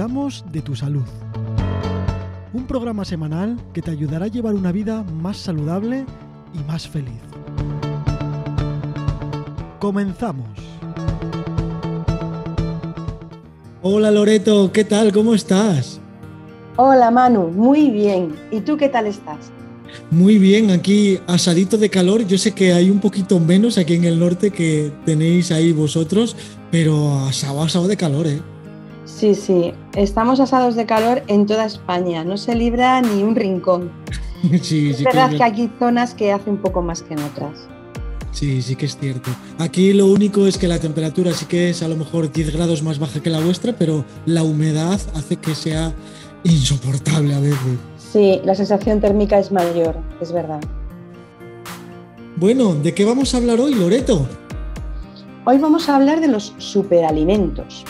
cuidamos 0.00 0.42
de 0.50 0.62
tu 0.62 0.74
salud. 0.74 1.04
Un 2.54 2.64
programa 2.66 3.04
semanal 3.04 3.58
que 3.74 3.82
te 3.82 3.90
ayudará 3.90 4.24
a 4.24 4.28
llevar 4.28 4.54
una 4.54 4.72
vida 4.72 5.02
más 5.02 5.36
saludable 5.36 6.06
y 6.54 6.58
más 6.66 6.88
feliz. 6.88 7.20
Comenzamos. 9.78 10.48
Hola 13.82 14.10
Loreto, 14.10 14.72
¿qué 14.72 14.84
tal? 14.84 15.12
¿Cómo 15.12 15.34
estás? 15.34 16.00
Hola 16.76 17.10
Manu, 17.10 17.48
muy 17.48 17.90
bien. 17.90 18.34
¿Y 18.50 18.60
tú 18.62 18.78
qué 18.78 18.88
tal 18.88 19.06
estás? 19.06 19.52
Muy 20.10 20.38
bien, 20.38 20.70
aquí 20.70 21.18
asadito 21.26 21.76
de 21.76 21.90
calor. 21.90 22.26
Yo 22.26 22.38
sé 22.38 22.52
que 22.52 22.72
hay 22.72 22.88
un 22.88 23.00
poquito 23.00 23.38
menos 23.38 23.76
aquí 23.76 23.96
en 23.96 24.04
el 24.04 24.18
norte 24.18 24.50
que 24.50 24.90
tenéis 25.04 25.52
ahí 25.52 25.72
vosotros, 25.72 26.36
pero 26.70 27.18
asado, 27.26 27.62
asado 27.62 27.86
de 27.86 27.98
calor, 27.98 28.26
¿eh? 28.26 28.40
Sí, 29.04 29.34
sí, 29.34 29.72
estamos 29.96 30.40
asados 30.40 30.76
de 30.76 30.86
calor 30.86 31.22
en 31.26 31.46
toda 31.46 31.64
España, 31.64 32.24
no 32.24 32.36
se 32.36 32.54
libra 32.54 33.00
ni 33.00 33.22
un 33.22 33.34
rincón. 33.34 33.90
sí, 34.62 34.90
es 34.90 35.02
verdad 35.02 35.30
que, 35.30 35.36
que 35.38 35.42
aquí 35.42 35.70
zonas 35.78 36.14
que 36.14 36.32
hace 36.32 36.50
un 36.50 36.58
poco 36.58 36.82
más 36.82 37.02
que 37.02 37.14
en 37.14 37.20
otras. 37.20 37.68
Sí, 38.32 38.62
sí 38.62 38.76
que 38.76 38.86
es 38.86 38.96
cierto. 38.96 39.30
Aquí 39.58 39.92
lo 39.92 40.06
único 40.06 40.46
es 40.46 40.56
que 40.56 40.68
la 40.68 40.78
temperatura 40.78 41.32
sí 41.32 41.46
que 41.46 41.70
es 41.70 41.82
a 41.82 41.88
lo 41.88 41.96
mejor 41.96 42.32
10 42.32 42.54
grados 42.54 42.82
más 42.82 42.98
baja 42.98 43.20
que 43.20 43.30
la 43.30 43.40
vuestra, 43.40 43.72
pero 43.72 44.04
la 44.24 44.42
humedad 44.42 45.00
hace 45.14 45.36
que 45.36 45.54
sea 45.54 45.92
insoportable 46.44 47.34
a 47.34 47.40
veces. 47.40 47.78
Sí, 47.98 48.40
la 48.44 48.54
sensación 48.54 49.00
térmica 49.00 49.38
es 49.38 49.52
mayor, 49.52 49.96
es 50.20 50.32
verdad. 50.32 50.60
Bueno, 52.36 52.74
¿de 52.74 52.94
qué 52.94 53.04
vamos 53.04 53.34
a 53.34 53.38
hablar 53.38 53.60
hoy, 53.60 53.74
Loreto? 53.74 54.26
Hoy 55.44 55.58
vamos 55.58 55.88
a 55.88 55.96
hablar 55.96 56.20
de 56.20 56.28
los 56.28 56.54
superalimentos. 56.58 57.84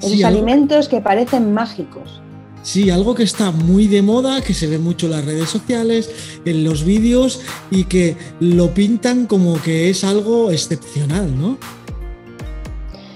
Esos 0.00 0.24
alimentos 0.24 0.88
que 0.88 1.00
parecen 1.00 1.52
mágicos. 1.52 2.20
Sí, 2.62 2.88
algo 2.88 3.14
que 3.14 3.24
está 3.24 3.50
muy 3.50 3.88
de 3.88 4.00
moda, 4.00 4.40
que 4.40 4.54
se 4.54 4.66
ve 4.66 4.78
mucho 4.78 5.06
en 5.06 5.12
las 5.12 5.24
redes 5.24 5.50
sociales, 5.50 6.10
en 6.46 6.64
los 6.64 6.82
vídeos 6.82 7.42
y 7.70 7.84
que 7.84 8.16
lo 8.40 8.72
pintan 8.72 9.26
como 9.26 9.60
que 9.60 9.90
es 9.90 10.02
algo 10.02 10.50
excepcional, 10.50 11.38
¿no? 11.38 11.58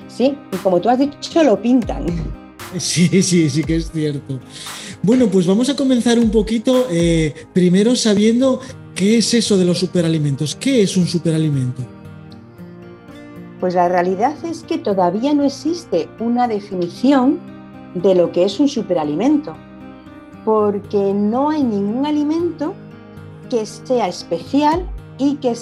Sí, 0.06 0.36
y 0.52 0.56
como 0.58 0.80
tú 0.80 0.90
has 0.90 0.98
dicho, 0.98 1.42
lo 1.42 1.60
pintan. 1.60 2.06
Sí, 2.76 3.22
sí, 3.22 3.48
sí 3.48 3.64
que 3.64 3.76
es 3.76 3.90
cierto. 3.90 4.40
Bueno, 5.02 5.28
pues 5.28 5.46
vamos 5.46 5.70
a 5.70 5.74
comenzar 5.74 6.18
un 6.18 6.30
poquito 6.30 6.86
eh, 6.90 7.32
primero 7.54 7.96
sabiendo 7.96 8.60
qué 8.94 9.16
es 9.16 9.32
eso 9.32 9.56
de 9.56 9.64
los 9.64 9.78
superalimentos. 9.78 10.54
¿Qué 10.54 10.82
es 10.82 10.98
un 10.98 11.06
superalimento? 11.06 11.82
Pues 13.60 13.74
la 13.74 13.88
realidad 13.88 14.34
es 14.44 14.62
que 14.62 14.78
todavía 14.78 15.34
no 15.34 15.44
existe 15.44 16.08
una 16.20 16.46
definición 16.46 17.38
de 17.94 18.14
lo 18.14 18.30
que 18.32 18.44
es 18.44 18.60
un 18.60 18.68
superalimento, 18.68 19.54
porque 20.44 21.12
no 21.12 21.50
hay 21.50 21.62
ningún 21.62 22.06
alimento 22.06 22.74
que 23.50 23.66
sea 23.66 24.08
especial 24.08 24.88
y 25.18 25.36
que, 25.36 25.56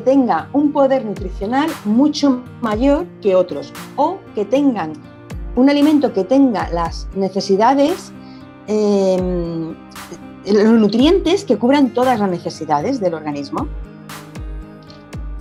tenga 0.00 0.48
un 0.52 0.72
poder 0.72 1.04
nutricional 1.04 1.68
mucho 1.84 2.42
mayor 2.62 3.06
que 3.20 3.34
otros, 3.34 3.72
o 3.96 4.18
que 4.34 4.44
tengan 4.44 4.92
un 5.56 5.68
alimento 5.68 6.12
que 6.12 6.24
tenga 6.24 6.70
las 6.70 7.06
necesidades 7.14 8.12
Em, 8.66 9.74
los 10.46 10.72
nutrientes 10.72 11.44
que 11.44 11.58
cubran 11.58 11.90
todas 11.90 12.18
las 12.18 12.30
necesidades 12.30 13.00
del 13.00 13.14
organismo. 13.14 13.68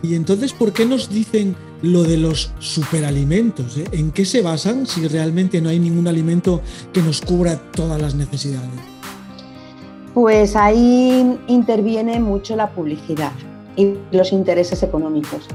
Y 0.03 0.15
entonces, 0.15 0.53
¿por 0.53 0.73
qué 0.73 0.85
nos 0.85 1.09
dicen 1.09 1.55
lo 1.81 2.03
de 2.03 2.17
los 2.17 2.51
superalimentos? 2.59 3.77
Eh? 3.77 3.85
¿En 3.93 4.11
qué 4.11 4.25
se 4.25 4.41
basan 4.41 4.85
si 4.85 5.07
realmente 5.07 5.61
no 5.61 5.69
hay 5.69 5.79
ningún 5.79 6.07
alimento 6.07 6.61
que 6.91 7.01
nos 7.01 7.21
cubra 7.21 7.57
todas 7.71 7.99
las 7.99 8.13
necesidades? 8.13 8.69
Pues 10.13 10.55
ahí 10.55 11.39
interviene 11.47 12.19
mucho 12.19 12.55
la 12.55 12.69
publicidad 12.69 13.31
y 13.75 13.93
los 14.11 14.31
intereses 14.31 14.83
económicos. 14.83 15.47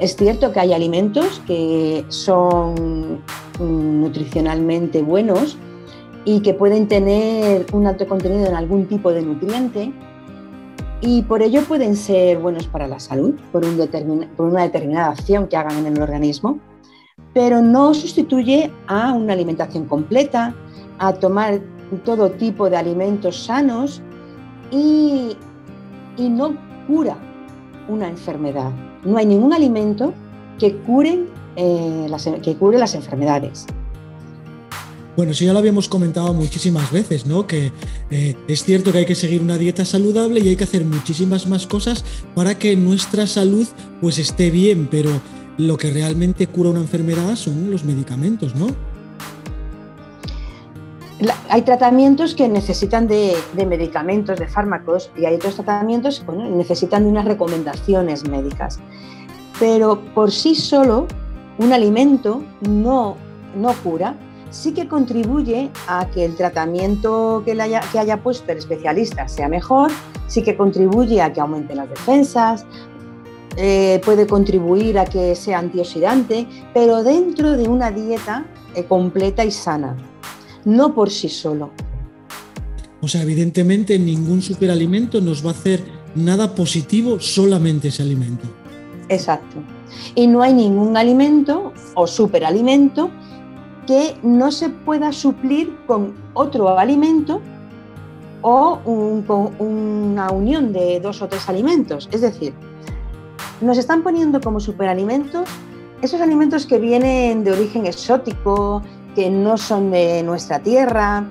Es 0.00 0.16
cierto 0.16 0.52
que 0.52 0.60
hay 0.60 0.72
alimentos 0.72 1.40
que 1.46 2.04
son 2.08 3.22
mm, 3.60 4.00
nutricionalmente 4.02 5.00
buenos, 5.00 5.56
y 6.24 6.40
que 6.40 6.54
pueden 6.54 6.88
tener 6.88 7.66
un 7.72 7.86
alto 7.86 8.06
contenido 8.06 8.46
en 8.46 8.54
algún 8.54 8.86
tipo 8.86 9.12
de 9.12 9.22
nutriente 9.22 9.92
y 11.06 11.20
por 11.22 11.42
ello 11.42 11.62
pueden 11.64 11.96
ser 11.96 12.38
buenos 12.38 12.66
para 12.66 12.88
la 12.88 12.98
salud, 12.98 13.34
por, 13.52 13.62
un 13.64 13.76
por 14.36 14.46
una 14.46 14.62
determinada 14.62 15.10
acción 15.10 15.48
que 15.48 15.56
hagan 15.56 15.84
en 15.84 15.94
el 15.94 16.02
organismo, 16.02 16.58
pero 17.34 17.60
no 17.60 17.92
sustituye 17.92 18.72
a 18.86 19.12
una 19.12 19.34
alimentación 19.34 19.84
completa, 19.84 20.54
a 20.98 21.12
tomar 21.12 21.60
todo 22.04 22.30
tipo 22.30 22.70
de 22.70 22.78
alimentos 22.78 23.44
sanos 23.44 24.00
y, 24.70 25.36
y 26.16 26.28
no 26.30 26.56
cura 26.86 27.18
una 27.86 28.08
enfermedad. 28.08 28.70
No 29.04 29.18
hay 29.18 29.26
ningún 29.26 29.52
alimento 29.52 30.14
que 30.58 30.74
cure, 30.78 31.26
eh, 31.56 32.06
que 32.42 32.56
cure 32.56 32.78
las 32.78 32.94
enfermedades. 32.94 33.66
Bueno, 35.16 35.32
eso 35.32 35.44
ya 35.44 35.52
lo 35.52 35.60
habíamos 35.60 35.88
comentado 35.88 36.34
muchísimas 36.34 36.90
veces, 36.90 37.24
¿no? 37.24 37.46
Que 37.46 37.72
eh, 38.10 38.34
es 38.48 38.64
cierto 38.64 38.90
que 38.90 38.98
hay 38.98 39.06
que 39.06 39.14
seguir 39.14 39.42
una 39.42 39.58
dieta 39.58 39.84
saludable 39.84 40.40
y 40.40 40.48
hay 40.48 40.56
que 40.56 40.64
hacer 40.64 40.84
muchísimas 40.84 41.46
más 41.46 41.66
cosas 41.66 42.04
para 42.34 42.58
que 42.58 42.74
nuestra 42.76 43.26
salud 43.26 43.66
pues 44.00 44.18
esté 44.18 44.50
bien, 44.50 44.88
pero 44.90 45.10
lo 45.56 45.76
que 45.76 45.90
realmente 45.90 46.48
cura 46.48 46.70
una 46.70 46.80
enfermedad 46.80 47.36
son 47.36 47.70
los 47.70 47.84
medicamentos, 47.84 48.56
¿no? 48.56 48.66
hay 51.48 51.62
tratamientos 51.62 52.34
que 52.34 52.48
necesitan 52.48 53.06
de, 53.06 53.36
medicamentos, 53.54 54.38
de 54.38 54.46
fármacos, 54.46 55.10
y 55.16 55.24
hay 55.24 55.36
otros 55.36 55.54
tratamientos 55.54 56.20
que 56.20 56.32
necesitan 56.32 57.04
de 57.04 57.10
unas 57.10 57.24
recomendaciones 57.24 58.28
médicas. 58.28 58.80
Pero 59.58 60.00
por 60.14 60.32
sí 60.32 60.54
solo, 60.54 61.06
un 61.58 61.72
alimento 61.72 62.42
no, 62.68 63.16
no 63.56 63.72
cura, 63.82 64.16
sí 64.54 64.72
que 64.72 64.86
contribuye 64.86 65.70
a 65.88 66.08
que 66.10 66.24
el 66.24 66.36
tratamiento 66.36 67.42
que, 67.44 67.60
haya, 67.60 67.80
que 67.90 67.98
haya 67.98 68.22
puesto 68.22 68.52
el 68.52 68.58
especialista 68.58 69.26
sea 69.26 69.48
mejor, 69.48 69.90
sí 70.28 70.42
que 70.42 70.56
contribuye 70.56 71.20
a 71.20 71.32
que 71.32 71.40
aumenten 71.40 71.78
las 71.78 71.90
defensas, 71.90 72.64
eh, 73.56 74.00
puede 74.04 74.26
contribuir 74.26 74.98
a 74.98 75.04
que 75.06 75.34
sea 75.34 75.58
antioxidante, 75.58 76.46
pero 76.72 77.02
dentro 77.02 77.56
de 77.56 77.68
una 77.68 77.90
dieta 77.90 78.46
eh, 78.76 78.84
completa 78.84 79.44
y 79.44 79.50
sana, 79.50 79.96
no 80.64 80.94
por 80.94 81.10
sí 81.10 81.28
solo. 81.28 81.70
O 83.00 83.08
sea, 83.08 83.22
evidentemente 83.22 83.98
ningún 83.98 84.40
superalimento 84.40 85.20
nos 85.20 85.44
va 85.44 85.50
a 85.50 85.54
hacer 85.54 85.82
nada 86.14 86.54
positivo, 86.54 87.18
solamente 87.18 87.88
ese 87.88 88.02
alimento. 88.02 88.46
Exacto. 89.08 89.56
Y 90.14 90.28
no 90.28 90.42
hay 90.42 90.54
ningún 90.54 90.96
alimento 90.96 91.72
o 91.94 92.06
superalimento 92.06 93.10
que 93.86 94.16
no 94.22 94.50
se 94.50 94.68
pueda 94.68 95.12
suplir 95.12 95.76
con 95.86 96.14
otro 96.34 96.78
alimento 96.78 97.40
o 98.42 98.78
con 99.26 99.54
una 99.58 100.30
unión 100.30 100.72
de 100.72 101.00
dos 101.00 101.22
o 101.22 101.28
tres 101.28 101.48
alimentos. 101.48 102.08
Es 102.12 102.20
decir, 102.20 102.52
nos 103.60 103.78
están 103.78 104.02
poniendo 104.02 104.40
como 104.40 104.60
superalimentos 104.60 105.48
esos 106.02 106.20
alimentos 106.20 106.66
que 106.66 106.78
vienen 106.78 107.44
de 107.44 107.52
origen 107.52 107.86
exótico, 107.86 108.82
que 109.14 109.30
no 109.30 109.56
son 109.56 109.90
de 109.90 110.22
nuestra 110.22 110.58
tierra, 110.58 111.24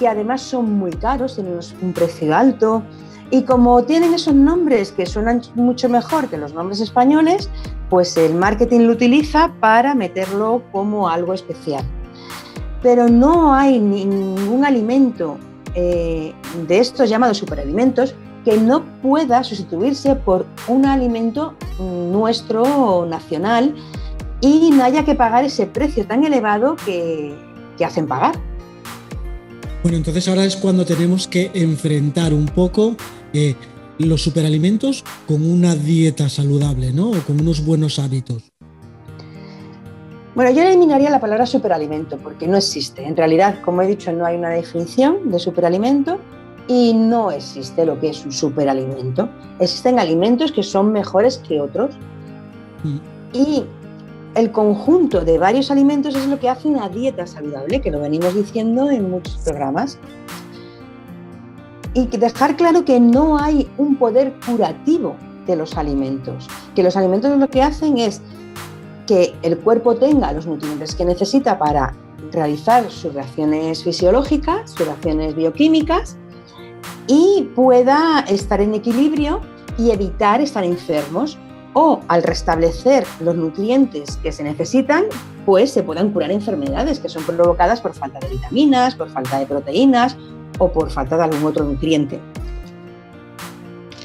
que 0.00 0.08
además 0.08 0.42
son 0.42 0.72
muy 0.72 0.90
caros, 0.90 1.36
tienen 1.36 1.60
un 1.80 1.92
precio 1.92 2.34
alto. 2.34 2.82
Y 3.30 3.42
como 3.42 3.84
tienen 3.84 4.14
esos 4.14 4.34
nombres 4.34 4.90
que 4.90 5.06
suenan 5.06 5.42
mucho 5.54 5.88
mejor 5.88 6.28
que 6.28 6.36
los 6.36 6.54
nombres 6.54 6.80
españoles, 6.80 7.48
pues 7.88 8.16
el 8.16 8.34
marketing 8.34 8.80
lo 8.80 8.92
utiliza 8.94 9.52
para 9.60 9.94
meterlo 9.94 10.62
como 10.72 11.08
algo 11.08 11.32
especial 11.32 11.84
pero 12.82 13.08
no 13.08 13.54
hay 13.54 13.78
ningún 13.78 14.64
alimento 14.64 15.38
eh, 15.74 16.32
de 16.66 16.78
estos 16.78 17.08
llamados 17.08 17.38
superalimentos 17.38 18.14
que 18.44 18.56
no 18.56 18.84
pueda 19.02 19.42
sustituirse 19.42 20.14
por 20.14 20.46
un 20.68 20.86
alimento 20.86 21.54
nuestro 21.80 23.04
nacional 23.04 23.74
y 24.40 24.70
no 24.70 24.84
haya 24.84 25.04
que 25.04 25.14
pagar 25.14 25.44
ese 25.44 25.66
precio 25.66 26.06
tan 26.06 26.24
elevado 26.24 26.76
que, 26.84 27.34
hacen 27.84 28.06
pagar. 28.06 28.38
Bueno, 29.82 29.98
entonces 29.98 30.26
ahora 30.28 30.44
es 30.44 30.56
cuando 30.56 30.84
tenemos 30.84 31.28
que 31.28 31.50
enfrentar 31.54 32.32
un 32.32 32.46
poco 32.46 32.96
eh, 33.32 33.54
los 33.98 34.22
superalimentos 34.22 35.04
con 35.26 35.44
una 35.44 35.74
dieta 35.74 36.28
saludable, 36.28 36.92
¿no? 36.92 37.10
O 37.10 37.20
con 37.20 37.40
unos 37.40 37.64
buenos 37.64 37.98
hábitos. 37.98 38.44
Bueno, 40.36 40.50
yo 40.50 40.62
eliminaría 40.62 41.08
la 41.08 41.18
palabra 41.18 41.46
superalimento 41.46 42.18
porque 42.18 42.46
no 42.46 42.58
existe. 42.58 43.02
En 43.02 43.16
realidad, 43.16 43.58
como 43.64 43.80
he 43.80 43.86
dicho, 43.86 44.12
no 44.12 44.26
hay 44.26 44.36
una 44.36 44.50
definición 44.50 45.30
de 45.30 45.38
superalimento 45.38 46.18
y 46.68 46.92
no 46.92 47.30
existe 47.30 47.86
lo 47.86 47.98
que 47.98 48.10
es 48.10 48.22
un 48.22 48.32
superalimento. 48.32 49.30
Existen 49.60 49.98
alimentos 49.98 50.52
que 50.52 50.62
son 50.62 50.92
mejores 50.92 51.38
que 51.38 51.58
otros. 51.58 51.94
Mm. 52.84 52.98
Y 53.32 53.64
el 54.34 54.52
conjunto 54.52 55.24
de 55.24 55.38
varios 55.38 55.70
alimentos 55.70 56.14
es 56.14 56.26
lo 56.26 56.38
que 56.38 56.50
hace 56.50 56.68
una 56.68 56.90
dieta 56.90 57.26
saludable, 57.26 57.80
que 57.80 57.90
lo 57.90 58.00
venimos 58.00 58.34
diciendo 58.34 58.90
en 58.90 59.10
muchos 59.10 59.38
programas. 59.38 59.98
Y 61.94 62.08
dejar 62.08 62.58
claro 62.58 62.84
que 62.84 63.00
no 63.00 63.38
hay 63.38 63.70
un 63.78 63.96
poder 63.96 64.34
curativo 64.44 65.16
de 65.46 65.56
los 65.56 65.78
alimentos, 65.78 66.46
que 66.74 66.82
los 66.82 66.94
alimentos 66.94 67.38
lo 67.38 67.48
que 67.48 67.62
hacen 67.62 67.96
es 67.96 68.20
que 69.06 69.34
el 69.42 69.58
cuerpo 69.58 69.96
tenga 69.96 70.32
los 70.32 70.46
nutrientes 70.46 70.94
que 70.94 71.04
necesita 71.04 71.58
para 71.58 71.94
realizar 72.32 72.90
sus 72.90 73.14
reacciones 73.14 73.82
fisiológicas, 73.82 74.70
sus 74.70 74.86
reacciones 74.86 75.34
bioquímicas 75.34 76.16
y 77.06 77.48
pueda 77.54 78.20
estar 78.28 78.60
en 78.60 78.74
equilibrio 78.74 79.40
y 79.78 79.90
evitar 79.90 80.40
estar 80.40 80.64
enfermos 80.64 81.38
o 81.74 82.00
al 82.08 82.22
restablecer 82.22 83.06
los 83.20 83.36
nutrientes 83.36 84.16
que 84.22 84.32
se 84.32 84.42
necesitan, 84.42 85.04
pues 85.44 85.70
se 85.70 85.82
puedan 85.82 86.10
curar 86.10 86.30
enfermedades 86.30 86.98
que 86.98 87.08
son 87.08 87.22
provocadas 87.24 87.82
por 87.82 87.92
falta 87.92 88.18
de 88.18 88.28
vitaminas, 88.28 88.94
por 88.94 89.10
falta 89.10 89.38
de 89.38 89.46
proteínas 89.46 90.16
o 90.58 90.72
por 90.72 90.90
falta 90.90 91.18
de 91.18 91.24
algún 91.24 91.44
otro 91.44 91.64
nutriente. 91.64 92.18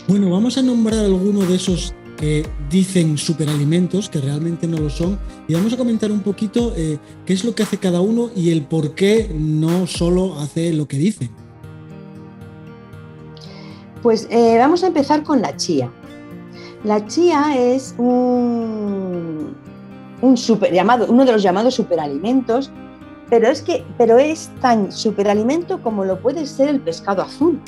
Bueno, 0.08 0.30
vamos 0.30 0.58
a 0.58 0.62
nombrar 0.62 1.00
alguno 1.00 1.40
de 1.46 1.56
esos 1.56 1.94
que 2.22 2.46
dicen 2.70 3.18
superalimentos, 3.18 4.08
que 4.08 4.22
realmente 4.22 4.68
no 4.68 4.78
lo 4.78 4.92
son, 4.92 5.18
y 5.48 5.56
vamos 5.56 5.74
a 5.74 5.78
comentar 5.78 6.12
un 6.12 6.20
poquito 6.20 6.72
eh, 6.78 7.00
qué 7.26 7.34
es 7.34 7.44
lo 7.44 7.56
que 7.56 7.64
hace 7.64 7.80
cada 7.80 8.00
uno 8.00 8.30
y 8.36 8.52
el 8.52 8.62
por 8.62 8.94
qué 8.94 9.34
no 9.34 9.88
solo 9.88 10.40
hace 10.40 10.72
lo 10.72 10.88
que 10.88 10.98
dice. 10.98 11.32
Pues 14.04 14.28
eh, 14.30 14.56
vamos 14.60 14.84
a 14.84 14.88
empezar 14.88 15.24
con 15.24 15.42
la 15.42 15.58
chía. 15.58 15.92
La 16.84 17.04
chía 17.08 17.56
es 17.58 17.96
un, 17.98 19.56
super, 20.36 20.72
llamado, 20.72 21.08
uno 21.10 21.26
de 21.26 21.32
los 21.32 21.42
llamados 21.42 21.74
superalimentos, 21.74 22.70
pero 23.32 23.48
es, 23.48 23.64
que, 23.64 23.84
pero 23.98 24.20
es 24.20 24.52
tan 24.62 24.92
superalimento 24.92 25.82
como 25.82 26.06
lo 26.06 26.22
puede 26.22 26.46
ser 26.46 26.70
el 26.70 26.82
pescado 26.82 27.24
azul. 27.24 27.60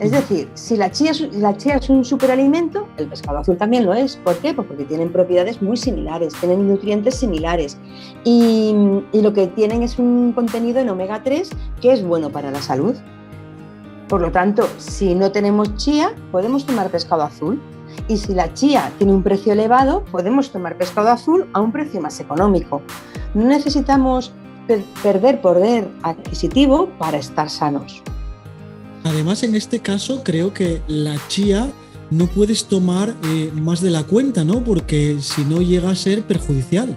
Es 0.00 0.10
decir, 0.10 0.48
si 0.54 0.76
la 0.76 0.90
chía, 0.90 1.12
es 1.12 1.88
un 1.88 2.04
superalimento, 2.04 2.88
el 2.96 3.06
pescado 3.06 3.38
azul 3.38 3.56
también 3.56 3.86
lo 3.86 3.94
es. 3.94 4.16
¿Por 4.16 4.36
qué? 4.38 4.52
Pues 4.52 4.66
porque 4.66 4.84
tienen 4.84 5.12
propiedades 5.12 5.62
muy 5.62 5.76
similares, 5.76 6.34
tienen 6.34 6.68
nutrientes 6.68 7.14
similares 7.14 7.78
y 8.24 8.74
lo 9.12 9.32
que 9.32 9.46
tienen 9.46 9.82
es 9.82 9.98
un 9.98 10.32
contenido 10.32 10.80
en 10.80 10.88
omega 10.88 11.22
3 11.22 11.48
que 11.80 11.92
es 11.92 12.04
bueno 12.04 12.30
para 12.30 12.50
la 12.50 12.60
salud. 12.60 12.96
Por 14.08 14.20
lo 14.20 14.32
tanto, 14.32 14.68
si 14.78 15.14
no 15.14 15.30
tenemos 15.30 15.76
chía, 15.76 16.12
podemos 16.32 16.66
tomar 16.66 16.90
pescado 16.90 17.22
azul. 17.22 17.60
Y 18.08 18.16
si 18.16 18.34
la 18.34 18.52
chía 18.52 18.90
tiene 18.98 19.12
un 19.12 19.22
precio 19.22 19.52
elevado, 19.52 20.04
podemos 20.10 20.50
tomar 20.50 20.76
pescado 20.76 21.10
azul 21.10 21.46
a 21.52 21.60
un 21.60 21.70
precio 21.70 22.00
más 22.00 22.18
económico. 22.18 22.82
No 23.32 23.44
necesitamos 23.44 24.32
perder 25.02 25.40
poder 25.40 25.88
adquisitivo 26.02 26.88
para 26.98 27.18
estar 27.18 27.48
sanos. 27.48 28.02
Además, 29.04 29.42
en 29.42 29.54
este 29.54 29.80
caso, 29.80 30.22
creo 30.24 30.54
que 30.54 30.80
la 30.88 31.16
chía 31.28 31.70
no 32.10 32.26
puedes 32.26 32.66
tomar 32.66 33.14
eh, 33.24 33.50
más 33.54 33.80
de 33.82 33.90
la 33.90 34.04
cuenta, 34.04 34.44
¿no? 34.44 34.64
Porque 34.64 35.18
si 35.20 35.44
no 35.44 35.60
llega 35.60 35.90
a 35.90 35.94
ser 35.94 36.22
perjudicial. 36.22 36.96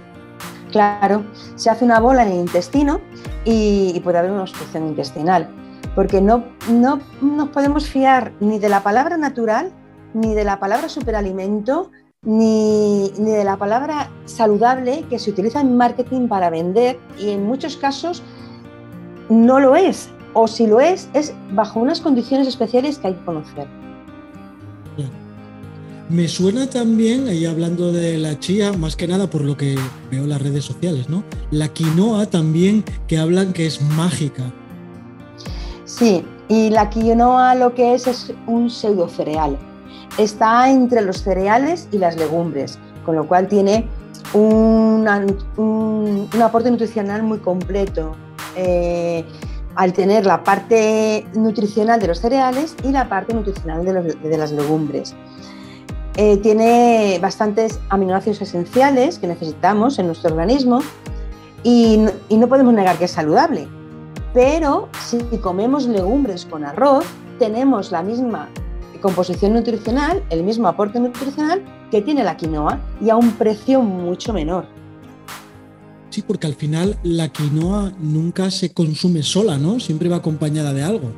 Claro, 0.72 1.26
se 1.56 1.70
hace 1.70 1.84
una 1.84 2.00
bola 2.00 2.24
en 2.24 2.32
el 2.32 2.40
intestino 2.40 3.02
y, 3.46 4.00
puede 4.04 4.20
haber 4.20 4.32
una 4.32 4.42
obstrucción 4.42 4.88
intestinal, 4.88 5.50
porque 5.96 6.22
no, 6.22 6.46
no 6.70 7.02
nos 7.22 7.50
podemos 7.50 7.88
fiar 7.88 8.34
ni 8.40 8.58
de 8.60 8.70
la 8.70 8.84
palabra 8.84 9.18
natural 9.18 9.72
ni 10.14 10.34
de 10.34 10.46
la 10.46 10.60
palabra 10.60 10.90
superalimento, 10.90 11.92
ni, 12.24 13.12
ni, 13.18 13.32
de 13.32 13.44
la 13.44 13.58
palabra 13.58 14.10
saludable 14.26 15.06
que 15.10 15.20
se 15.20 15.30
utiliza 15.30 15.62
en 15.62 15.76
marketing 15.78 16.28
para 16.28 16.50
vender 16.50 16.98
y 17.20 17.30
en 17.32 17.46
muchos 17.46 17.78
casos 17.78 18.24
no 19.30 19.60
lo 19.60 19.76
es. 19.76 20.10
O 20.34 20.48
si 20.48 20.68
lo 20.68 20.80
es, 20.80 21.10
es 21.14 21.34
bajo 21.52 21.80
unas 21.80 22.02
condiciones 22.02 22.48
especiales 22.48 23.00
que 23.00 23.08
hay 23.08 23.14
que 23.14 23.26
conocer. 23.26 23.68
Me 26.10 26.30
suena 26.30 26.70
también, 26.70 27.28
ahí 27.28 27.46
hablando 27.46 27.92
de 27.92 28.18
la 28.18 28.40
chía, 28.40 28.72
más 28.72 28.96
que 28.96 29.10
nada 29.10 29.30
por 29.30 29.42
lo 29.42 29.58
que 29.58 29.76
veo 30.10 30.24
en 30.24 30.30
las 30.30 30.42
redes 30.42 30.64
sociales, 30.64 31.10
¿no? 31.10 31.26
La 31.52 31.68
quinoa 31.68 32.28
también, 32.28 32.86
que 33.10 33.18
hablan 33.18 33.52
que 33.52 33.66
es 33.66 33.82
mágica. 33.82 34.44
Sí, 35.84 36.24
y 36.48 36.70
la 36.70 36.90
quinoa 36.90 37.56
lo 37.56 37.76
que 37.76 37.94
es 37.94 38.08
es 38.08 38.34
un 38.46 38.70
pseudo 38.70 39.10
cereal 39.10 39.58
está 40.18 40.70
entre 40.70 41.02
los 41.02 41.22
cereales 41.22 41.88
y 41.92 41.98
las 42.00 42.16
legumbres, 42.18 42.80
con 43.06 43.16
lo 43.16 43.28
cual 43.28 43.48
tiene 43.48 43.88
un, 44.34 45.08
aporte 46.42 46.72
nutricional 46.72 47.24
muy 47.24 47.40
completo. 47.40 48.16
Eh, 48.56 49.24
al 49.78 49.94
tener 49.94 50.26
la 50.26 50.44
parte 50.44 51.26
nutricional 51.34 52.00
de 52.02 52.08
los 52.08 52.20
cereales 52.20 52.76
y 52.84 52.92
la 52.92 53.08
parte 53.08 53.34
nutricional 53.34 53.86
de, 53.86 54.38
las 54.38 54.52
legumbres. 54.52 55.16
Eh, 56.16 56.38
tiene 56.38 57.20
bastantes 57.22 57.80
aminoácidos 57.90 58.42
esenciales 58.42 59.20
que 59.20 59.28
necesitamos 59.28 60.00
en 60.00 60.08
nuestro 60.08 60.32
organismo 60.32 60.80
y 61.64 62.00
no 62.30 62.48
podemos 62.48 62.74
negar 62.74 62.98
que 62.98 63.06
es 63.06 63.12
saludable. 63.12 63.68
Pero 64.34 64.90
si 65.06 65.20
comemos 65.38 65.88
legumbres 65.88 66.46
con 66.46 66.66
arroz, 66.66 67.06
tenemos 67.38 67.92
la 67.92 68.02
misma 68.02 68.50
composición 69.02 69.54
nutricional, 69.54 70.24
el 70.32 70.44
mismo 70.44 70.68
aporte 70.68 71.00
nutricional 71.00 71.64
que 71.92 72.02
tiene 72.02 72.24
la 72.24 72.36
quinoa 72.36 72.80
y 73.00 73.12
a 73.12 73.16
un 73.16 73.32
precio 73.34 73.82
mucho 73.82 74.34
menor. 74.34 74.77
Sí, 76.18 76.24
porque 76.24 76.48
al 76.48 76.56
final 76.56 76.98
la 77.04 77.30
quinoa 77.30 77.92
nunca 78.00 78.50
se 78.50 78.74
consume 78.74 79.22
sola, 79.22 79.60
¿no? 79.60 79.80
Siempre 79.80 80.10
va 80.10 80.16
acompañada 80.16 80.74
de 80.74 80.82
algo. 80.82 81.12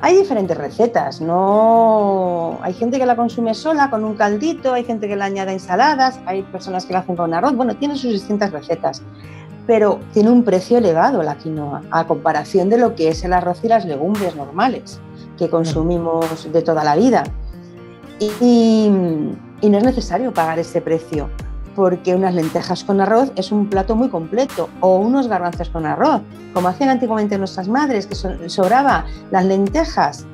Hay 0.00 0.16
diferentes 0.16 0.56
recetas, 0.56 1.20
no 1.20 2.60
hay 2.62 2.72
gente 2.72 3.00
que 3.00 3.04
la 3.04 3.16
consume 3.16 3.52
sola 3.52 3.90
con 3.90 4.04
un 4.04 4.14
caldito, 4.14 4.74
hay 4.74 4.84
gente 4.84 5.08
que 5.08 5.16
la 5.16 5.24
añade 5.24 5.54
ensaladas, 5.54 6.20
hay 6.24 6.44
personas 6.44 6.86
que 6.86 6.92
la 6.92 7.00
hacen 7.00 7.16
con 7.16 7.34
arroz, 7.34 7.56
bueno, 7.56 7.74
tiene 7.74 7.96
sus 7.96 8.12
distintas 8.12 8.52
recetas, 8.52 9.02
pero 9.66 9.98
tiene 10.12 10.30
un 10.30 10.44
precio 10.44 10.78
elevado 10.78 11.24
la 11.24 11.36
quinoa 11.36 11.82
a 11.90 12.06
comparación 12.06 12.70
de 12.70 12.78
lo 12.78 12.94
que 12.94 13.08
es 13.08 13.24
el 13.24 13.32
arroz 13.32 13.58
y 13.64 13.66
las 13.66 13.86
legumbres 13.86 14.36
normales 14.36 15.00
que 15.36 15.50
consumimos 15.50 16.52
de 16.52 16.62
toda 16.62 16.84
la 16.84 16.94
vida. 16.94 17.24
Y, 18.20 18.88
no 18.88 19.78
es 19.78 19.84
necesario 19.84 20.32
pagar 20.32 20.60
ese 20.60 20.80
precio, 20.80 21.28
porque 21.74 22.14
unas 22.14 22.34
lentejas 22.34 22.84
con 22.84 23.00
arroz 23.00 23.32
es 23.36 23.52
un 23.52 23.68
plato 23.68 23.96
muy 23.96 24.08
completo, 24.08 24.68
o 24.80 24.96
unos 24.96 25.28
garbanzos 25.28 25.68
con 25.70 25.86
arroz, 25.86 26.22
como 26.52 26.68
hacían 26.68 26.90
antiguamente 26.90 27.38
nuestras 27.38 27.68
madres, 27.68 28.06
que 28.06 28.14
sobraba 28.48 29.04
las 29.30 29.44
lentejas 29.44 30.26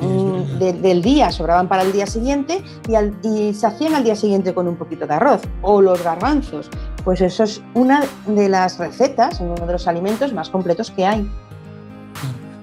mm, 0.00 0.58
del 0.58 1.02
día, 1.02 1.30
sobraban 1.32 1.68
para 1.68 1.82
el 1.82 1.92
día 1.92 2.06
siguiente 2.06 2.62
y, 2.88 3.28
y, 3.28 3.54
se 3.54 3.66
hacían 3.66 3.94
al 3.94 4.04
día 4.04 4.16
siguiente 4.16 4.54
con 4.54 4.68
un 4.68 4.76
poquito 4.76 5.06
de 5.06 5.14
arroz, 5.14 5.42
o 5.62 5.82
los 5.82 6.02
garbanzos. 6.02 6.70
Pues 7.04 7.20
eso 7.20 7.44
es 7.44 7.62
una 7.74 8.04
de 8.26 8.48
las 8.48 8.78
recetas, 8.78 9.40
uno 9.40 9.54
de 9.54 9.72
los 9.72 9.88
alimentos 9.88 10.32
más 10.32 10.50
completos 10.50 10.90
que 10.90 11.06
hay. 11.06 11.28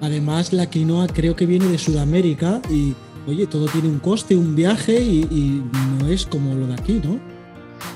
Además, 0.00 0.52
la 0.52 0.66
quinoa 0.66 1.06
creo 1.08 1.34
que 1.34 1.46
viene 1.46 1.66
de 1.66 1.78
Sudamérica 1.78 2.60
y, 2.70 2.94
oye, 3.26 3.46
todo 3.46 3.66
tiene 3.66 3.88
un 3.88 3.98
coste, 3.98 4.36
un 4.36 4.54
viaje 4.54 5.00
y, 5.00 5.62
no 5.98 6.08
es 6.08 6.26
como 6.26 6.54
lo 6.54 6.66
de 6.66 6.74
aquí, 6.74 7.00
¿no? 7.02 7.18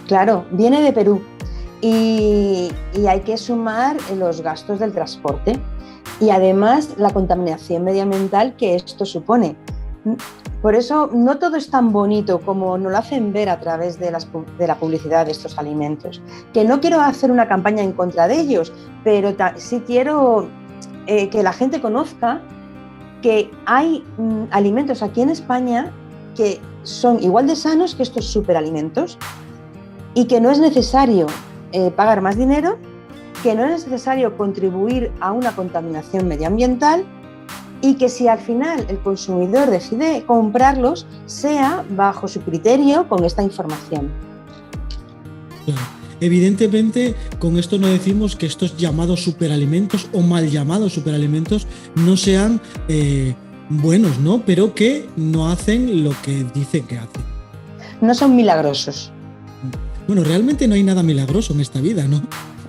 Claro, 0.06 0.44
viene 0.50 0.82
de 0.82 0.92
Perú 0.92 1.22
y, 1.80 2.70
hay 3.08 3.20
que 3.20 3.36
sumar 3.36 3.96
los 4.16 4.40
gastos 4.42 4.78
del 4.80 4.92
transporte 4.92 5.58
y 6.20 6.30
además 6.30 6.94
la 6.98 7.10
contaminación 7.10 7.84
medioambiental 7.84 8.56
que 8.56 8.74
esto 8.74 9.06
supone. 9.06 9.56
Por 10.62 10.74
eso 10.74 11.08
no 11.12 11.38
todo 11.38 11.56
es 11.56 11.70
tan 11.70 11.92
bonito 11.92 12.40
como 12.40 12.76
nos 12.76 12.92
lo 12.92 12.98
hacen 12.98 13.32
ver 13.32 13.48
a 13.48 13.60
través 13.60 13.98
de, 13.98 14.10
la 14.10 14.74
publicidad 14.76 15.26
de 15.26 15.32
estos 15.32 15.58
alimentos. 15.58 16.20
Que 16.52 16.64
no 16.64 16.80
quiero 16.80 17.00
hacer 17.00 17.30
una 17.30 17.48
campaña 17.48 17.82
en 17.82 17.92
contra 17.92 18.28
de 18.28 18.40
ellos, 18.40 18.72
pero 19.02 19.34
sí 19.56 19.82
quiero 19.86 20.48
eh, 21.06 21.30
que 21.30 21.42
la 21.42 21.52
gente 21.52 21.80
conozca 21.80 22.42
que 23.22 23.50
hay 23.66 24.04
mm, 24.18 24.44
alimentos 24.50 25.02
aquí 25.02 25.22
en 25.22 25.30
España 25.30 25.90
que 26.36 26.60
son 26.82 27.22
igual 27.22 27.46
de 27.46 27.56
sanos 27.56 27.94
que 27.94 28.02
estos 28.02 28.26
superalimentos 28.26 29.18
y 30.14 30.26
que 30.26 30.40
no 30.40 30.50
es 30.50 30.58
necesario 30.58 31.26
eh, 31.72 31.90
pagar 31.90 32.20
más 32.20 32.36
dinero, 32.36 32.78
que 33.42 33.54
no 33.54 33.64
es 33.64 33.86
necesario 33.86 34.36
contribuir 34.36 35.12
a 35.20 35.32
una 35.32 35.54
contaminación 35.54 36.28
medioambiental 36.28 37.04
y 37.82 37.94
que 37.94 38.08
si 38.08 38.28
al 38.28 38.38
final 38.38 38.84
el 38.88 38.98
consumidor 38.98 39.70
decide 39.70 40.24
comprarlos, 40.26 41.06
sea 41.26 41.84
bajo 41.90 42.28
su 42.28 42.40
criterio 42.40 43.08
con 43.08 43.24
esta 43.24 43.42
información. 43.42 44.10
Evidentemente, 46.20 47.14
con 47.38 47.56
esto 47.56 47.78
no 47.78 47.86
decimos 47.86 48.36
que 48.36 48.44
estos 48.44 48.76
llamados 48.76 49.22
superalimentos 49.22 50.08
o 50.12 50.20
mal 50.20 50.50
llamados 50.50 50.92
superalimentos 50.92 51.66
no 51.94 52.16
sean 52.16 52.60
eh, 52.88 53.34
buenos, 53.70 54.18
¿no? 54.18 54.42
Pero 54.44 54.74
que 54.74 55.08
no 55.16 55.48
hacen 55.48 56.04
lo 56.04 56.10
que 56.22 56.44
dicen 56.54 56.86
que 56.86 56.98
hacen. 56.98 57.22
No 58.02 58.14
son 58.14 58.36
milagrosos. 58.36 59.12
Bueno, 60.10 60.24
realmente 60.24 60.66
no 60.66 60.74
hay 60.74 60.82
nada 60.82 61.04
milagroso 61.04 61.52
en 61.52 61.60
esta 61.60 61.80
vida, 61.80 62.02
¿no? 62.08 62.20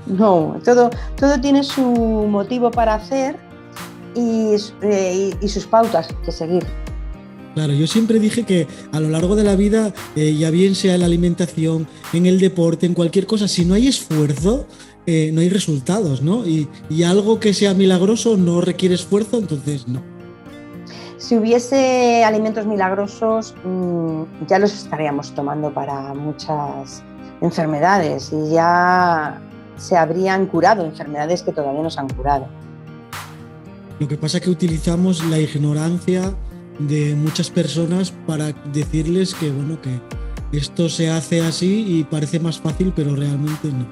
No, 0.05 0.59
todo, 0.63 0.91
todo 1.15 1.41
tiene 1.41 1.63
su 1.63 1.81
motivo 1.81 2.69
para 2.69 2.93
hacer 2.93 3.35
y, 4.13 4.53
eh, 4.83 5.35
sus 5.47 5.65
pautas 5.65 6.09
que 6.23 6.31
seguir. 6.31 6.63
Claro, 7.55 7.73
yo 7.73 7.87
siempre 7.87 8.19
dije 8.19 8.43
que 8.43 8.67
a 8.91 8.99
lo 8.99 9.09
largo 9.09 9.35
de 9.35 9.43
la 9.43 9.55
vida, 9.55 9.91
eh, 10.15 10.35
ya 10.35 10.51
bien 10.51 10.75
sea 10.75 10.93
en 10.93 10.99
la 10.99 11.07
alimentación, 11.07 11.87
en 12.13 12.27
el 12.27 12.39
deporte, 12.39 12.85
en 12.85 12.93
cualquier 12.93 13.25
cosa, 13.25 13.47
si 13.47 13.65
no 13.65 13.73
hay 13.73 13.87
esfuerzo, 13.87 14.67
eh, 15.07 15.31
no 15.33 15.41
hay 15.41 15.49
resultados, 15.49 16.21
¿no? 16.21 16.45
Y, 16.45 16.67
algo 17.03 17.39
que 17.39 17.55
sea 17.55 17.73
milagroso 17.73 18.37
no 18.37 18.61
requiere 18.61 18.93
esfuerzo, 18.93 19.39
entonces 19.39 19.87
no. 19.87 20.03
Si 21.17 21.35
hubiese 21.35 22.23
alimentos 22.23 22.67
milagrosos, 22.67 23.55
mm, 23.63 24.45
ya 24.47 24.59
los 24.59 24.73
estaríamos 24.73 25.33
tomando 25.33 25.73
para 25.73 26.13
muchas 26.13 27.03
enfermedades 27.41 28.31
y 28.31 28.51
ya 28.51 29.41
se 29.77 29.97
habrían 29.97 30.45
curado 30.45 30.85
enfermedades 30.85 31.41
que 31.41 31.51
todavía 31.51 31.81
no 31.81 31.89
se 31.89 31.99
han 31.99 32.09
curado. 32.09 32.47
Lo 33.99 34.07
que 34.07 34.17
pasa 34.17 34.37
es 34.37 34.43
que 34.43 34.49
utilizamos 34.49 35.23
la 35.25 35.39
ignorancia 35.39 36.33
de 36.79 37.15
muchas 37.15 37.49
personas 37.49 38.11
para 38.25 38.51
decirles 38.71 39.35
que 39.35 39.51
bueno 39.51 39.79
que 39.81 39.99
esto 40.57 40.89
se 40.89 41.09
hace 41.09 41.41
así 41.41 41.99
y 41.99 42.03
parece 42.03 42.39
más 42.39 42.59
fácil, 42.59 42.93
pero 42.95 43.15
realmente 43.15 43.67
no. 43.67 43.85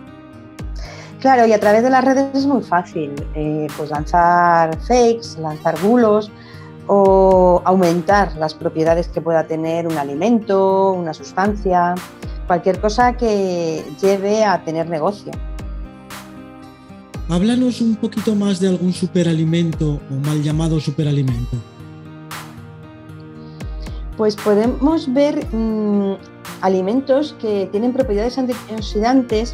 Claro, 1.20 1.46
y 1.46 1.54
a 1.54 1.60
través 1.60 1.84
de 1.84 1.90
las 1.90 2.04
redes 2.04 2.28
es 2.34 2.46
muy 2.46 2.64
fácil, 2.64 3.12
eh, 3.36 3.68
pues 3.78 3.90
lanzar 3.90 4.78
fakes, 4.80 5.40
lanzar 5.40 5.80
bulos 5.82 6.32
o 6.88 7.62
aumentar 7.66 8.36
las 8.38 8.54
propiedades 8.54 9.10
que 9.10 9.22
pueda 9.22 9.46
tener 9.46 9.86
un 9.86 9.98
alimento, 9.98 10.92
una 10.94 11.14
sustancia, 11.14 11.94
cualquier 12.50 12.82
cosa 12.82 13.16
que 13.16 13.86
lleve 14.02 14.44
a 14.44 14.64
tener 14.64 14.90
negocio. 14.90 15.32
Háblanos 17.30 17.80
un 17.80 17.96
poquito 17.96 18.34
más 18.34 18.60
de 18.60 18.70
algún 18.70 18.92
superalimento 18.92 20.00
o 20.10 20.16
mal 20.26 20.42
llamado 20.42 20.80
superalimento. 20.80 21.58
Pues 24.18 24.36
podemos 24.36 25.14
ver 25.14 25.46
mm, 25.54 26.16
alimentos 26.62 27.36
que 27.40 27.70
tienen 27.72 27.94
propiedades 27.94 28.40
antioxidantes 28.40 29.54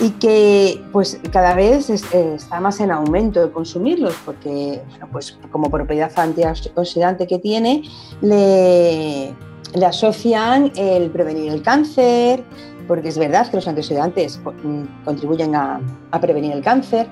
y 0.00 0.10
que 0.10 0.82
pues 0.90 1.20
cada 1.30 1.54
vez 1.54 1.88
está 1.88 2.58
más 2.58 2.80
en 2.80 2.90
aumento 2.90 3.46
de 3.46 3.52
consumirlos 3.52 4.14
porque 4.24 4.82
pues 5.12 5.38
como 5.52 5.70
propiedad 5.70 6.10
antioxidante 6.18 7.28
que 7.28 7.38
tiene 7.38 7.84
le, 8.20 9.36
le 9.76 9.86
asocian 9.86 10.72
el 10.74 11.10
prevenir 11.10 11.52
el 11.52 11.62
cáncer, 11.62 12.42
porque 12.88 13.08
es 13.08 13.18
verdad 13.18 13.48
que 13.50 13.56
los 13.56 13.68
antioxidantes 13.68 14.40
mm, 14.40 15.04
contribuyen 15.04 15.54
a, 15.54 15.80
prevenir 16.20 16.52
el 16.52 16.62
cáncer, 16.62 17.06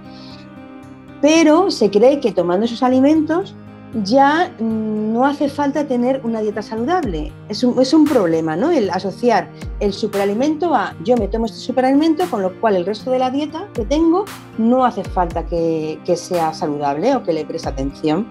pero 1.20 1.70
se 1.70 1.90
cree 1.90 2.20
que 2.20 2.32
tomando 2.32 2.64
esos 2.64 2.82
alimentos 2.82 3.54
ya 4.02 4.50
mm, 4.58 5.12
no 5.12 5.26
hace 5.26 5.48
falta 5.50 5.86
tener 5.86 6.22
una 6.24 6.40
dieta 6.40 6.62
saludable. 6.62 7.32
Es 7.50 7.62
un, 7.62 8.04
problema, 8.06 8.56
¿no? 8.56 8.70
El 8.70 8.88
asociar 8.90 9.48
el 9.80 9.92
superalimento 9.92 10.74
a 10.74 10.94
yo 11.04 11.16
me 11.16 11.28
tomo 11.28 11.44
este 11.44 11.58
superalimento, 11.58 12.28
con 12.30 12.40
lo 12.40 12.58
cual 12.60 12.76
el 12.76 12.86
resto 12.86 13.10
de 13.10 13.18
la 13.18 13.30
dieta 13.30 13.68
que 13.74 13.84
tengo 13.84 14.24
no 14.56 14.86
hace 14.86 15.04
falta 15.04 15.44
que, 15.46 16.00
sea 16.16 16.54
saludable 16.54 17.14
o 17.14 17.22
que 17.22 17.34
le 17.34 17.44
preste 17.44 17.68
atención. 17.68 18.26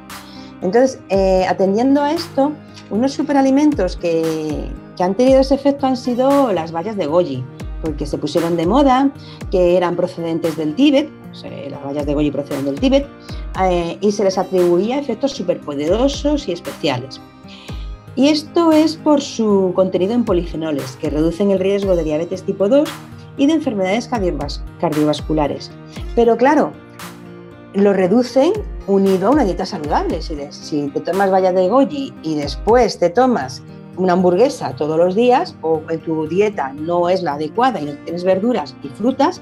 Entonces, 0.62 1.00
eh, 1.10 1.46
atendiendo 1.48 2.02
a 2.02 2.14
esto, 2.14 2.54
unos 2.94 3.14
superalimentos 3.14 3.98
que, 3.98 4.70
que 4.96 5.04
han 5.04 5.16
tenido 5.16 5.42
ese 5.42 5.56
efecto 5.56 5.88
han 5.88 5.98
sido 5.98 6.54
las 6.54 6.72
bayas 6.72 6.96
de 6.96 7.08
goji, 7.08 7.44
porque 7.82 8.06
se 8.06 8.20
pusieron 8.20 8.56
de 8.56 8.68
moda, 8.68 9.10
que 9.50 9.76
eran 9.76 9.96
procedentes 9.96 10.56
del 10.58 10.76
Tíbet, 10.76 11.10
las 11.70 11.84
bayas 11.84 12.06
de 12.06 12.14
goji 12.14 12.30
proceden 12.30 12.66
del 12.66 12.80
Tíbet, 12.80 13.08
eh, 13.64 13.98
y 14.00 14.12
se 14.12 14.24
les 14.24 14.38
atribuía 14.38 15.00
efectos 15.00 15.32
superpoderosos 15.32 16.48
y 16.48 16.52
especiales. 16.52 17.20
Y 18.16 18.28
esto 18.28 18.72
es 18.72 18.96
por 18.96 19.22
su 19.22 19.72
contenido 19.74 20.14
en 20.14 20.24
polifenoles, 20.24 20.96
que 20.98 21.10
reducen 21.10 21.50
el 21.50 21.60
riesgo 21.60 21.96
de 21.96 22.04
diabetes 22.04 22.44
tipo 22.44 22.70
2 22.70 22.88
y 23.38 23.48
de 23.48 23.54
enfermedades 23.54 24.08
cardiovasculares. 24.80 25.72
Pero 26.14 26.38
claro, 26.38 26.72
lo 27.74 27.94
reducen 27.94 28.54
unido 28.88 29.28
a 29.28 29.32
una 29.32 29.44
dieta 29.44 29.66
saludable. 29.66 30.22
Si, 30.22 30.36
si 30.52 30.88
te 30.90 31.00
tomas 31.00 31.32
bayas 31.32 31.56
de 31.56 31.70
goji 31.70 32.14
y 32.24 32.36
después 32.36 33.00
te 33.00 33.10
tomas 33.10 33.64
una 33.98 34.14
hamburguesa 34.14 34.76
todos 34.76 34.98
los 34.98 35.16
días 35.16 35.56
o 35.62 35.82
en 35.90 36.00
tu 36.00 36.28
dieta 36.28 36.74
no 36.74 37.10
es 37.10 37.22
la 37.22 37.34
adecuada 37.34 37.80
y 37.80 37.86
no 37.86 37.94
tienes 38.04 38.24
verduras 38.24 38.76
y 38.84 38.90
frutas, 38.90 39.42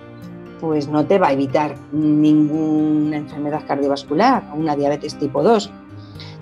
pues 0.60 0.88
no 0.88 1.06
te 1.06 1.18
va 1.18 1.30
a 1.30 1.34
evitar 1.34 1.76
ninguna 1.92 3.18
enfermedad 3.18 3.64
cardiovascular 3.68 4.44
o 4.54 4.58
una 4.58 4.76
diabetes 4.76 5.16
tipo 5.16 5.42
2. 5.42 5.72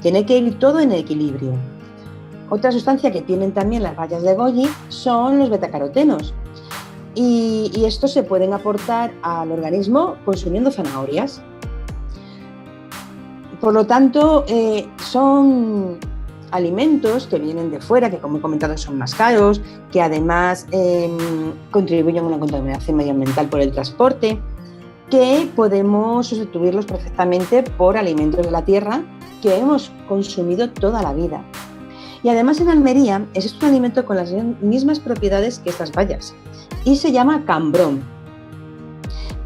Tiene 0.01 0.25
que 0.25 0.37
ir 0.37 0.59
todo 0.59 0.79
en 0.79 0.91
equilibrio. 0.91 1.53
Otra 2.49 2.71
sustancia 2.71 3.11
que 3.11 3.21
tienen 3.21 3.53
también 3.53 3.83
las 3.83 3.95
bayas 3.95 4.23
de 4.23 4.33
goji 4.33 4.67
son 4.89 5.39
los 5.39 5.49
betacarotenos. 5.49 6.33
Y 7.15 7.83
estos 7.85 8.13
se 8.13 8.23
pueden 8.23 8.53
aportar 8.53 9.11
al 9.23 9.51
organismo 9.51 10.15
consumiendo 10.25 10.71
zanahorias. 10.71 11.41
Por 13.61 13.73
lo 13.73 13.85
tanto, 13.85 14.45
eh, 14.47 14.87
son 14.97 15.97
alimentos 16.51 17.27
que 17.27 17.37
vienen 17.37 17.71
de 17.71 17.79
fuera, 17.79 18.09
que 18.09 18.17
como 18.17 18.37
he 18.37 18.41
comentado 18.41 18.77
son 18.77 18.97
más 18.97 19.13
caros, 19.13 19.61
que 19.91 20.01
además 20.01 20.65
em, 20.71 21.17
contribuyen 21.71 22.23
a 22.23 22.27
una 22.27 22.39
contaminación 22.39 22.97
medioambiental 22.97 23.47
por 23.49 23.61
el 23.61 23.71
transporte, 23.71 24.39
que 25.09 25.49
podemos 25.55 26.27
sustituirlos 26.27 26.85
perfectamente 26.85 27.63
por 27.63 27.97
alimentos 27.97 28.45
de 28.45 28.51
la 28.51 28.63
tierra 28.63 29.01
que 29.41 29.57
hemos 29.57 29.91
consumido 30.07 30.69
toda 30.69 31.01
la 31.01 31.13
vida. 31.13 31.43
Y 32.21 32.29
además 32.29 32.59
en 32.59 32.69
Almería 32.69 33.25
existe 33.33 33.65
un 33.65 33.71
alimento 33.71 34.05
con 34.05 34.17
las 34.17 34.31
mismas 34.61 34.99
propiedades 34.99 35.59
que 35.59 35.69
estas 35.69 35.91
bayas 35.91 36.35
y 36.83 36.97
se 36.97 37.11
llama 37.11 37.45
cambrón. 37.45 38.03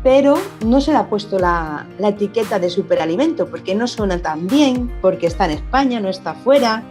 Pero 0.03 0.37
no 0.65 0.81
se 0.81 0.91
le 0.91 0.97
ha 0.97 1.09
puesto 1.09 1.39
la, 1.39 1.87
etiqueta 1.99 2.59
de 2.59 2.69
superalimento 2.69 3.47
porque 3.47 3.73
no 3.73 3.87
suena 3.87 4.21
tan 4.21 4.47
bien, 4.47 4.91
porque 5.01 5.27
está 5.27 5.45
en 5.45 5.51
España, 5.51 5.99
no 6.01 6.09
está 6.09 6.33
fuera 6.33 6.83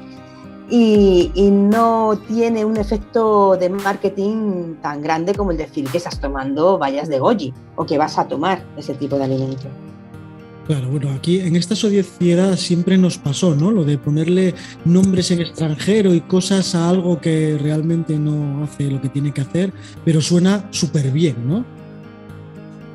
y, 0.71 1.31
no 1.53 2.19
tiene 2.27 2.65
un 2.65 2.79
efecto 2.79 3.57
de 3.59 3.69
marketing 3.69 4.77
tan 4.81 5.03
grande 5.03 5.35
como 5.35 5.51
el 5.51 5.59
decir 5.59 5.87
que 5.91 5.99
estás 5.99 6.19
tomando 6.21 6.79
vallas 6.79 7.09
de 7.09 7.19
goji 7.19 7.53
o 7.77 7.85
que 7.85 7.99
vas 7.99 8.19
a 8.19 8.27
tomar 8.27 8.65
ese 8.79 8.95
tipo 8.95 9.17
de 9.19 9.25
alimento. 9.25 9.69
Claro, 10.67 10.89
bueno, 10.89 11.11
aquí 11.11 11.41
en 11.41 11.57
esta 11.57 11.75
sociedad 11.75 12.57
siempre 12.57 12.97
nos 12.97 13.19
pasó, 13.19 13.55
¿no? 13.55 13.73
Lo 13.73 13.85
de 13.85 13.99
ponerle 13.99 14.55
nombres 14.85 15.31
en 15.33 15.41
extranjero 15.41 16.15
y 16.15 16.21
cosas 16.21 16.75
a 16.75 16.89
algo 16.89 17.21
que 17.21 17.59
realmente 17.61 18.17
no 18.17 18.63
hace 18.63 18.89
lo 18.91 19.01
que 19.03 19.09
tiene 19.09 19.33
que 19.33 19.41
hacer, 19.41 19.73
pero 20.05 20.21
suena 20.21 20.69
súper 20.71 21.11
bien, 21.11 21.37
¿no? 21.47 21.82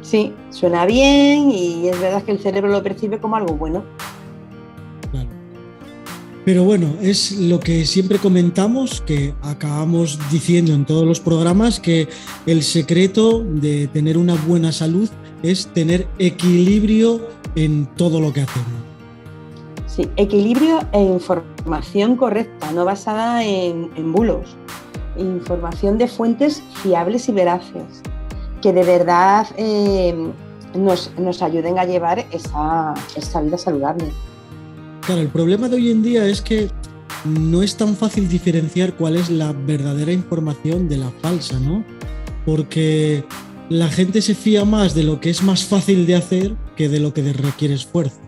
Sí, 0.08 0.34
suena 0.52 0.86
bien 0.86 1.52
y 1.52 1.90
es 1.90 2.00
verdad 2.00 2.24
que 2.24 2.32
el 2.32 2.40
cerebro 2.40 2.72
lo 2.72 2.82
percibe 2.82 3.20
como 3.20 3.36
algo 3.36 3.56
bueno. 3.56 3.84
Pero 6.46 6.64
bueno, 6.64 6.88
es 7.02 7.34
lo 7.34 7.60
que 7.60 7.86
siempre 7.86 8.18
comentamos, 8.18 9.02
que 9.02 9.34
acabamos 9.42 10.18
diciendo 10.32 10.74
en 10.74 10.86
todos 10.86 11.06
los 11.06 11.20
programas, 11.20 11.82
que 11.82 12.08
el 12.46 12.64
secreto 12.64 13.44
de 13.44 13.88
tener 13.88 14.18
una 14.18 14.36
buena 14.36 14.72
salud 14.72 15.10
es 15.44 15.68
tener 15.68 16.08
equilibrio 16.20 17.20
en 17.56 17.86
todo 17.98 18.22
lo 18.22 18.32
que 18.32 18.44
hacemos. 18.44 18.72
Sí, 19.88 20.10
equilibrio 20.16 20.80
e 20.94 21.02
información 21.02 22.16
correcta, 22.16 22.72
no 22.72 22.86
basada 22.86 23.44
en, 23.44 24.14
bulos. 24.14 24.56
Información 25.18 25.98
de 25.98 26.08
fuentes 26.08 26.64
fiables 26.82 27.28
y 27.28 27.34
veraces, 27.34 28.02
que 28.68 28.74
de 28.74 28.84
verdad 28.84 29.48
eh, 29.56 30.14
nos, 30.76 31.42
ayuden 31.42 31.80
a 31.80 31.86
llevar 31.86 32.26
esa, 32.32 32.94
esa 33.16 33.40
vida 33.40 33.58
saludable. 33.58 34.12
Claro, 35.06 35.22
el 35.22 35.30
problema 35.30 35.70
de 35.70 35.78
hoy 35.78 35.90
en 35.90 36.04
día 36.04 36.26
es 36.26 36.42
que 36.42 36.70
no 37.24 37.64
es 37.64 37.78
tan 37.78 37.96
fácil 37.96 38.28
diferenciar 38.28 38.94
cuál 38.96 39.16
es 39.16 39.30
la 39.30 39.54
verdadera 39.54 40.12
información 40.12 40.90
de 40.90 40.98
la 40.98 41.10
falsa, 41.22 41.58
¿no? 41.62 41.86
Porque 42.46 43.24
la 43.70 43.88
gente 43.88 44.22
se 44.22 44.36
fía 44.36 44.66
más 44.66 44.94
de 44.94 45.04
lo 45.04 45.22
que 45.22 45.30
es 45.30 45.42
más 45.44 45.64
fácil 45.64 46.06
de 46.06 46.16
hacer 46.16 46.54
que 46.76 46.90
de 46.90 47.00
lo 47.00 47.14
que 47.14 47.22
requiere 47.32 47.74
esfuerzo. 47.74 48.20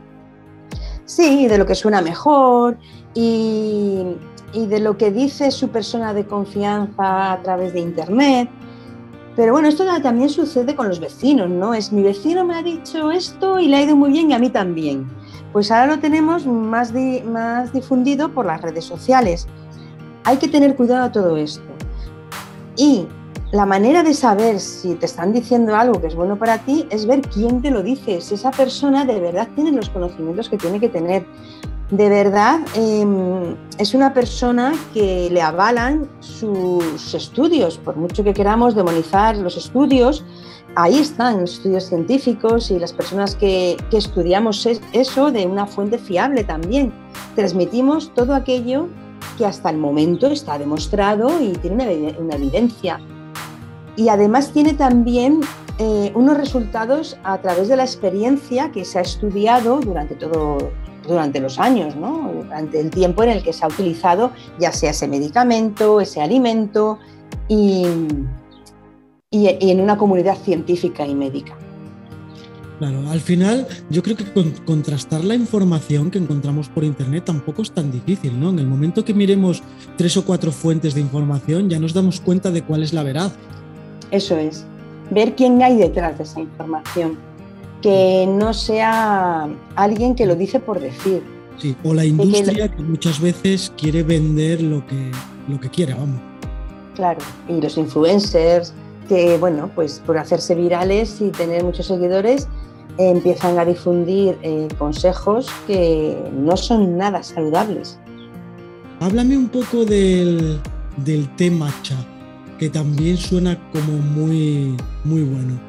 Sí, 1.03 1.47
de 1.47 1.57
lo 1.57 1.65
que 1.65 1.75
suena 1.75 2.01
mejor 2.01 2.77
y, 3.13 4.03
y 4.53 4.67
de 4.67 4.79
lo 4.79 4.95
que 4.95 5.11
dice 5.11 5.51
su 5.51 5.67
persona 5.67 6.13
de 6.13 6.25
confianza 6.25 7.33
a 7.33 7.41
través 7.41 7.73
de 7.73 7.81
Internet. 7.81 8.49
Pero 9.35 9.53
bueno, 9.53 9.67
esto 9.67 9.85
también 10.01 10.29
sucede 10.29 10.75
con 10.75 10.87
los 10.87 10.99
vecinos, 10.99 11.49
¿no? 11.49 11.73
Es 11.73 11.91
mi 11.91 12.03
vecino 12.03 12.43
me 12.43 12.55
ha 12.55 12.63
dicho 12.63 13.11
esto 13.11 13.59
y 13.59 13.67
le 13.67 13.77
ha 13.77 13.83
ido 13.83 13.95
muy 13.95 14.11
bien 14.11 14.31
y 14.31 14.33
a 14.33 14.39
mí 14.39 14.49
también. 14.49 15.07
Pues 15.53 15.71
ahora 15.71 15.87
lo 15.87 15.99
tenemos 15.99 16.45
más, 16.45 16.93
más 17.25 17.73
difundido 17.73 18.29
por 18.29 18.45
las 18.45 18.61
redes 18.61 18.85
sociales. 18.85 19.47
Hay 20.25 20.37
que 20.37 20.47
tener 20.47 20.75
cuidado 20.75 21.05
a 21.05 21.11
todo 21.11 21.37
esto. 21.37 21.63
Y 22.75 23.07
la 23.51 23.65
manera 23.65 24.03
de 24.03 24.13
saber 24.13 24.59
si 24.59 24.93
te 24.93 25.07
están 25.07 25.33
diciendo 25.33 25.75
algo 25.75 25.99
que 25.99 26.07
es 26.07 26.15
bueno 26.15 26.37
para 26.37 26.59
ti 26.59 26.85
es 26.91 27.07
ver 27.07 27.21
quién 27.21 27.63
te 27.63 27.71
lo 27.71 27.81
dice, 27.81 28.21
si 28.21 28.35
esa 28.35 28.51
persona 28.51 29.05
de 29.05 29.19
verdad 29.19 29.47
tiene 29.55 29.71
los 29.71 29.89
conocimientos 29.89 30.49
que 30.49 30.57
tiene 30.57 30.79
que 30.79 30.89
tener. 30.89 31.25
De 31.91 32.07
verdad 32.07 32.59
em, 32.75 33.55
es 33.79 33.95
una 33.95 34.13
persona 34.13 34.73
que 34.93 35.27
le 35.31 35.41
avalan 35.41 36.07
sus 36.19 37.15
estudios, 37.15 37.79
por 37.79 37.95
mucho 37.95 38.23
que 38.23 38.31
queramos 38.31 38.75
demonizar 38.75 39.35
los 39.37 39.57
estudios, 39.57 40.23
ahí 40.75 40.99
están 40.99 41.41
los 41.41 41.53
estudios 41.53 41.85
científicos 41.85 42.69
y 42.69 42.77
las 42.77 42.93
personas 42.93 43.35
que, 43.35 43.75
estudiamos 43.91 44.67
eso 44.93 45.31
de 45.31 45.47
una 45.47 45.65
fuente 45.65 45.97
fiable 45.97 46.43
también. 46.43 46.93
Transmitimos 47.35 48.13
todo 48.13 48.35
aquello 48.35 48.87
que 49.39 49.47
hasta 49.47 49.71
el 49.71 49.77
momento 49.77 50.27
está 50.27 50.59
demostrado 50.59 51.41
y 51.41 51.53
tiene 51.53 52.15
una, 52.19 52.35
evidencia. 52.35 52.99
Y 53.95 54.09
además 54.09 54.51
tiene 54.51 54.73
también 54.73 55.41
eh, 55.79 56.11
unos 56.13 56.37
resultados 56.37 57.17
a 57.23 57.39
través 57.39 57.67
de 57.67 57.77
la 57.77 57.83
experiencia 57.83 58.71
que 58.71 58.85
se 58.85 58.99
ha 58.99 59.01
estudiado 59.01 59.79
durante 59.79 60.13
todo 60.13 60.71
durante 61.09 61.39
los 61.39 61.59
años, 61.59 61.95
¿no? 61.95 62.31
durante 62.33 62.79
el 62.79 62.89
tiempo 62.89 63.23
en 63.23 63.29
el 63.29 63.43
que 63.43 63.51
se 63.51 63.65
ha 63.65 63.67
utilizado 63.67 64.31
ya 64.59 64.71
sea 64.71 64.91
ese 64.91 65.07
medicamento, 65.07 65.99
ese 65.99 66.21
alimento 66.21 66.99
y 67.47 67.85
en 69.31 69.81
una 69.81 69.97
comunidad 69.97 70.37
científica 70.37 71.05
y 71.05 71.15
médica. 71.15 71.57
Claro, 72.79 73.09
al 73.09 73.19
final 73.19 73.67
yo 73.89 74.01
creo 74.01 74.15
que 74.15 74.23
contrastar 74.65 75.25
la 75.25 75.35
información 75.35 76.09
que 76.09 76.17
encontramos 76.17 76.69
por 76.69 76.85
internet 76.85 77.25
tampoco 77.25 77.61
es 77.61 77.71
tan 77.71 77.91
difícil, 77.91 78.39
¿no? 78.39 78.51
En 78.51 78.59
el 78.59 78.67
momento 78.67 79.03
que 79.03 79.13
miremos 79.13 79.61
tres 79.97 80.15
o 80.15 80.23
cuatro 80.23 80.53
fuentes 80.53 80.93
de 80.93 81.01
información 81.01 81.69
ya 81.69 81.77
nos 81.77 81.93
damos 81.93 82.21
cuenta 82.21 82.51
de 82.51 82.63
cuál 82.63 82.83
es 82.83 82.93
la 82.93 83.03
verdad. 83.03 83.33
Eso 84.11 84.37
es, 84.37 84.65
ver 85.11 85.35
quién 85.35 85.61
hay 85.61 85.75
detrás 85.75 86.17
de 86.17 86.23
esa 86.23 86.39
información, 86.39 87.17
que 87.81 88.25
no 88.27 88.53
sea 88.53 89.47
alguien 89.75 90.15
que 90.15 90.25
lo 90.25 90.35
dice 90.35 90.59
por 90.59 90.79
decir. 90.79 91.23
Sí, 91.57 91.75
o 91.83 91.93
la 91.93 92.05
industria 92.05 92.69
que, 92.69 92.81
muchas 92.81 93.19
veces 93.19 93.71
quiere 93.77 94.03
vender 94.03 94.61
lo 94.61 94.85
que, 94.87 95.11
lo 95.47 95.59
que 95.59 95.69
quiere, 95.69 95.93
vamos. 95.93 96.21
Claro, 96.95 97.19
y 97.47 97.61
los 97.61 97.77
influencers 97.77 98.73
que, 99.07 99.37
bueno, 99.37 99.69
pues 99.75 100.01
por 100.05 100.17
hacerse 100.17 100.55
virales 100.55 101.19
y 101.19 101.29
tener 101.31 101.63
muchos 101.63 101.87
seguidores, 101.87 102.47
empiezan 102.97 103.57
a 103.57 103.65
difundir 103.65 104.37
eh, 104.41 104.67
consejos 104.77 105.49
que 105.67 106.17
no 106.33 106.55
son 106.55 106.97
nada 106.97 107.23
saludables. 107.23 107.97
Háblame 108.99 109.37
un 109.37 109.49
poco 109.49 109.85
del, 109.85 110.59
del 110.97 111.33
té 111.35 111.49
matcha, 111.49 111.95
que 112.57 112.69
también 112.69 113.17
suena 113.17 113.57
como 113.71 113.97
muy, 113.97 114.75
muy 115.05 115.23
bueno. 115.23 115.59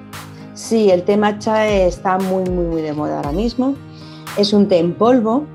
Sí, 0.60 0.90
el 0.90 1.04
té 1.04 1.16
matcha 1.16 1.66
está 1.66 2.18
muy, 2.18 2.44
muy, 2.44 2.66
muy 2.66 2.82
de 2.82 2.92
moda 2.92 3.16
ahora 3.16 3.32
mismo. 3.32 3.74
Es 4.36 4.52
un 4.52 4.68
té 4.68 4.78
en 4.78 4.92
polvo 4.92 5.46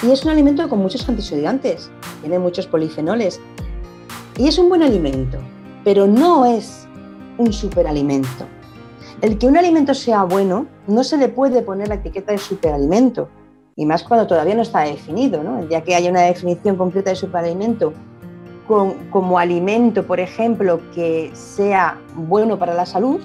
y 0.00 0.12
es 0.12 0.24
un 0.24 0.30
alimento 0.30 0.66
con 0.68 0.78
muchos 0.78 1.06
antioxidantes, 1.08 1.90
tiene 2.20 2.38
muchos 2.38 2.68
polifenoles 2.68 3.40
y 4.38 4.46
es 4.46 4.58
un 4.58 4.68
buen 4.68 4.84
alimento, 4.84 5.38
pero 5.82 6.06
no 6.06 6.46
es 6.46 6.86
un 7.36 7.52
superalimento. 7.52 8.46
El 9.20 9.38
que 9.38 9.48
un 9.48 9.56
alimento 9.56 9.92
sea 9.92 10.22
bueno 10.22 10.66
no 10.86 11.02
se 11.02 11.16
le 11.16 11.28
puede 11.28 11.60
poner 11.60 11.88
la 11.88 11.96
etiqueta 11.96 12.30
de 12.30 12.38
superalimento, 12.38 13.28
y 13.74 13.84
más 13.86 14.04
cuando 14.04 14.28
todavía 14.28 14.54
no 14.54 14.62
está 14.62 14.82
definido, 14.82 15.42
¿no? 15.42 15.58
El 15.58 15.68
día 15.68 15.82
que 15.82 15.96
haya 15.96 16.08
una 16.08 16.22
definición 16.22 16.76
completa 16.76 17.10
de 17.10 17.16
superalimento 17.16 17.92
como 19.10 19.38
alimento, 19.38 20.06
por 20.06 20.20
ejemplo, 20.20 20.80
que 20.94 21.32
sea 21.34 21.98
bueno 22.14 22.58
para 22.58 22.72
la 22.72 22.86
salud, 22.86 23.20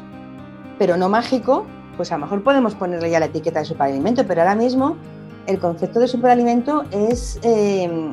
pero 0.77 0.97
no 0.97 1.09
mágico, 1.09 1.65
pues 1.95 2.11
a 2.11 2.17
lo 2.17 2.25
mejor 2.25 2.43
podemos 2.43 2.75
ponerle 2.75 3.09
ya 3.09 3.19
la 3.19 3.25
etiqueta 3.25 3.59
de 3.59 3.65
superalimento, 3.65 4.25
pero 4.25 4.41
ahora 4.41 4.55
mismo 4.55 4.95
el 5.47 5.59
concepto 5.59 5.99
de 5.99 6.07
superalimento 6.07 6.83
es, 6.91 7.39
eh, 7.41 8.11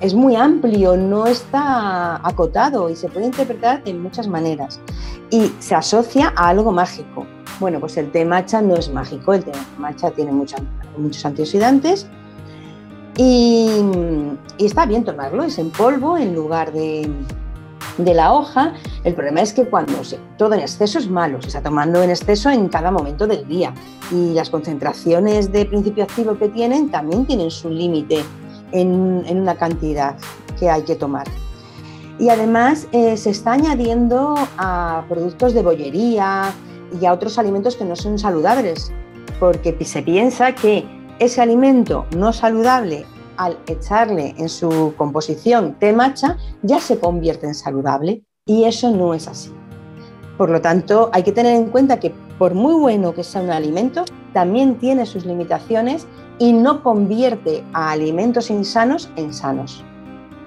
es 0.00 0.14
muy 0.14 0.36
amplio, 0.36 0.96
no 0.96 1.26
está 1.26 2.16
acotado 2.26 2.90
y 2.90 2.96
se 2.96 3.08
puede 3.08 3.26
interpretar 3.26 3.82
de 3.84 3.94
muchas 3.94 4.28
maneras 4.28 4.80
y 5.30 5.52
se 5.58 5.74
asocia 5.74 6.32
a 6.36 6.48
algo 6.48 6.70
mágico. 6.72 7.26
Bueno, 7.58 7.80
pues 7.80 7.96
el 7.96 8.10
té 8.10 8.24
matcha 8.24 8.60
no 8.60 8.74
es 8.74 8.92
mágico, 8.92 9.32
el 9.32 9.44
té 9.44 9.52
matcha 9.78 10.10
tiene 10.10 10.32
muchos 10.32 11.24
antioxidantes 11.24 12.06
y, 13.16 13.68
está 14.58 14.86
bien 14.86 15.04
tomarlo, 15.04 15.44
es 15.44 15.58
en 15.58 15.70
polvo 15.70 16.16
en 16.16 16.34
lugar 16.34 16.72
de, 16.72 17.10
la 17.98 18.32
hoja. 18.32 18.74
El 19.04 19.14
problema 19.14 19.40
es 19.40 19.52
que 19.52 19.64
cuando 19.64 20.02
se, 20.04 20.18
todo 20.38 20.54
en 20.54 20.60
exceso 20.60 20.98
es 20.98 21.08
malo, 21.08 21.40
se 21.42 21.48
está 21.48 21.62
tomando 21.62 22.02
en 22.02 22.10
exceso 22.10 22.50
en 22.50 22.68
cada 22.68 22.90
momento 22.90 23.26
del 23.26 23.46
día 23.46 23.74
y 24.10 24.32
las 24.34 24.50
concentraciones 24.50 25.52
de 25.52 25.64
principio 25.66 26.04
activo 26.04 26.38
que 26.38 26.48
tienen 26.48 26.90
también 26.90 27.26
tienen 27.26 27.50
su 27.50 27.68
límite 27.68 28.24
en, 28.72 29.22
en 29.26 29.40
una 29.40 29.54
cantidad 29.54 30.16
que 30.58 30.70
hay 30.70 30.82
que 30.82 30.94
tomar. 30.94 31.26
Y 32.18 32.28
además 32.28 32.86
eh, 32.92 33.16
se 33.16 33.30
está 33.30 33.52
añadiendo 33.52 34.34
a 34.58 35.04
productos 35.08 35.54
de 35.54 35.62
bollería 35.62 36.52
y 37.00 37.06
a 37.06 37.12
otros 37.12 37.38
alimentos 37.38 37.76
que 37.76 37.84
no 37.84 37.96
son 37.96 38.18
saludables, 38.18 38.92
porque 39.40 39.76
se 39.84 40.02
piensa 40.02 40.54
que 40.54 40.86
ese 41.18 41.40
alimento 41.40 42.06
no 42.16 42.32
saludable, 42.32 43.06
al 43.36 43.58
echarle 43.66 44.34
en 44.38 44.48
su 44.48 44.94
composición 44.96 45.76
té 45.78 45.92
matcha, 45.92 46.36
ya 46.62 46.80
se 46.80 46.98
convierte 46.98 47.46
en 47.46 47.54
saludable 47.54 48.22
y 48.46 48.64
eso 48.64 48.90
no 48.90 49.14
es 49.14 49.28
así. 49.28 49.50
Por 50.36 50.50
lo 50.50 50.60
tanto, 50.60 51.10
hay 51.12 51.22
que 51.22 51.32
tener 51.32 51.54
en 51.54 51.66
cuenta 51.66 52.00
que 52.00 52.12
por 52.38 52.54
muy 52.54 52.74
bueno 52.74 53.14
que 53.14 53.22
sea 53.22 53.40
un 53.40 53.50
alimento, 53.50 54.04
también 54.32 54.78
tiene 54.78 55.06
sus 55.06 55.24
limitaciones 55.24 56.06
y 56.38 56.52
no 56.52 56.82
convierte 56.82 57.62
a 57.72 57.92
alimentos 57.92 58.50
insanos 58.50 59.10
en 59.16 59.32
sanos. 59.32 59.84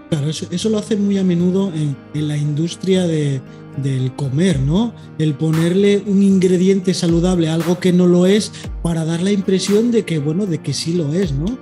Claro, 0.09 0.29
eso, 0.29 0.69
lo 0.69 0.77
hace 0.77 0.97
muy 0.97 1.17
a 1.17 1.23
menudo 1.23 1.71
en, 1.73 1.95
la 2.13 2.37
industria 2.37 3.07
del 3.07 4.13
comer, 4.15 4.59
¿no? 4.59 4.93
El 5.17 5.35
ponerle 5.35 6.03
un 6.05 6.21
ingrediente 6.21 6.93
saludable 6.93 7.47
a 7.49 7.53
algo 7.53 7.79
que 7.79 7.91
no 7.93 8.07
lo 8.07 8.25
es 8.25 8.51
para 8.83 9.05
dar 9.05 9.21
la 9.21 9.31
impresión 9.31 9.91
de 9.91 10.03
que, 10.03 10.19
bueno, 10.19 10.45
de 10.45 10.59
que 10.59 10.73
sí 10.73 10.93
lo 10.93 11.13
es, 11.13 11.31
¿no? 11.31 11.57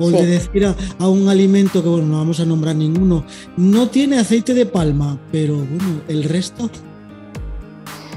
O 0.00 0.10
de 0.10 0.26
decir 0.26 0.66
a, 0.66 1.08
un 1.08 1.28
alimento 1.28 1.82
que, 1.82 1.88
bueno, 1.88 2.06
no 2.06 2.18
vamos 2.18 2.40
a 2.40 2.44
nombrar 2.44 2.74
ninguno, 2.74 3.24
no 3.56 3.88
tiene 3.88 4.18
aceite 4.18 4.54
de 4.54 4.66
palma, 4.66 5.18
pero 5.30 5.56
bueno, 5.56 6.00
el 6.08 6.24
resto. 6.24 6.70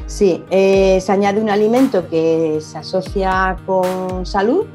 Sí, 0.07 0.43
eh, 0.49 0.99
se 1.01 1.11
añade 1.11 1.41
un 1.41 1.49
alimento 1.49 2.07
que 2.07 2.59
se 2.61 2.77
asocia 2.77 3.57
con 3.65 4.25
salud 4.25 4.65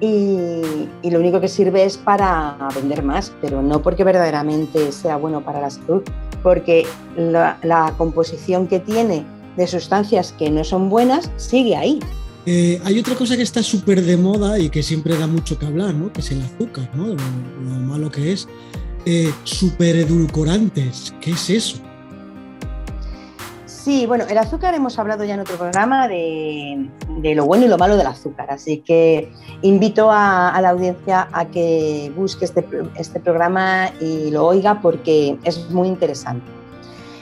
y, 0.00 0.62
lo 1.02 1.20
único 1.20 1.40
que 1.40 1.48
sirve 1.48 1.84
es 1.84 1.96
para 1.96 2.56
vender 2.74 3.02
más, 3.02 3.32
pero 3.40 3.62
no 3.62 3.80
porque 3.80 4.04
verdaderamente 4.04 4.92
sea 4.92 5.16
bueno 5.16 5.42
para 5.42 5.60
la 5.60 5.70
salud, 5.70 6.02
porque 6.42 6.86
la, 7.16 7.94
composición 7.96 8.66
que 8.66 8.78
tiene 8.80 9.24
de 9.56 9.66
sustancias 9.66 10.34
que 10.38 10.50
no 10.50 10.64
son 10.64 10.90
buenas 10.90 11.30
sigue 11.36 11.76
ahí. 11.76 12.00
Eh, 12.48 12.80
hay 12.84 12.96
otra 13.00 13.16
cosa 13.16 13.36
que 13.36 13.42
está 13.42 13.60
súper 13.60 14.02
de 14.02 14.16
moda 14.16 14.60
y 14.60 14.70
que 14.70 14.84
siempre 14.84 15.18
da 15.18 15.26
mucho 15.26 15.58
que 15.58 15.66
hablar, 15.66 15.94
¿no? 15.94 16.12
que 16.12 16.20
es 16.20 16.30
el 16.30 16.42
azúcar, 16.42 16.88
¿no? 16.94 17.08
lo, 17.08 17.16
malo 17.80 18.08
que 18.10 18.32
es. 18.32 18.48
Eh, 19.04 19.32
edulcorantes, 19.80 21.12
¿qué 21.20 21.32
es 21.32 21.50
eso? 21.50 21.78
Sí, 23.66 24.06
bueno, 24.06 24.24
el 24.28 24.38
azúcar 24.38 24.74
hemos 24.74 24.98
hablado 24.98 25.24
ya 25.24 25.34
en 25.34 25.40
otro 25.40 25.56
programa 25.56 26.08
de, 26.08 26.88
lo 27.22 27.44
bueno 27.46 27.66
y 27.66 27.68
lo 27.68 27.78
malo 27.78 27.96
del 27.96 28.06
azúcar, 28.06 28.50
así 28.50 28.78
que 28.78 29.30
invito 29.62 30.10
a, 30.10 30.56
la 30.60 30.70
audiencia 30.70 31.28
a 31.32 31.46
que 31.46 32.12
busque 32.16 32.44
este, 32.44 32.64
este, 32.96 33.20
programa 33.20 33.90
y 34.00 34.30
lo 34.30 34.46
oiga 34.46 34.80
porque 34.80 35.38
es 35.44 35.70
muy 35.70 35.86
interesante. 35.86 36.46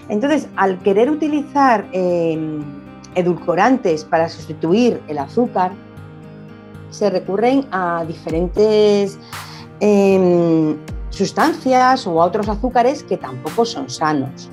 Entonces, 0.08 0.48
al 0.56 0.78
querer 0.80 1.10
utilizar 1.10 1.87
em, 1.92 2.84
edulcorantes 3.14 4.05
para 4.05 4.29
sustituir 4.29 5.00
el 5.09 5.18
azúcar, 5.18 5.72
se 6.90 7.11
recurren 7.11 7.66
a 7.72 8.05
diferentes 8.07 9.18
em, 9.81 10.77
sustancias 11.11 12.07
o 12.07 12.22
a 12.22 12.27
otros 12.27 12.48
azúcares 12.48 13.03
que 13.03 13.16
tampoco 13.16 13.64
son 13.64 13.90
sanos. 13.90 14.50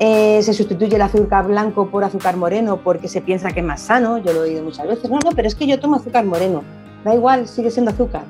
Eh, 0.00 0.42
se 0.42 0.52
sustituye 0.52 0.96
el 0.96 1.02
azúcar 1.02 1.46
blanco 1.46 1.88
por 1.88 2.02
azúcar 2.02 2.36
moreno 2.36 2.80
porque 2.82 3.06
se 3.06 3.20
piensa 3.20 3.52
que 3.52 3.60
es 3.60 3.66
más 3.66 3.80
sano, 3.80 4.18
yo 4.18 4.32
lo 4.32 4.44
he 4.44 4.50
oído 4.50 4.64
muchas 4.64 4.88
veces, 4.88 5.08
no, 5.08 5.18
no, 5.24 5.30
pero 5.30 5.46
es 5.46 5.54
que 5.54 5.68
yo 5.68 5.78
tomo 5.78 5.96
azúcar 5.96 6.24
moreno, 6.24 6.64
da 7.04 7.14
igual, 7.14 7.46
sigue 7.46 7.70
siendo 7.70 7.92
azúcar. 7.92 8.22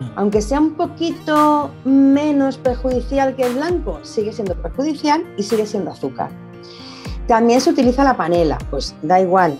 Mm. 0.00 0.04
Aunque 0.16 0.42
sea 0.42 0.58
un 0.58 0.72
poquito 0.72 1.70
menos 1.84 2.58
perjudicial 2.58 3.36
que 3.36 3.44
el 3.44 3.54
blanco, 3.54 4.00
sigue 4.02 4.32
siendo 4.32 4.56
perjudicial 4.56 5.24
y 5.36 5.44
sigue 5.44 5.66
siendo 5.66 5.92
azúcar. 5.92 6.30
También 7.26 7.60
se 7.60 7.70
utiliza 7.70 8.04
la 8.04 8.16
panela, 8.16 8.58
pues 8.70 8.94
da 9.02 9.20
igual, 9.20 9.56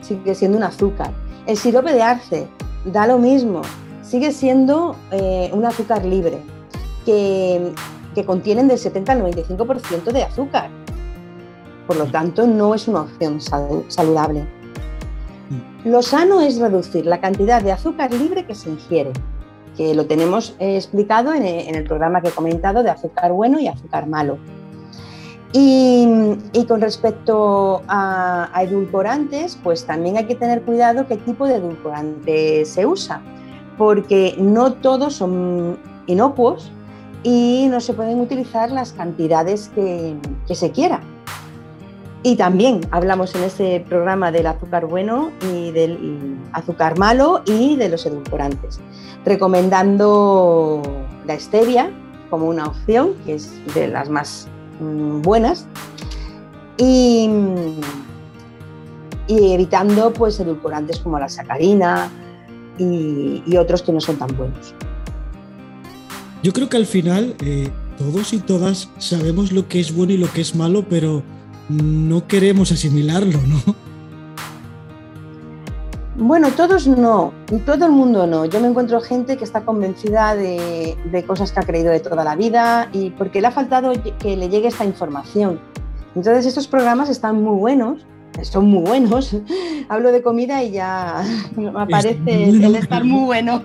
sigue 0.00 0.34
siendo 0.34 0.58
un 0.58 0.64
azúcar. 0.64 1.10
El 1.46 1.56
sirope 1.56 1.92
de 1.92 2.02
arce, 2.02 2.48
da 2.84 3.06
lo 3.06 3.18
mismo, 3.18 3.62
sigue 4.02 4.32
siendo 4.32 4.94
eh, 5.10 5.50
un 5.52 5.64
azúcar 5.64 6.04
libre, 6.04 6.42
que 7.04 7.72
que 8.18 8.24
contienen 8.24 8.66
del 8.66 8.78
70 8.78 9.12
al 9.12 9.22
95% 9.22 10.12
de 10.12 10.22
azúcar. 10.24 10.70
por 11.86 11.96
lo 11.96 12.06
tanto 12.06 12.46
no 12.46 12.74
es 12.74 12.86
una 12.86 13.02
opción 13.02 13.40
saludable. 13.40 14.42
Mm. 15.48 15.88
Lo 15.88 16.02
sano 16.02 16.42
es 16.42 16.58
reducir 16.58 17.06
la 17.06 17.18
cantidad 17.20 17.62
de 17.62 17.72
azúcar 17.72 18.12
libre 18.12 18.44
que 18.44 18.54
se 18.54 18.68
ingiere, 18.68 19.12
que 19.76 19.94
lo 19.94 20.04
tenemos 20.06 20.54
eh, 20.58 20.76
explicado 20.76 21.32
en, 21.32 21.44
el 21.44 21.84
programa 21.84 22.20
que 22.20 22.28
he 22.28 22.32
comentado 22.32 22.82
de 22.82 22.90
azúcar 22.90 23.32
bueno 23.32 23.58
y 23.58 23.68
azúcar 23.68 24.06
malo. 24.06 24.36
Y, 25.52 26.06
con 26.66 26.80
respecto 26.80 27.82
a, 27.88 28.50
edulcorantes, 28.60 29.58
pues 29.62 29.86
también 29.86 30.18
hay 30.18 30.26
que 30.26 30.34
tener 30.34 30.62
cuidado 30.62 31.06
qué 31.06 31.16
tipo 31.16 31.46
de 31.46 31.54
edulcorante 31.54 32.64
se 32.66 32.84
usa, 32.84 33.22
porque 33.78 34.34
no 34.38 34.74
todos 34.74 35.14
son 35.14 35.78
inocuos 36.06 36.70
y 37.22 37.66
no 37.70 37.80
se 37.80 37.94
pueden 37.94 38.20
utilizar 38.20 38.70
las 38.70 38.92
cantidades 38.92 39.70
que, 39.74 40.16
se 40.54 40.70
quiera. 40.70 41.00
Y 42.22 42.36
también 42.36 42.80
hablamos 42.90 43.34
en 43.34 43.44
ese 43.44 43.84
programa 43.88 44.30
del 44.30 44.48
azúcar 44.48 44.86
bueno 44.86 45.30
y 45.52 45.70
del 45.70 46.36
azúcar 46.52 46.98
malo 46.98 47.42
y 47.46 47.76
de 47.76 47.88
los 47.88 48.04
edulcorantes, 48.04 48.80
recomendando 49.24 50.82
la 51.24 51.38
stevia 51.38 51.90
como 52.28 52.46
una 52.48 52.66
opción, 52.66 53.14
que 53.24 53.36
es 53.36 53.50
de 53.72 53.88
las 53.88 54.10
más 54.10 54.48
mm, 54.80 55.22
buenas, 55.22 55.66
y, 56.76 57.28
evitando 59.28 60.12
pues, 60.12 60.38
edulcorantes 60.40 61.00
como 61.00 61.18
la 61.18 61.28
sacarina 61.28 62.10
y 62.78 63.56
otros 63.56 63.82
que 63.82 63.92
no 63.92 64.00
son 64.00 64.16
tan 64.16 64.36
buenos. 64.36 64.74
Yo 66.42 66.52
creo 66.52 66.68
que 66.68 66.76
al 66.76 66.86
final 66.86 67.34
eh, 67.40 67.70
todos 67.98 68.32
y 68.32 68.38
todas 68.38 68.88
sabemos 68.98 69.50
lo 69.52 69.68
que 69.68 69.80
es 69.80 69.94
bueno 69.94 70.12
y 70.12 70.18
lo 70.18 70.30
que 70.32 70.40
es 70.40 70.54
malo, 70.54 70.84
pero 70.88 71.22
no 71.68 72.26
queremos 72.28 72.70
asimilarlo, 72.70 73.40
¿no? 73.46 73.87
Bueno, 76.18 76.50
todos 76.50 76.88
no, 76.88 77.32
todo 77.64 77.86
el 77.86 77.92
mundo 77.92 78.26
no. 78.26 78.44
Yo 78.44 78.60
me 78.60 78.68
encuentro 78.68 79.00
gente 79.00 79.36
que 79.36 79.44
está 79.44 79.62
convencida 79.64 80.34
de, 80.34 80.96
de, 81.10 81.24
cosas 81.24 81.52
que 81.52 81.60
ha 81.60 81.62
creído 81.62 81.92
de 81.92 82.00
toda 82.00 82.24
la 82.24 82.34
vida 82.34 82.88
y 82.92 83.10
porque 83.10 83.40
le 83.40 83.46
ha 83.46 83.52
faltado 83.52 83.92
que 84.18 84.36
le 84.36 84.48
llegue 84.48 84.68
esta 84.68 84.84
información. 84.84 85.60
Entonces 86.16 86.44
estos 86.46 86.66
programas 86.66 87.08
están 87.08 87.42
muy 87.42 87.56
buenos 87.56 88.04
son 88.42 88.66
muy 88.66 88.82
buenos. 88.82 89.36
Hablo 89.88 90.12
de 90.12 90.22
comida 90.22 90.62
y 90.62 90.72
ya 90.72 91.24
me 91.56 91.68
aparece 91.80 92.18
el 92.26 92.74
estar 92.76 93.04
muy 93.04 93.24
bueno. 93.24 93.62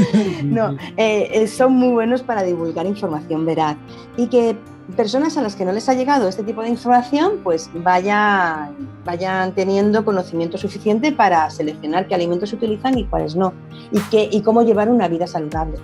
no, 0.44 0.72
eh, 0.96 1.28
eh, 1.32 1.46
son 1.46 1.74
muy 1.74 1.92
buenos 1.92 2.22
para 2.22 2.42
divulgar 2.42 2.86
información 2.86 3.44
veraz 3.44 3.76
y 4.16 4.26
que 4.28 4.56
personas 4.94 5.36
a 5.36 5.42
las 5.42 5.56
que 5.56 5.64
no 5.64 5.72
les 5.72 5.88
ha 5.88 5.94
llegado 5.94 6.28
este 6.28 6.42
tipo 6.42 6.62
de 6.62 6.68
información, 6.68 7.40
pues 7.42 7.70
vayan, 7.74 8.76
vayan 9.04 9.54
teniendo 9.54 10.04
conocimiento 10.04 10.58
suficiente 10.58 11.12
para 11.12 11.50
seleccionar 11.50 12.06
qué 12.06 12.14
alimentos 12.14 12.52
utilizan 12.52 12.96
y 12.98 13.04
cuáles 13.04 13.34
no, 13.34 13.52
y, 13.90 13.98
qué, 14.10 14.28
y 14.30 14.42
cómo 14.42 14.62
llevar 14.62 14.88
una 14.88 15.08
vida 15.08 15.26
saludable. 15.26 15.78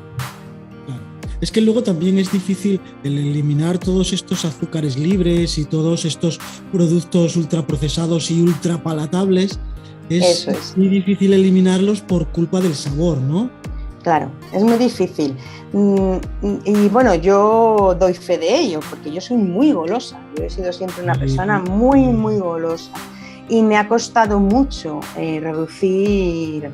Es 1.41 1.51
que 1.51 1.61
luego 1.61 1.83
también 1.83 2.21
es 2.21 2.31
difícil 2.31 2.81
el 3.03 3.19
eliminar 3.19 3.77
todos 3.77 4.13
estos 4.13 4.45
azúcares 4.45 4.97
libres 4.97 5.59
y 5.59 5.65
todos 5.65 6.05
estos 6.05 6.39
productos 6.71 7.35
ultraprocesados 7.37 8.31
y 8.31 8.41
ultrapalatables. 8.41 9.59
Es, 10.09 10.47
es 10.47 10.77
muy 10.77 10.89
difícil 10.89 11.33
eliminarlos 11.33 12.01
por 12.01 12.29
culpa 12.29 12.61
del 12.61 12.77
sabor, 12.77 13.19
¿no? 13.19 13.51
Claro, 14.03 14.31
es 14.53 14.63
muy 14.63 14.79
difícil. 14.79 15.37
Mm, 15.73 16.17
y 16.65 16.89
bueno, 16.89 17.15
yo 17.15 17.97
doy 17.99 18.15
fe 18.15 18.37
de 18.37 18.59
ello, 18.59 18.81
porque 18.91 19.13
yo 19.13 19.21
soy 19.21 19.37
muy 19.37 19.73
golosa. 19.73 20.19
Yo 20.37 20.45
he 20.45 20.51
sido 20.51 20.73
siempre 20.73 21.03
una 21.03 21.15
persona 21.15 21.61
muy, 21.61 22.01
muy 22.07 22.39
golosa. 22.39 22.91
Y 23.49 23.63
me 23.63 23.77
ha 23.77 23.89
costado 23.89 24.41
mucho 24.41 25.01
eh, 25.17 25.39
reducir 25.41 26.71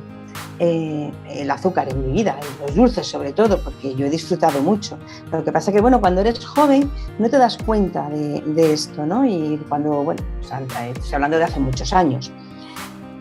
eh, 0.61 1.12
el 1.31 1.51
azúcar 1.51 1.88
en 1.88 2.07
mi 2.07 2.12
vida, 2.12 2.37
los 2.61 2.75
dulces 2.75 3.07
sobre 3.07 3.33
todo, 3.33 3.62
porque 3.62 3.95
yo 3.95 4.07
he 4.07 4.11
disfrutado 4.11 4.61
mucho. 4.62 4.99
Lo 5.31 5.45
que 5.45 5.53
pasa 5.53 5.71
que, 5.71 5.81
bueno, 5.81 6.01
cuando 6.01 6.21
eres 6.21 6.45
joven 6.45 6.91
no 7.19 7.29
te 7.29 7.38
das 7.38 7.59
cuenta 7.59 8.09
de, 8.09 8.73
esto, 8.73 9.05
¿no? 9.05 9.27
Y 9.27 9.61
cuando, 9.69 10.03
bueno, 10.03 10.23
estoy 10.41 11.14
hablando 11.14 11.37
de 11.37 11.45
hace 11.45 11.61
muchos 11.61 11.93
años. 11.93 12.33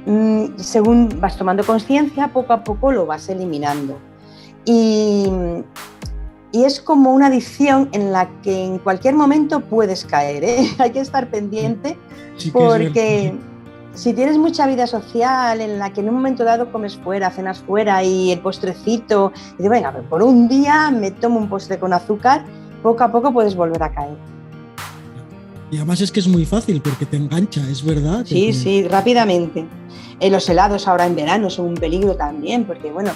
Mm, 0.07 0.57
según 0.57 1.19
vas 1.19 1.35
tomando 1.37 1.65
conciencia, 1.65 2.29
poco 2.29 2.53
a 2.53 2.63
poco 2.63 2.93
lo 2.93 3.05
vas 3.05 3.27
eliminando. 3.27 3.97
Y, 4.63 5.27
y, 6.53 6.63
es 6.63 6.79
como 6.79 7.13
una 7.13 7.27
adicción 7.27 7.89
en 7.91 8.13
la 8.13 8.29
que 8.41 8.63
en 8.63 8.79
cualquier 8.79 9.15
momento 9.15 9.59
puedes 9.59 10.05
caer, 10.05 10.45
¿eh? 10.45 10.69
Hay 10.79 10.91
que 10.91 11.01
estar 11.01 11.29
pendiente 11.29 11.97
porque 12.53 13.33
si 13.95 14.13
tienes 14.13 14.37
mucha 14.37 14.65
vida 14.65 14.87
social 14.87 15.59
en 15.59 15.77
la 15.77 15.91
que 15.91 15.99
en 15.99 16.07
un 16.07 16.15
momento 16.15 16.45
dado 16.45 16.71
comes 16.71 16.95
fuera, 16.95 17.29
cenas 17.29 17.59
fuera 17.59 18.01
y 18.01 18.31
el 18.31 18.39
postrecito, 18.39 19.33
y 19.59 19.63
digo, 19.63 19.71
venga, 19.71 19.91
por 20.09 20.23
un 20.23 20.47
día 20.47 20.89
me 20.89 21.11
tomo 21.11 21.37
un 21.37 21.49
postre 21.49 21.79
con 21.79 21.91
azúcar, 21.91 22.45
poco 22.81 23.03
a 23.03 23.11
poco 23.11 23.33
puedes 23.33 23.57
volver 23.57 23.83
a 23.83 23.91
caer. 23.91 24.36
Y 25.71 25.77
además 25.77 26.01
es 26.01 26.11
que 26.11 26.19
es 26.19 26.27
muy 26.27 26.45
fácil 26.45 26.81
porque 26.81 27.05
te 27.05 27.17
engancha, 27.17 27.61
es 27.69 27.83
verdad. 27.83 28.25
Sí, 28.25 28.53
sí, 28.53 28.87
rápidamente. 28.87 29.65
Eh, 30.19 30.29
los 30.29 30.47
helados 30.49 30.87
ahora 30.87 31.05
en 31.05 31.15
verano 31.15 31.49
son 31.49 31.67
un 31.67 31.75
peligro 31.75 32.15
también 32.15 32.63
porque, 32.65 32.91
bueno, 32.91 33.11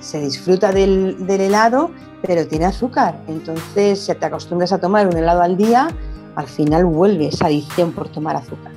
se 0.00 0.20
disfruta 0.20 0.70
del, 0.70 1.26
del 1.26 1.40
helado, 1.40 1.90
pero 2.22 2.46
tiene 2.46 2.66
azúcar. 2.66 3.18
Entonces, 3.26 4.00
si 4.00 4.14
te 4.14 4.26
acostumbras 4.26 4.72
a 4.72 4.78
tomar 4.78 5.08
un 5.08 5.16
helado 5.16 5.42
al 5.42 5.56
día, 5.56 5.88
al 6.36 6.46
final 6.46 6.84
vuelve 6.84 7.28
esa 7.28 7.46
adicción 7.46 7.92
por 7.92 8.08
tomar 8.08 8.36
azúcar. 8.36 8.72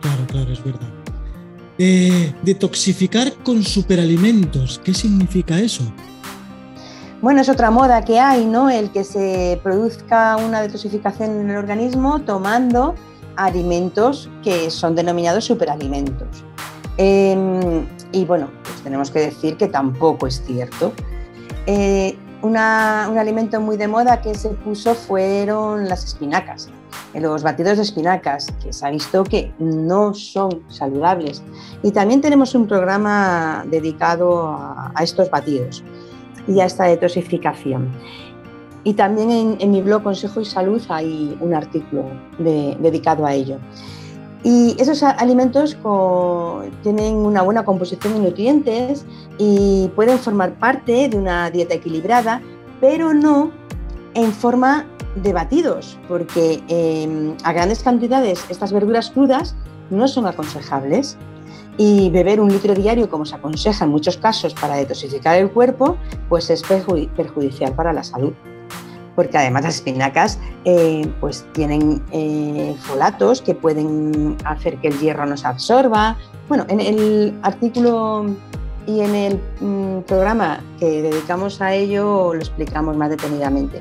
Claro, 0.00 0.26
claro, 0.28 0.52
es 0.52 0.62
verdad. 0.62 0.88
Eh, 1.78 2.34
detoxificar 2.42 3.32
con 3.42 3.62
superalimentos, 3.62 4.80
¿qué 4.84 4.92
significa 4.92 5.58
eso? 5.58 5.82
Bueno, 7.22 7.42
es 7.42 7.48
otra 7.50 7.70
moda 7.70 8.02
que 8.02 8.18
hay, 8.18 8.46
¿no? 8.46 8.70
El 8.70 8.90
que 8.90 9.04
se 9.04 9.60
produzca 9.62 10.36
una 10.36 10.62
detoxificación 10.62 11.40
en 11.40 11.50
el 11.50 11.56
organismo 11.58 12.20
tomando 12.20 12.94
alimentos 13.36 14.30
que 14.42 14.70
son 14.70 14.94
denominados 14.94 15.44
superalimentos. 15.44 16.44
Em, 16.96 17.86
y 18.12 18.24
bueno, 18.24 18.48
pues 18.62 18.82
tenemos 18.82 19.10
que 19.10 19.20
decir 19.20 19.56
que 19.58 19.68
tampoco 19.68 20.26
es 20.26 20.42
cierto. 20.46 20.92
Eh, 21.66 22.16
un 22.42 22.56
alimento 22.56 23.60
muy 23.60 23.76
de 23.76 23.86
moda 23.86 24.22
que 24.22 24.34
se 24.34 24.48
puso 24.48 24.94
fueron 24.94 25.88
las 25.90 26.04
espinacas 26.04 26.70
los 27.14 27.42
batidos 27.42 27.78
de 27.78 27.82
espinacas, 27.82 28.46
que 28.62 28.72
se 28.72 28.86
ha 28.86 28.90
visto 28.90 29.24
que 29.24 29.52
no 29.58 30.14
son 30.14 30.62
saludables. 30.68 31.42
Y 31.82 31.90
también 31.90 32.20
tenemos 32.20 32.54
un 32.54 32.68
programa 32.68 33.64
dedicado 33.68 34.48
a, 34.52 34.92
estos 35.02 35.30
batidos 35.30 35.82
y 36.50 36.60
a 36.60 36.66
esta 36.66 36.84
detoxificación. 36.84 37.88
Y 38.82 38.94
también 38.94 39.56
en, 39.60 39.70
mi 39.70 39.82
blog 39.82 40.02
Consejo 40.02 40.40
y 40.40 40.44
Salud 40.44 40.82
hay 40.88 41.36
un 41.40 41.54
artículo 41.54 42.04
dedicado 42.38 43.24
a 43.24 43.34
ello. 43.34 43.58
Y 44.42 44.74
esos 44.78 45.02
alimentos 45.02 45.76
tienen 46.82 47.16
una 47.16 47.42
buena 47.42 47.64
composición 47.64 48.14
de 48.14 48.20
nutrientes 48.20 49.04
y 49.36 49.90
pueden 49.94 50.18
formar 50.18 50.54
parte 50.54 51.10
de 51.10 51.16
una 51.16 51.50
dieta 51.50 51.74
equilibrada, 51.74 52.40
pero 52.80 53.12
no 53.12 53.50
en 54.14 54.32
forma 54.32 54.86
de 55.22 55.34
batidos, 55.34 55.98
porque 56.08 56.62
em, 56.68 57.36
a 57.44 57.52
grandes 57.52 57.82
cantidades 57.82 58.44
estas 58.48 58.72
verduras 58.72 59.10
crudas 59.10 59.54
no 59.90 60.08
son 60.08 60.26
aconsejables. 60.26 61.18
Y 61.80 62.10
beber 62.10 62.42
un 62.42 62.50
litro 62.50 62.74
diario, 62.74 63.08
como 63.08 63.24
se 63.24 63.36
aconseja 63.36 63.86
en 63.86 63.90
muchos 63.90 64.18
casos 64.18 64.52
para 64.52 64.76
detoxificar 64.76 65.38
el 65.38 65.50
cuerpo, 65.50 65.96
pues 66.28 66.50
es 66.50 66.62
perjudicial 66.62 67.72
para 67.72 67.94
la 67.94 68.04
salud. 68.04 68.34
Porque 69.16 69.38
además 69.38 69.62
las 69.62 69.76
espinacas 69.76 70.38
eh, 70.66 71.10
pues 71.20 71.46
tienen 71.52 72.02
eh, 72.12 72.76
folatos 72.80 73.40
que 73.40 73.54
pueden 73.54 74.36
hacer 74.44 74.76
que 74.76 74.88
el 74.88 74.98
hierro 74.98 75.24
no 75.24 75.38
se 75.38 75.46
absorba. 75.46 76.18
Bueno, 76.48 76.66
en 76.68 76.80
el 76.80 77.38
artículo 77.42 78.26
y 78.86 79.00
en 79.00 79.14
el 79.14 79.40
mm, 79.60 80.02
programa 80.02 80.60
que 80.78 81.00
dedicamos 81.00 81.62
a 81.62 81.72
ello 81.72 82.34
lo 82.34 82.40
explicamos 82.40 82.94
más 82.94 83.08
detenidamente 83.08 83.80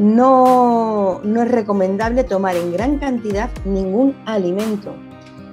no, 0.00 1.20
es 1.22 1.50
recomendable 1.50 2.24
tomar 2.24 2.56
en 2.56 2.72
gran 2.72 2.98
cantidad 2.98 3.50
ningún 3.64 4.14
alimento, 4.24 4.94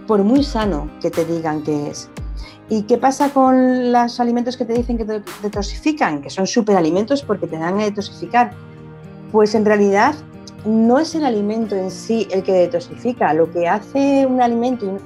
por 0.08 0.24
muy 0.24 0.44
sano 0.44 0.90
que 1.02 1.12
te 1.12 1.26
digan 1.26 1.62
que 1.62 1.90
es. 1.90 2.10
¿Y 2.70 2.84
qué 2.84 2.98
pasa 2.98 3.30
con 3.30 3.92
los 3.92 4.20
alimentos 4.20 4.58
que 4.58 4.66
te 4.66 4.74
dicen 4.74 4.98
que 4.98 5.06
te 5.06 5.22
detoxifican? 5.42 6.22
Que 6.22 6.30
son 6.30 6.48
superalimentos 6.48 7.22
porque 7.22 7.48
te 7.48 7.58
dan 7.58 7.80
a 7.80 7.84
detoxificar. 7.84 8.52
Pues 9.32 9.56
en 9.56 9.66
realidad 9.66 10.16
no 10.66 11.00
es 11.00 11.16
el 11.16 11.26
alimento 11.26 11.76
en 11.76 11.92
sí 11.92 12.28
el 12.32 12.44
que 12.44 12.52
detoxifica. 12.54 13.34
Lo 13.34 13.52
que 13.52 13.68
hace 13.68 14.26
un 14.26 14.42
alimento 14.42 14.98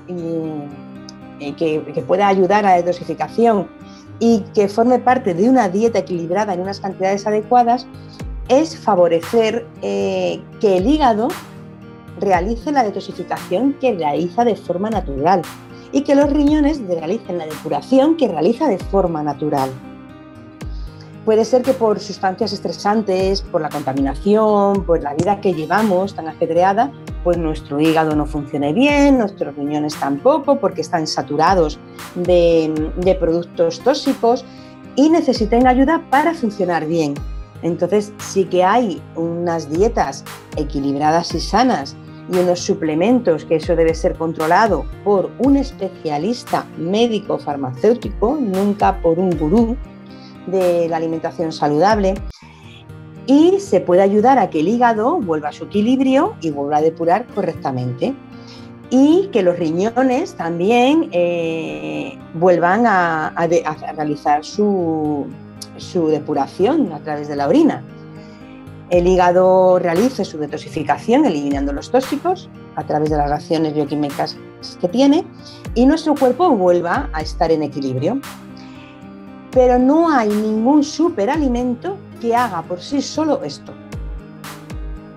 que, 1.58 2.04
pueda 2.08 2.28
ayudar 2.28 2.66
a 2.66 2.72
la 2.72 2.76
detoxificación 2.78 3.68
y 4.20 4.40
que 4.54 4.68
forme 4.68 5.00
parte 5.00 5.34
de 5.34 5.50
una 5.50 5.70
dieta 5.70 6.00
equilibrada 6.00 6.54
en 6.54 6.62
unas 6.62 6.80
cantidades 6.80 7.28
adecuadas 7.28 7.86
es 8.48 8.76
favorecer 8.78 9.68
eh, 9.82 10.42
que 10.60 10.78
el 10.78 10.88
hígado 10.88 11.30
realice 12.22 12.72
la 12.72 12.84
detoxificación 12.84 13.74
que 13.74 13.94
realiza 13.94 14.46
de 14.46 14.56
forma 14.56 14.90
natural 14.90 15.42
y 15.92 16.02
que 16.02 16.16
los 16.16 16.32
riñones 16.32 16.80
realicen 16.88 17.38
la 17.38 17.46
depuración 17.46 18.16
que 18.16 18.28
realiza 18.28 18.68
de 18.68 18.78
forma 18.78 19.24
natural. 19.24 19.70
Puede 21.26 21.46
ser 21.46 21.62
que 21.62 21.74
por 21.74 22.00
sustancias 22.00 22.52
estresantes, 22.52 23.44
por 23.44 23.62
la 23.62 23.70
contaminación, 23.70 24.84
por 24.86 25.04
la 25.04 25.14
vida 25.14 25.40
que 25.40 25.54
llevamos 25.54 26.16
tan 26.16 26.28
ajetreada, 26.28 26.92
pues 27.24 27.38
nuestro 27.38 27.80
hígado 27.80 28.16
no 28.16 28.26
funcione 28.26 28.74
bien, 28.74 29.20
nuestros 29.20 29.56
riñones 29.56 29.96
tampoco, 29.96 30.60
porque 30.60 30.82
están 30.82 31.06
saturados 31.06 31.80
de, 32.16 32.92
de 32.96 33.16
productos 33.16 33.82
tóxicos 33.82 34.44
y 34.96 35.10
necesiten 35.10 35.68
ayuda 35.68 36.02
para 36.10 36.34
funcionar 36.34 36.88
bien. 36.88 37.14
Entonces 37.62 38.12
sí 38.18 38.46
que 38.46 38.64
hay 38.64 39.00
unas 39.16 39.70
dietas 39.70 40.24
equilibradas 40.58 41.36
y 41.36 41.40
sanas 41.40 41.96
y 42.32 42.38
unos 42.38 42.60
suplementos, 42.60 43.44
que 43.46 43.58
eso 43.58 43.76
debe 43.76 43.94
ser 43.94 44.16
controlado 44.16 44.86
por 45.04 45.30
un 45.40 45.58
especialista 45.58 46.66
médico 46.78 47.38
farmacéutico, 47.38 48.38
nunca 48.40 49.02
por 49.02 49.20
un 49.20 49.38
gurú 49.38 49.76
de 50.48 50.88
la 50.88 50.98
alimentación 50.98 51.52
saludable. 51.52 52.16
Y 53.28 53.60
se 53.60 53.82
puede 53.82 54.02
ayudar 54.02 54.40
a 54.40 54.50
que 54.50 54.62
el 54.62 54.70
hígado 54.70 55.20
vuelva 55.20 55.50
a 55.50 55.52
su 55.52 55.66
equilibrio 55.66 56.36
y 56.42 56.52
vuelva 56.52 56.78
a 56.78 56.82
depurar 56.82 57.28
correctamente. 57.28 58.14
Y 58.90 59.30
que 59.32 59.44
los 59.44 59.58
riñones 59.58 60.34
también 60.34 61.10
eh, 61.12 62.18
vuelvan 62.34 62.86
a, 62.88 63.34
realizar 63.96 64.44
su 64.44 65.28
depuración 66.10 66.92
a 66.94 67.00
través 67.00 67.28
de 67.28 67.36
la 67.36 67.48
orina 67.48 67.84
el 68.92 69.08
hígado 69.08 69.80
realice 69.80 70.26
su 70.26 70.38
detoxificación 70.38 71.26
eliminando 71.26 71.72
los 71.72 71.90
tóxicos 71.90 72.50
a 72.76 72.84
través 72.84 73.10
de 73.10 73.18
las 73.18 73.30
reacciones 73.30 73.74
bioquímicas 73.74 74.38
que 74.82 74.90
tiene 74.90 75.26
y 75.76 75.86
nuestro 75.86 76.14
cuerpo 76.14 76.52
vuelva 76.52 77.10
a 77.14 77.22
estar 77.22 77.52
en 77.52 77.64
equilibrio. 77.64 78.20
Pero 79.52 79.80
no 79.80 80.10
hay 80.10 80.30
ningún 80.30 80.84
superalimento 80.84 81.98
que 82.20 82.36
haga 82.36 82.62
por 82.64 82.82
sí 82.82 83.02
solo 83.02 83.42
esto. 83.44 83.74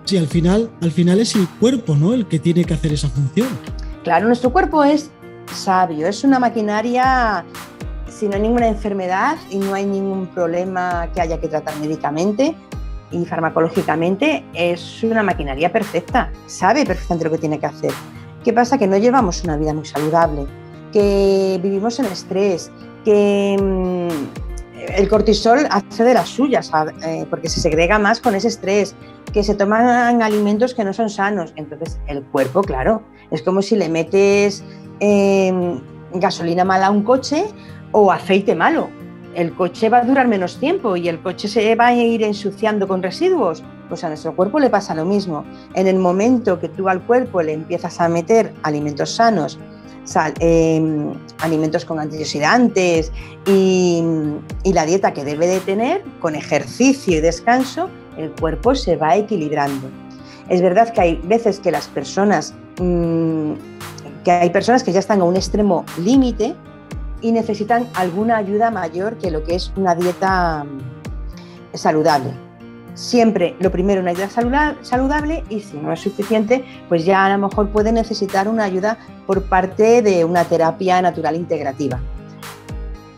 Sí, 0.04 0.18
al 0.18 0.28
final, 0.28 0.70
al 0.80 0.92
final 0.92 1.18
es 1.20 1.34
el 1.34 1.48
cuerpo, 1.48 1.96
¿no? 1.96 2.14
El 2.14 2.26
que 2.26 2.38
tiene 2.38 2.64
que 2.64 2.74
hacer 2.74 2.92
esa 2.92 3.08
función. 3.08 3.48
Claro, 4.04 4.26
nuestro 4.26 4.52
cuerpo 4.52 4.84
es 4.84 5.10
sabio, 5.52 6.06
es 6.06 6.22
una 6.22 6.38
maquinaria 6.38 7.44
si 8.08 8.28
no 8.28 8.36
hay 8.36 8.42
ninguna 8.42 8.68
enfermedad 8.68 9.36
y 9.50 9.58
no 9.58 9.74
hay 9.74 9.84
ningún 9.84 10.28
problema 10.28 11.08
que 11.12 11.20
haya 11.20 11.40
que 11.40 11.48
tratar 11.48 11.76
médicamente, 11.80 12.54
y 13.14 13.24
farmacológicamente 13.24 14.44
es 14.54 15.02
una 15.02 15.22
maquinaria 15.22 15.72
perfecta, 15.72 16.30
sabe 16.46 16.84
perfectamente 16.84 17.24
lo 17.24 17.30
que 17.30 17.38
tiene 17.38 17.58
que 17.58 17.66
hacer. 17.66 17.92
¿Qué 18.42 18.52
pasa? 18.52 18.76
Que 18.76 18.86
no 18.86 18.96
llevamos 18.96 19.42
una 19.44 19.56
vida 19.56 19.72
muy 19.72 19.86
saludable, 19.86 20.46
que 20.92 21.58
vivimos 21.62 21.98
en 21.98 22.06
estrés, 22.06 22.70
que 23.04 23.56
mm, 23.60 24.94
el 24.96 25.08
cortisol 25.08 25.66
hace 25.70 26.04
de 26.04 26.14
las 26.14 26.28
suyas, 26.28 26.70
eh, 27.06 27.24
porque 27.30 27.48
se 27.48 27.60
segrega 27.60 27.98
más 27.98 28.20
con 28.20 28.34
ese 28.34 28.48
estrés, 28.48 28.94
que 29.32 29.42
se 29.42 29.54
toman 29.54 30.22
alimentos 30.22 30.74
que 30.74 30.84
no 30.84 30.92
son 30.92 31.08
sanos. 31.08 31.52
Entonces, 31.56 31.98
el 32.06 32.22
cuerpo, 32.24 32.62
claro, 32.62 33.02
es 33.30 33.42
como 33.42 33.62
si 33.62 33.76
le 33.76 33.88
metes 33.88 34.62
em, 35.00 35.80
gasolina 36.14 36.64
mala 36.64 36.88
a 36.88 36.90
un 36.90 37.02
coche 37.02 37.46
o 37.92 38.12
aceite 38.12 38.54
malo 38.54 38.88
el 39.34 39.54
coche 39.54 39.88
va 39.88 39.98
a 39.98 40.04
durar 40.04 40.28
menos 40.28 40.58
tiempo 40.58 40.96
y 40.96 41.08
el 41.08 41.20
coche 41.20 41.48
se 41.48 41.74
va 41.74 41.88
a 41.88 41.94
ir 41.94 42.22
ensuciando 42.22 42.86
con 42.88 43.02
residuos. 43.02 43.62
Pues 43.88 44.02
a 44.04 44.08
nuestro 44.08 44.34
cuerpo 44.34 44.58
le 44.58 44.70
pasa 44.70 44.94
lo 44.94 45.04
mismo. 45.04 45.44
En 45.74 45.86
el 45.86 45.98
momento 45.98 46.58
que 46.58 46.68
tú 46.68 46.88
al 46.88 47.02
cuerpo 47.02 47.42
le 47.42 47.52
empiezas 47.52 48.00
a 48.00 48.08
meter 48.08 48.52
alimentos 48.62 49.10
sanos, 49.10 49.58
em, 50.40 51.12
alimentos 51.40 51.84
con 51.84 51.98
antioxidantes 51.98 53.12
y, 53.46 54.02
la 54.64 54.86
dieta 54.86 55.12
que 55.12 55.24
debe 55.24 55.46
de 55.46 55.60
tener, 55.60 56.02
con 56.20 56.34
ejercicio 56.34 57.18
y 57.18 57.20
descanso, 57.20 57.88
el 58.16 58.30
cuerpo 58.30 58.74
se 58.74 58.96
va 58.96 59.16
equilibrando. 59.16 59.88
Es 60.48 60.60
verdad 60.60 60.92
que 60.92 61.00
hay 61.00 61.20
veces 61.24 61.60
que 61.60 61.70
las 61.70 61.86
personas, 61.88 62.54
mm, 62.78 63.52
que 64.24 64.30
hay 64.30 64.50
personas 64.50 64.82
que 64.82 64.92
ya 64.92 65.00
están 65.00 65.20
a 65.20 65.24
un 65.24 65.36
extremo 65.36 65.84
límite, 65.98 66.54
y 67.24 67.32
necesitan 67.32 67.88
alguna 67.94 68.36
ayuda 68.36 68.70
mayor 68.70 69.16
que 69.16 69.30
lo 69.30 69.42
que 69.44 69.54
es 69.54 69.72
una 69.76 69.94
dieta 69.94 70.62
mm, 70.62 71.74
saludable. 71.74 72.34
Siempre 72.92 73.56
lo 73.60 73.72
primero 73.72 74.02
una 74.02 74.12
dieta 74.12 74.28
saludable 74.82 75.42
y 75.48 75.60
si 75.60 75.78
no 75.78 75.90
es 75.90 76.00
suficiente, 76.00 76.62
pues 76.86 77.06
ya 77.06 77.24
a 77.24 77.30
lo 77.30 77.48
mejor 77.48 77.70
puede 77.70 77.92
necesitar 77.92 78.46
una 78.46 78.64
ayuda 78.64 78.98
por 79.26 79.42
parte 79.44 80.02
de 80.02 80.26
una 80.26 80.44
terapia 80.44 81.00
natural 81.00 81.34
integrativa. 81.34 81.98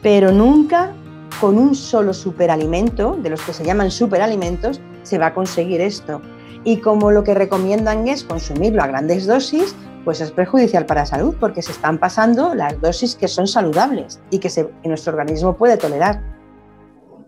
Pero 0.03 0.31
nunca 0.31 0.95
con 1.41 1.59
un 1.59 1.75
solo 1.75 2.15
superalimento, 2.15 3.19
de 3.21 3.31
los 3.31 3.43
que 3.43 3.53
se 3.53 3.65
llaman 3.65 3.91
superalimentos, 3.91 4.81
se 5.03 5.19
va 5.19 5.27
a 5.27 5.35
conseguir 5.35 5.81
esto. 5.81 6.23
Y 6.63 6.77
como 6.77 7.11
lo 7.11 7.25
que 7.25 7.35
recomiendan 7.35 8.07
es 8.07 8.23
consumirlo 8.23 8.85
a 8.85 8.87
grandes 8.87 9.27
dosis, 9.27 9.75
pues 10.07 10.21
es 10.21 10.31
perjudicial 10.31 10.87
para 10.87 11.01
la 11.01 11.07
salud 11.07 11.35
porque 11.41 11.63
se 11.63 11.73
están 11.73 11.99
pasando 11.99 12.55
las 12.55 12.81
dosis 12.81 13.17
que 13.17 13.27
son 13.27 13.49
saludables 13.49 14.21
y 14.31 14.39
que, 14.39 14.49
nuestro 14.85 15.13
organismo 15.13 15.57
puede 15.57 15.77
tolerar. 15.77 16.23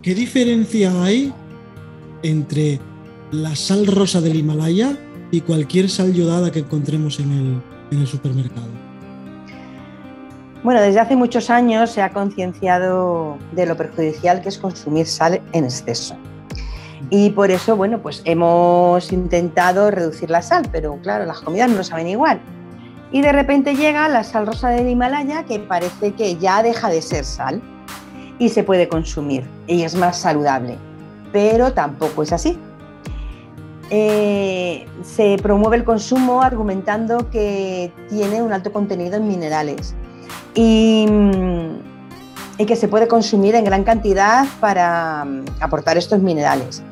¿Qué 0.01 0.15
diferencia 0.15 0.93
hay 1.03 1.35
entre 2.23 2.79
la 3.33 3.57
sal 3.57 3.85
rosa 3.89 4.21
del 4.21 4.37
Himalaya 4.37 4.97
y 5.33 5.41
cualquier 5.41 5.91
sal 5.91 6.15
yodada 6.15 6.53
que 6.53 6.61
encontremos 6.61 7.19
en 7.19 7.33
el, 7.33 7.63
en 7.91 7.99
el 7.99 8.07
supermercado? 8.07 8.69
Bueno, 10.63 10.81
desde 10.81 11.01
hace 11.01 11.17
muchos 11.17 11.51
años 11.51 11.91
se 11.91 12.01
ha 12.01 12.13
concienciado 12.13 13.39
de 13.57 13.67
lo 13.67 13.77
perjudicial 13.77 14.41
que 14.41 14.51
es 14.51 14.59
consumir 14.59 15.07
sal 15.07 15.41
en 15.51 15.65
exceso. 15.65 16.17
Y 17.11 17.31
por 17.31 17.51
eso, 17.51 17.75
bueno, 17.75 18.01
pues 18.01 18.23
hemos 18.25 19.11
intentado 19.11 19.91
reducir 19.91 20.31
la 20.31 20.43
sal, 20.43 20.69
pero 20.71 20.97
claro, 21.03 21.25
las 21.25 21.41
comidas 21.41 21.71
no 21.71 21.83
saben 21.83 22.07
igual. 22.07 22.41
Y 23.11 23.23
de 23.23 23.33
repente 23.33 23.75
llega 23.75 24.09
la 24.09 24.23
sal 24.23 24.47
rosa 24.47 24.69
del 24.69 24.89
Himalaya 24.89 25.45
que 25.45 25.59
parece 25.59 26.13
que 26.13 26.37
ya 26.37 26.63
deja 26.63 26.89
de 26.91 27.01
ser 27.01 27.25
sal 27.25 27.63
y 28.39 28.51
se 28.51 28.63
puede 28.63 28.89
consumir 28.89 29.45
y 29.67 29.83
es 29.83 29.95
más 29.95 30.19
saludable, 30.19 30.77
pero 31.33 31.73
tampoco 31.73 32.23
es 32.23 32.33
así. 32.33 32.59
Eh, 33.91 34.87
se 35.03 35.39
promueve 35.43 35.79
el 35.79 35.85
consumo 35.85 36.43
argumentando 36.43 37.31
que 37.31 37.91
tiene 38.11 38.43
un 38.43 38.53
alto 38.53 38.71
contenido 38.71 39.17
en 39.17 39.27
minerales 39.27 39.95
y, 40.55 41.07
y 42.59 42.67
que 42.67 42.77
se 42.77 42.87
puede 42.87 43.09
consumir 43.09 43.55
en 43.55 43.65
gran 43.65 43.85
cantidad 43.85 44.47
para 44.61 45.25
mm, 45.25 45.45
aportar 45.61 45.97
estos 45.97 46.21
minerales, 46.21 46.83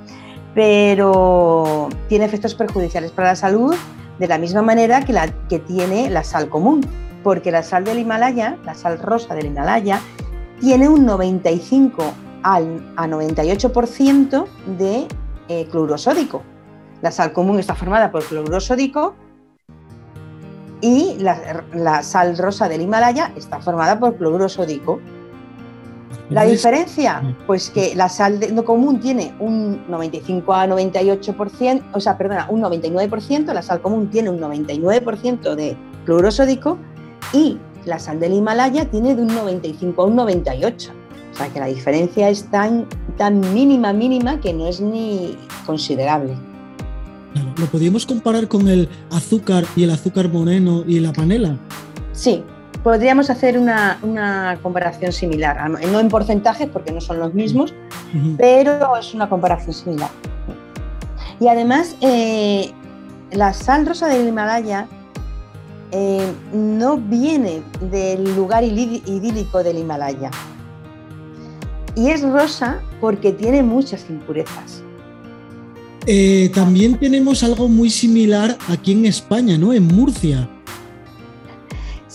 pero 0.55 1.91
tiene 2.09 2.25
efectos 2.25 2.55
perjudiciales 2.55 3.11
para 3.11 3.29
la 3.29 3.37
salud 3.37 3.75
de 4.19 4.29
la 4.29 4.39
misma 4.39 4.63
manera 4.63 5.05
que 5.05 5.13
la 5.13 5.29
que 5.49 5.59
tiene 5.59 6.11
la 6.11 6.25
sal 6.25 6.49
común, 6.49 6.81
porque 7.23 7.51
la 7.51 7.63
sal 7.63 7.85
del 7.85 7.99
Himalaya, 7.99 8.57
la 8.65 8.75
sal 8.75 8.99
rosa 8.99 9.35
del 9.35 9.47
Himalaya, 9.47 10.01
tiene 10.61 10.89
un 10.89 11.05
95 11.05 12.05
al, 12.43 12.93
a 12.97 13.07
98% 13.07 14.47
de 14.79 15.07
eh, 15.49 15.67
cloruro 15.71 15.99
sódico. 15.99 16.43
La 17.03 17.11
sal 17.11 17.33
común 17.33 17.59
está 17.59 17.75
formada 17.75 18.11
por 18.11 18.25
cloruro 18.25 18.61
sódico 18.61 19.15
y 20.81 21.17
la, 21.19 21.65
la, 21.73 22.03
sal 22.03 22.39
rosa 22.39 22.69
del 22.69 22.83
Himalaya 22.83 23.33
está 23.37 23.61
formada 23.61 23.99
por 23.99 24.17
cloruro 24.17 24.49
sódico. 24.49 25.01
La 26.31 26.45
diferencia, 26.45 27.23
pues 27.47 27.71
que 27.71 27.95
la 27.95 28.09
sal 28.09 28.41
de, 28.41 28.51
no 28.51 28.65
común 28.65 29.01
tiene 29.01 29.35
un 29.39 29.89
95 29.89 30.53
a 30.53 30.67
98%, 30.67 31.83
o 31.93 32.01
sea, 32.01 32.19
perdona, 32.19 32.47
un 32.51 32.63
99%, 32.63 33.53
la 33.53 33.63
sal 33.63 33.81
común 33.81 34.11
tiene 34.11 34.31
un 34.31 34.41
99% 34.41 35.55
de 35.55 35.77
cloruro 36.05 36.31
sódico 36.31 36.79
y 37.33 37.59
la 37.85 37.99
sal 37.99 38.19
del 38.19 38.35
Himalaya 38.35 38.91
tiene 38.91 39.15
de 39.15 39.23
un 39.23 39.29
95 39.29 40.03
a 40.03 40.07
un 40.07 40.17
98. 40.17 40.93
O 41.33 41.37
sea, 41.37 41.49
que 41.49 41.61
la 41.61 41.67
diferencia 41.67 42.29
es 42.29 42.45
tan, 42.51 42.87
tan 43.17 43.41
mínima, 43.53 43.93
mínima 43.93 44.41
que 44.41 44.53
no 44.53 44.67
es 44.67 44.81
ni 44.81 45.37
considerable. 45.65 46.35
¿Lo 47.59 47.67
podríamos 47.67 48.07
comparar 48.07 48.49
con 48.49 48.69
el 48.69 48.89
azúcar 49.11 49.65
y 49.77 49.85
el 49.85 49.91
azúcar 49.91 50.31
moreno 50.31 50.83
y 50.87 51.01
la 51.01 51.13
panela? 51.13 51.57
Sí, 52.13 52.43
podríamos 52.87 53.31
hacer 53.31 53.59
una, 53.59 54.61
comparación 54.63 55.11
similar, 55.11 55.69
no 55.69 55.99
en 55.99 56.09
porcentajes 56.09 56.69
porque 56.69 56.93
no 56.93 57.01
son 57.01 57.19
los 57.19 57.35
mismos, 57.35 57.75
pero 58.39 58.97
es 58.97 59.13
una 59.13 59.29
comparación 59.29 59.75
similar. 59.75 60.09
Y 61.41 61.49
además, 61.49 61.97
eh, 62.01 62.71
la 63.33 63.53
sal 63.55 63.87
rosa 63.87 64.07
del 64.07 64.29
Himalaya 64.29 64.87
eh, 65.91 66.33
no 66.55 66.97
viene 66.97 67.61
del 67.91 68.37
lugar 68.37 68.63
idílico 68.63 69.65
del 69.65 69.79
Himalaya. 69.79 70.31
Y 71.97 72.11
es 72.11 72.23
rosa 72.23 72.81
porque 73.01 73.33
tiene 73.33 73.65
muchas 73.65 74.09
impurezas. 74.09 74.85
Eh, 76.07 76.53
también 76.55 76.97
tenemos 77.01 77.43
algo 77.43 77.67
muy 77.67 77.91
similar 77.91 78.57
aquí 78.69 78.93
en 78.93 79.07
España, 79.07 79.59
¿no? 79.59 79.73
En 79.73 79.89
Murcia. 79.89 80.49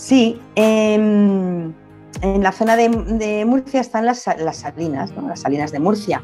Sí, 0.02 0.40
en 0.56 1.72
la 2.22 2.50
zona 2.50 2.74
de, 2.74 3.44
Murcia 3.46 3.80
están 3.80 4.04
las, 4.04 4.18
salinas, 4.18 5.12
las 5.28 5.40
salinas 5.40 5.70
de 5.70 5.78
Murcia. 5.78 6.20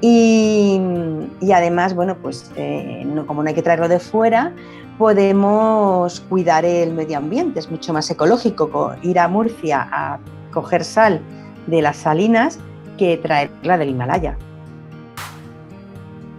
Y, 0.00 0.80
además, 1.54 1.94
bueno, 1.94 2.16
pues 2.20 2.50
eh, 2.56 3.06
como 3.28 3.44
no 3.44 3.48
hay 3.48 3.54
que 3.54 3.62
traerlo 3.62 3.86
de 3.86 4.00
fuera, 4.00 4.52
podemos 4.98 6.18
cuidar 6.22 6.64
el 6.64 6.92
medio 6.92 7.18
ambiente, 7.18 7.60
es 7.60 7.70
mucho 7.70 7.92
más 7.92 8.10
ecológico 8.10 8.96
ir 9.04 9.20
a 9.20 9.28
Murcia 9.28 9.88
a 9.92 10.18
coger 10.52 10.82
sal 10.82 11.20
de 11.68 11.82
las 11.82 11.98
salinas 11.98 12.58
que 12.98 13.16
traerla 13.16 13.78
del 13.78 13.90
Himalaya. 13.90 14.36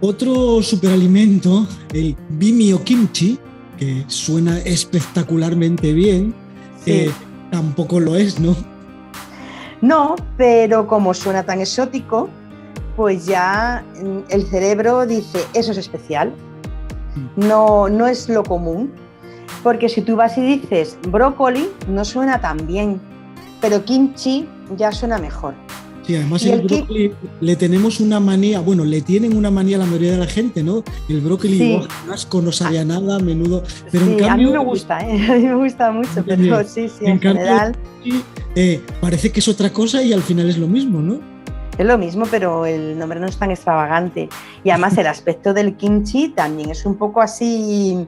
Otro 0.02 0.62
superalimento, 0.62 1.66
el 1.94 2.14
bimio 2.28 2.84
kimchi, 2.84 3.38
que 3.78 4.04
suena 4.08 4.58
espectacularmente 4.58 5.94
bien, 5.94 6.41
eh, 6.86 7.12
tampoco 7.50 8.00
lo 8.00 8.16
es, 8.16 8.40
¿no? 8.40 8.56
No, 9.80 10.16
pero 10.36 10.86
como 10.86 11.12
suena 11.12 11.42
tan 11.42 11.60
exótico, 11.60 12.28
pues 12.96 13.26
ya 13.26 13.84
mm, 14.00 14.18
el 14.30 14.46
cerebro 14.46 15.06
dice, 15.06 15.44
eso 15.54 15.72
es 15.72 15.78
especial, 15.78 16.32
mm. 17.14 17.48
no, 17.48 17.88
no 17.88 18.06
es 18.06 18.28
lo 18.28 18.42
común. 18.42 18.92
Porque 19.62 19.88
si 19.88 20.02
tú 20.02 20.16
vas 20.16 20.36
y 20.38 20.40
dices 20.40 20.98
brócoli, 21.08 21.68
no 21.88 22.04
suena 22.04 22.40
tan 22.40 22.66
bien, 22.66 23.00
pero 23.60 23.84
kimchi 23.84 24.48
ya 24.76 24.90
suena 24.92 25.18
mejor. 25.18 25.54
Sí, 26.12 26.16
además 26.16 26.44
el, 26.44 26.60
brócoli 26.60 27.14
le 27.40 27.56
tenemos 27.56 27.98
una 27.98 28.20
manía, 28.20 28.60
bueno, 28.60 28.84
le 28.84 29.00
tienen 29.00 29.34
una 29.34 29.50
manía 29.50 29.76
a 29.76 29.78
la 29.80 29.86
mayoría 29.86 30.12
de 30.12 30.18
la 30.18 30.26
gente, 30.26 30.62
¿no? 30.62 30.84
El 31.08 31.22
brócoli 31.22 31.56
sí. 31.56 31.80
oh, 31.80 32.12
asco, 32.12 32.42
no 32.42 32.52
sabía 32.52 32.84
nada, 32.84 33.16
a 33.16 33.18
menudo. 33.18 33.62
Pero 33.90 34.04
en 34.04 34.18
cambio, 34.18 34.30
a 34.30 34.36
mí 34.36 34.58
me 34.58 34.64
gusta, 34.64 34.98
¿eh? 35.00 35.26
a 35.30 35.34
mí 35.36 35.46
me 35.46 35.54
gusta 35.54 35.90
mucho, 35.90 36.22
pero 36.26 36.64
sí, 36.64 36.90
sí, 36.90 37.06
en, 37.06 37.18
general. 37.18 37.74
Eh, 38.54 38.82
parece 39.00 39.32
que 39.32 39.40
es 39.40 39.48
otra 39.48 39.72
cosa 39.72 40.02
y 40.02 40.12
al 40.12 40.20
final 40.20 40.50
es 40.50 40.58
lo 40.58 40.68
mismo, 40.68 41.00
¿no? 41.00 41.18
Es 41.78 41.86
lo 41.86 41.96
mismo, 41.96 42.26
pero 42.30 42.66
el 42.66 42.98
nombre 42.98 43.18
no 43.18 43.26
es 43.26 43.38
tan 43.38 43.50
extravagante. 43.50 44.28
Y 44.64 44.68
además 44.68 44.98
el 44.98 45.06
aspecto 45.06 45.54
del 45.54 45.76
kimchi 45.76 46.28
también 46.28 46.68
es 46.68 46.84
un 46.84 46.96
poco 46.96 47.22
así 47.22 48.06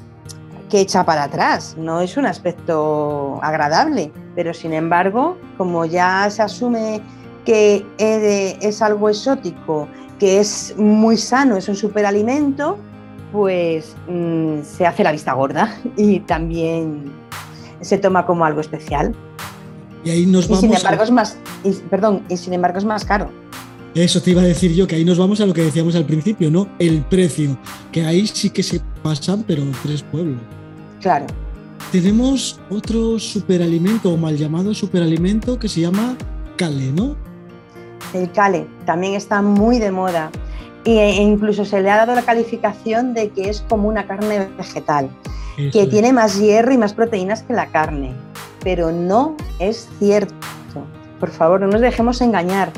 que 0.68 0.80
echa 0.80 1.06
para 1.06 1.22
atrás, 1.24 1.74
no 1.78 2.02
es 2.02 2.18
un 2.18 2.26
aspecto 2.26 3.38
agradable, 3.42 4.10
pero 4.34 4.52
sin 4.52 4.72
embargo, 4.72 5.38
como 5.56 5.84
ya 5.86 6.28
se 6.30 6.42
asume 6.42 7.00
que 7.44 7.84
es 7.98 8.82
algo 8.82 9.08
exótico, 9.08 9.88
que 10.18 10.40
es 10.40 10.74
muy 10.76 11.16
sano, 11.16 11.56
es 11.56 11.68
un 11.68 11.76
superalimento, 11.76 12.78
pues 13.32 13.94
mm, 14.08 14.62
se 14.62 14.86
hace 14.86 15.02
la 15.02 15.12
vista 15.12 15.32
gorda 15.32 15.76
y 15.96 16.20
también 16.20 17.12
se 17.80 17.98
toma 17.98 18.24
como 18.26 18.44
algo 18.44 18.60
especial. 18.60 19.14
Y 20.04 20.10
ahí 20.10 20.26
nos 20.26 20.48
vamos. 20.48 20.60
sin 20.60 20.74
embargo 20.74 21.02
es 21.02 21.10
más, 21.10 21.38
perdón, 21.90 22.22
y 22.28 22.36
sin 22.36 22.52
embargo 22.52 22.78
es 22.78 22.84
más 22.84 23.04
caro. 23.04 23.30
Eso 23.94 24.20
te 24.20 24.32
iba 24.32 24.42
a 24.42 24.44
decir 24.44 24.72
yo, 24.74 24.86
que 24.86 24.96
ahí 24.96 25.04
nos 25.04 25.18
vamos 25.18 25.40
a 25.40 25.46
lo 25.46 25.54
que 25.54 25.62
decíamos 25.62 25.94
al 25.94 26.04
principio, 26.04 26.50
¿no? 26.50 26.68
El 26.78 27.02
precio, 27.02 27.56
que 27.92 28.04
ahí 28.04 28.26
sí 28.26 28.50
que 28.50 28.62
se 28.62 28.80
pasan, 29.02 29.44
pero 29.46 29.62
tres 29.82 30.02
pueblos. 30.02 30.40
Claro. 31.00 31.26
Tenemos 31.92 32.60
otro 32.70 33.20
superalimento 33.20 34.10
o 34.10 34.16
mal 34.16 34.36
llamado 34.36 34.74
superalimento 34.74 35.58
que 35.60 35.68
se 35.68 35.82
llama 35.82 36.16
Cale, 36.56 36.90
¿no? 36.90 37.16
El 38.12 38.30
cale, 38.32 38.66
también 38.84 39.14
está 39.14 39.42
muy 39.42 39.78
de 39.78 39.90
moda. 39.90 40.30
E 40.84 41.22
incluso 41.22 41.64
se 41.64 41.80
le 41.80 41.90
ha 41.90 41.96
dado 41.96 42.14
la 42.14 42.22
calificación 42.22 43.14
de 43.14 43.30
que 43.30 43.48
es 43.48 43.62
como 43.62 43.88
una 43.88 44.06
carne 44.06 44.48
vegetal, 44.58 45.08
que 45.72 45.86
tiene 45.86 46.12
más 46.12 46.38
hierro 46.38 46.72
y 46.72 46.78
más 46.78 46.92
proteínas 46.92 47.42
que 47.42 47.54
la 47.54 47.68
carne. 47.68 48.12
Pero 48.62 48.92
no 48.92 49.34
es 49.58 49.88
cierto. 49.98 50.34
Por 51.20 51.30
favor, 51.30 51.60
no 51.60 51.68
nos 51.68 51.80
dejemos 51.80 52.20
engañar. 52.20 52.70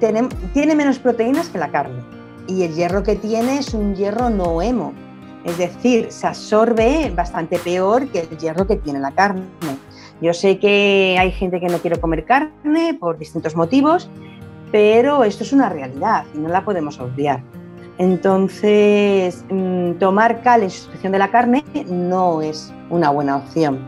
Tiene, 0.00 0.74
menos 0.74 0.98
proteínas 0.98 1.48
que 1.50 1.58
la 1.58 1.68
carne. 1.68 2.02
Y 2.48 2.64
el 2.64 2.74
hierro 2.74 3.04
que 3.04 3.14
tiene 3.14 3.58
es 3.58 3.74
un 3.74 3.94
hierro 3.94 4.28
no 4.28 4.60
hemo. 4.60 4.92
Es 5.44 5.58
decir, 5.58 6.10
se 6.10 6.26
absorbe 6.26 7.12
bastante 7.14 7.60
peor 7.60 8.08
que 8.08 8.20
el 8.20 8.38
hierro 8.38 8.66
que 8.66 8.76
tiene 8.76 8.98
la 8.98 9.12
carne. 9.12 9.44
Yo 10.20 10.34
sé 10.34 10.58
que 10.58 11.16
hay 11.18 11.30
gente 11.30 11.60
que 11.60 11.66
no 11.66 11.78
quiere 11.78 12.00
comer 12.00 12.24
carne 12.24 12.94
por 12.98 13.18
distintos 13.18 13.54
motivos 13.54 14.08
pero 14.72 15.22
esto 15.22 15.44
es 15.44 15.52
una 15.52 15.68
realidad 15.68 16.24
y 16.34 16.38
no 16.38 16.48
la 16.48 16.64
podemos 16.64 16.98
obviar. 16.98 17.42
Entonces, 17.98 19.44
mm, 19.50 19.92
tomar 19.92 20.42
cal 20.42 20.62
en 20.62 20.70
sustitución 20.70 21.12
de 21.12 21.18
la 21.18 21.30
carne 21.30 21.62
no 21.86 22.40
es 22.40 22.72
una 22.90 23.10
buena 23.10 23.36
opción. 23.36 23.78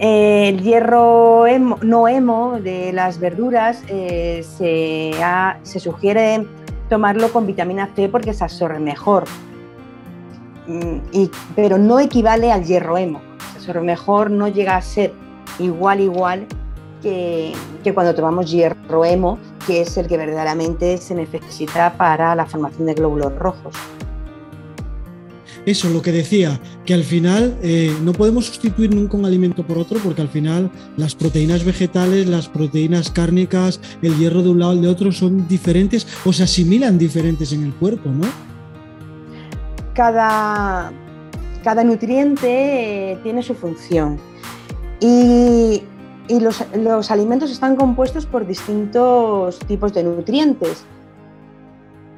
El 0.00 0.60
hierro 0.60 1.44
no 1.82 2.08
hemo 2.08 2.58
de 2.60 2.92
las 2.92 3.20
verduras 3.20 3.82
eh, 3.88 4.44
se, 5.62 5.80
sugiere 5.80 6.44
tomarlo 6.88 7.32
con 7.32 7.46
vitamina 7.46 7.88
C 7.94 8.08
porque 8.08 8.34
se 8.34 8.42
absorbe 8.42 8.80
mejor, 8.80 9.24
mm, 10.66 11.26
pero 11.54 11.78
no 11.78 12.00
equivale 12.00 12.50
al 12.50 12.64
hierro 12.64 12.98
hemo. 12.98 13.22
Se 13.52 13.58
absorbe 13.58 13.82
mejor, 13.82 14.32
no 14.32 14.48
llega 14.48 14.76
a 14.76 14.82
ser 14.82 15.12
igual, 15.60 16.00
igual 16.00 16.48
que, 17.04 17.92
cuando 17.92 18.14
tomamos 18.14 18.50
hierro 18.50 19.04
hemo, 19.04 19.38
que 19.66 19.82
es 19.82 19.96
el 19.98 20.08
que 20.08 20.16
verdaderamente 20.16 20.96
se 20.96 21.14
necesita 21.14 21.96
para 21.96 22.34
la 22.34 22.46
formación 22.46 22.86
de 22.86 22.94
glóbulos 22.94 23.36
rojos. 23.36 23.74
Eso, 25.66 25.88
lo 25.88 26.02
que 26.02 26.12
decía, 26.12 26.60
que 26.84 26.92
al 26.92 27.04
final 27.04 27.56
eh, 27.62 27.94
no 28.02 28.12
podemos 28.12 28.46
sustituir 28.46 28.94
nunca 28.94 29.16
un 29.16 29.24
alimento 29.24 29.66
por 29.66 29.78
otro 29.78 29.98
porque 29.98 30.20
al 30.20 30.28
final 30.28 30.70
las 30.98 31.14
proteínas 31.14 31.64
vegetales, 31.64 32.26
las 32.26 32.48
proteínas 32.48 33.10
cárnicas, 33.10 33.80
el 34.02 34.16
hierro 34.18 34.42
de 34.42 34.50
un 34.50 34.58
lado 34.58 34.74
y 34.74 34.80
de 34.80 34.88
otro 34.88 35.10
son 35.10 35.48
diferentes 35.48 36.06
o 36.26 36.32
se 36.34 36.42
asimilan 36.42 36.98
diferentes 36.98 37.52
en 37.52 37.64
el 37.64 37.72
cuerpo, 37.74 38.10
¿no? 38.10 38.26
Cada, 39.94 40.92
cada 41.62 41.84
nutriente 41.84 43.12
eh, 43.12 43.18
tiene 43.22 43.42
su 43.42 43.54
función 43.54 44.18
y 45.00 45.82
y 46.28 46.40
los, 46.40 47.10
alimentos 47.10 47.50
están 47.50 47.76
compuestos 47.76 48.26
por 48.26 48.46
distintos 48.46 49.58
tipos 49.60 49.92
de 49.92 50.04
nutrientes. 50.04 50.84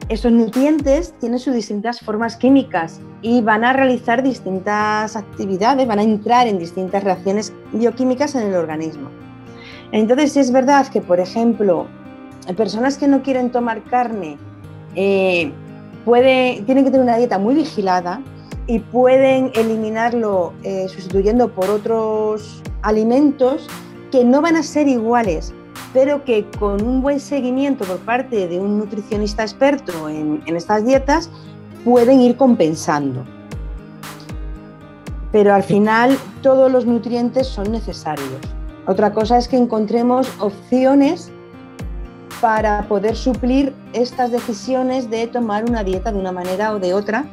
Esos 0.08 0.30
nutrientes 0.30 1.14
tienen 1.18 1.40
sus 1.40 1.54
distintas 1.54 2.00
formas 2.00 2.36
químicas 2.36 3.00
y 3.22 3.40
van 3.40 3.64
a 3.64 3.72
realizar 3.72 4.22
distintas 4.22 5.16
actividades, 5.16 5.88
van 5.88 5.98
a 5.98 6.02
entrar 6.04 6.46
en 6.46 6.58
distintas 6.58 7.02
reacciones 7.02 7.52
bioquímicas 7.72 8.36
en 8.36 8.48
el 8.48 8.54
organismo. 8.54 9.08
Entonces 9.90 10.36
es 10.36 10.52
verdad 10.52 10.86
que, 10.86 11.00
por 11.00 11.18
ejemplo, 11.18 11.86
personas 12.56 12.98
que 12.98 13.08
no 13.08 13.22
quieren 13.22 13.50
tomar 13.50 13.82
carne 13.84 14.38
eh, 14.94 15.52
tienen 16.04 16.84
que 16.84 16.90
tener 16.90 17.00
una 17.00 17.16
dieta 17.16 17.38
muy 17.38 17.56
vigilada 17.56 18.20
y 18.68 18.78
pueden 18.78 19.50
eliminarlo 19.54 20.52
eh, 20.62 20.86
sustituyendo 20.88 21.48
por 21.52 21.68
otros 21.70 22.62
alimentos 22.82 23.68
que 24.10 24.24
no 24.24 24.40
van 24.40 24.56
a 24.56 24.62
ser 24.62 24.88
iguales, 24.88 25.52
pero 25.92 26.24
que 26.24 26.44
con 26.58 26.82
un 26.82 27.02
buen 27.02 27.20
seguimiento 27.20 27.84
por 27.84 27.98
parte 27.98 28.48
de 28.48 28.60
un 28.60 28.78
nutricionista 28.78 29.42
experto 29.42 30.08
en, 30.08 30.42
estas 30.46 30.84
dietas 30.84 31.30
pueden 31.84 32.20
ir 32.20 32.36
compensando. 32.36 33.24
Pero 35.32 35.54
al 35.54 35.62
final 35.62 36.16
todos 36.42 36.70
los 36.70 36.86
nutrientes 36.86 37.46
son 37.46 37.72
necesarios. 37.72 38.28
Otra 38.86 39.12
cosa 39.12 39.38
es 39.38 39.48
que 39.48 39.56
encontremos 39.56 40.30
opciones 40.38 41.30
para 42.40 42.86
poder 42.88 43.16
suplir 43.16 43.72
estas 43.92 44.30
decisiones 44.30 45.10
de 45.10 45.26
tomar 45.26 45.64
una 45.64 45.82
dieta 45.82 46.12
de 46.12 46.18
una 46.18 46.32
manera 46.32 46.72
o 46.72 46.78
de 46.78 46.94
otra, 46.94 47.24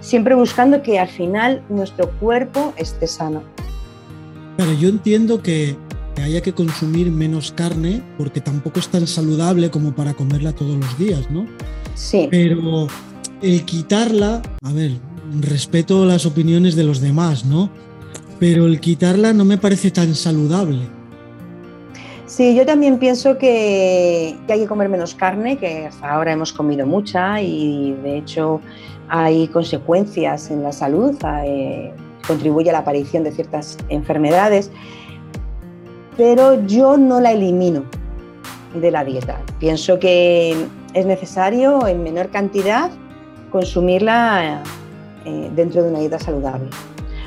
siempre 0.00 0.34
buscando 0.34 0.82
que 0.82 0.98
al 0.98 1.08
final 1.08 1.62
nuestro 1.68 2.10
cuerpo 2.12 2.72
esté 2.76 3.06
sano. 3.06 3.42
Pero 4.56 4.72
yo 4.72 4.88
entiendo 4.88 5.42
que 5.42 5.76
que 6.14 6.22
haya 6.22 6.40
que 6.40 6.52
consumir 6.52 7.10
menos 7.10 7.52
carne 7.52 8.02
porque 8.18 8.40
tampoco 8.40 8.80
es 8.80 8.88
tan 8.88 9.06
saludable 9.06 9.70
como 9.70 9.94
para 9.94 10.14
comerla 10.14 10.52
todos 10.52 10.76
los 10.76 10.98
días, 10.98 11.30
¿no? 11.30 11.46
Sí. 11.94 12.28
Pero 12.30 12.88
el 13.40 13.64
quitarla, 13.64 14.42
a 14.62 14.72
ver, 14.72 14.92
respeto 15.40 16.04
las 16.04 16.26
opiniones 16.26 16.76
de 16.76 16.84
los 16.84 17.00
demás, 17.00 17.44
¿no? 17.44 17.70
Pero 18.38 18.66
el 18.66 18.80
quitarla 18.80 19.32
no 19.32 19.44
me 19.44 19.58
parece 19.58 19.90
tan 19.90 20.14
saludable. 20.14 20.80
Sí, 22.26 22.54
yo 22.54 22.64
también 22.64 22.98
pienso 22.98 23.36
que, 23.36 24.38
hay 24.48 24.60
que 24.60 24.66
comer 24.66 24.88
menos 24.88 25.14
carne, 25.14 25.58
que 25.58 25.86
hasta 25.86 26.12
ahora 26.12 26.32
hemos 26.32 26.52
comido 26.52 26.86
mucha 26.86 27.42
y 27.42 27.92
de 28.02 28.16
hecho 28.16 28.60
hay 29.08 29.48
consecuencias 29.48 30.50
en 30.50 30.62
la 30.62 30.72
salud, 30.72 31.14
eh, 31.44 31.92
contribuye 32.26 32.70
a 32.70 32.72
la 32.72 32.78
aparición 32.78 33.22
de 33.22 33.32
ciertas 33.32 33.76
enfermedades 33.90 34.70
pero 36.16 36.64
yo 36.66 36.96
no 36.96 37.20
la 37.20 37.32
elimino 37.32 37.84
de 38.74 38.90
la 38.90 39.04
dieta. 39.04 39.40
Pienso 39.58 39.98
que 39.98 40.66
es 40.94 41.06
necesario 41.06 41.86
en 41.86 42.02
menor 42.02 42.30
cantidad, 42.30 42.90
consumirla 43.50 44.62
eh, 45.24 45.50
dentro 45.54 45.82
de 45.82 45.90
una 45.90 46.00
dieta 46.00 46.18
saludable. 46.18 46.68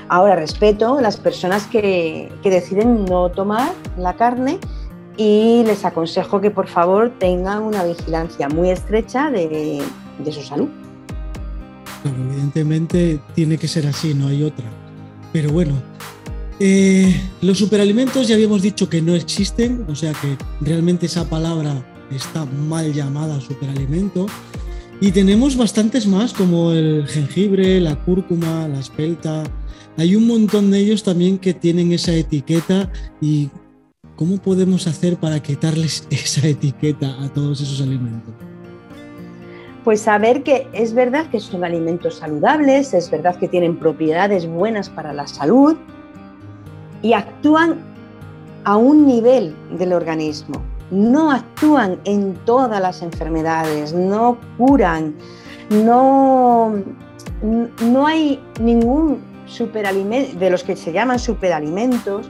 Ahora 0.08 0.36
respeto 0.36 0.98
a 0.98 1.02
las 1.02 1.18
personas 1.18 1.66
que, 1.66 2.32
deciden 2.44 3.06
no 3.06 3.30
tomar 3.30 3.72
la 3.98 4.14
carne 4.16 4.60
y 5.18 5.64
les 5.66 5.84
aconsejo 5.84 6.42
que 6.42 6.52
por 6.52 6.68
favor 6.68 7.12
tengan 7.18 7.64
una 7.64 7.84
vigilancia 7.84 8.48
muy 8.50 8.70
estrecha 8.70 9.32
de, 9.32 9.82
su 10.32 10.42
salud. 10.42 10.68
evidentemente 12.04 13.20
tiene 13.34 13.58
que 13.58 13.68
ser 13.68 13.88
así, 13.88 14.14
no 14.14 14.28
hay 14.28 14.44
otra. 14.44 14.66
Pero 15.34 15.52
bueno, 15.52 15.74
eh, 16.60 17.14
los 17.42 17.58
superalimentos 17.58 18.28
ya 18.28 18.36
habíamos 18.36 18.62
dicho 18.62 18.90
que 18.90 19.02
no 19.02 19.14
existen, 19.16 19.86
o 19.90 19.96
sea 19.96 20.14
que 20.14 20.38
realmente 20.62 21.06
esa 21.08 21.30
palabra 21.30 21.86
está 22.12 22.46
mal 22.46 22.94
llamada 22.94 23.40
superalimento. 23.42 24.26
Y 25.02 25.12
tenemos 25.12 25.58
bastantes 25.58 26.08
más 26.08 26.34
como 26.34 26.72
el 26.72 27.06
jengibre, 27.08 27.82
la 27.82 27.96
cúrcuma, 28.06 28.68
la 28.70 28.80
espelta, 28.80 29.44
hay 29.98 30.16
un 30.16 30.28
montón 30.28 30.72
de 30.72 30.80
ellos 30.80 31.04
también 31.04 31.38
que 31.38 31.54
tienen 31.54 31.92
esa 31.94 32.14
etiqueta 32.14 32.90
y 33.22 33.50
¿cómo 34.16 34.38
podemos 34.38 34.88
hacer 34.88 35.18
para 35.18 35.42
quitarles 35.42 36.08
esa 36.10 36.48
etiqueta 36.48 37.16
a 37.22 37.30
todos 37.30 37.62
esos 37.62 37.82
alimentos? 37.82 38.34
Pues 39.84 40.02
saber 40.02 40.44
que 40.44 40.68
es 40.74 40.94
verdad 40.94 41.30
que 41.30 41.40
son 41.40 41.64
alimentos 41.64 42.16
saludables, 42.16 42.94
es 42.94 43.12
verdad 43.12 43.38
que 43.38 43.48
tienen 43.48 43.78
propiedades 43.78 44.48
buenas 44.48 44.90
para 44.90 45.14
la 45.14 45.28
salud 45.28 45.76
y 47.06 47.14
actúan 47.14 47.78
a 48.64 48.78
un 48.78 49.06
nivel 49.06 49.56
del 49.78 49.94
organismo. 49.94 50.64
No 50.90 51.32
actúan 51.32 52.00
en 52.04 52.34
todas 52.46 52.82
las 52.82 53.04
enfermedades, 53.04 53.94
no 53.94 54.40
curan, 54.58 55.14
no, 55.70 56.74
no 57.44 58.08
hay 58.08 58.42
ningún 58.60 59.22
de 60.40 60.50
los 60.50 60.64
que 60.64 60.76
se 60.76 60.92
llaman 60.92 61.20
superalimentos, 61.20 62.28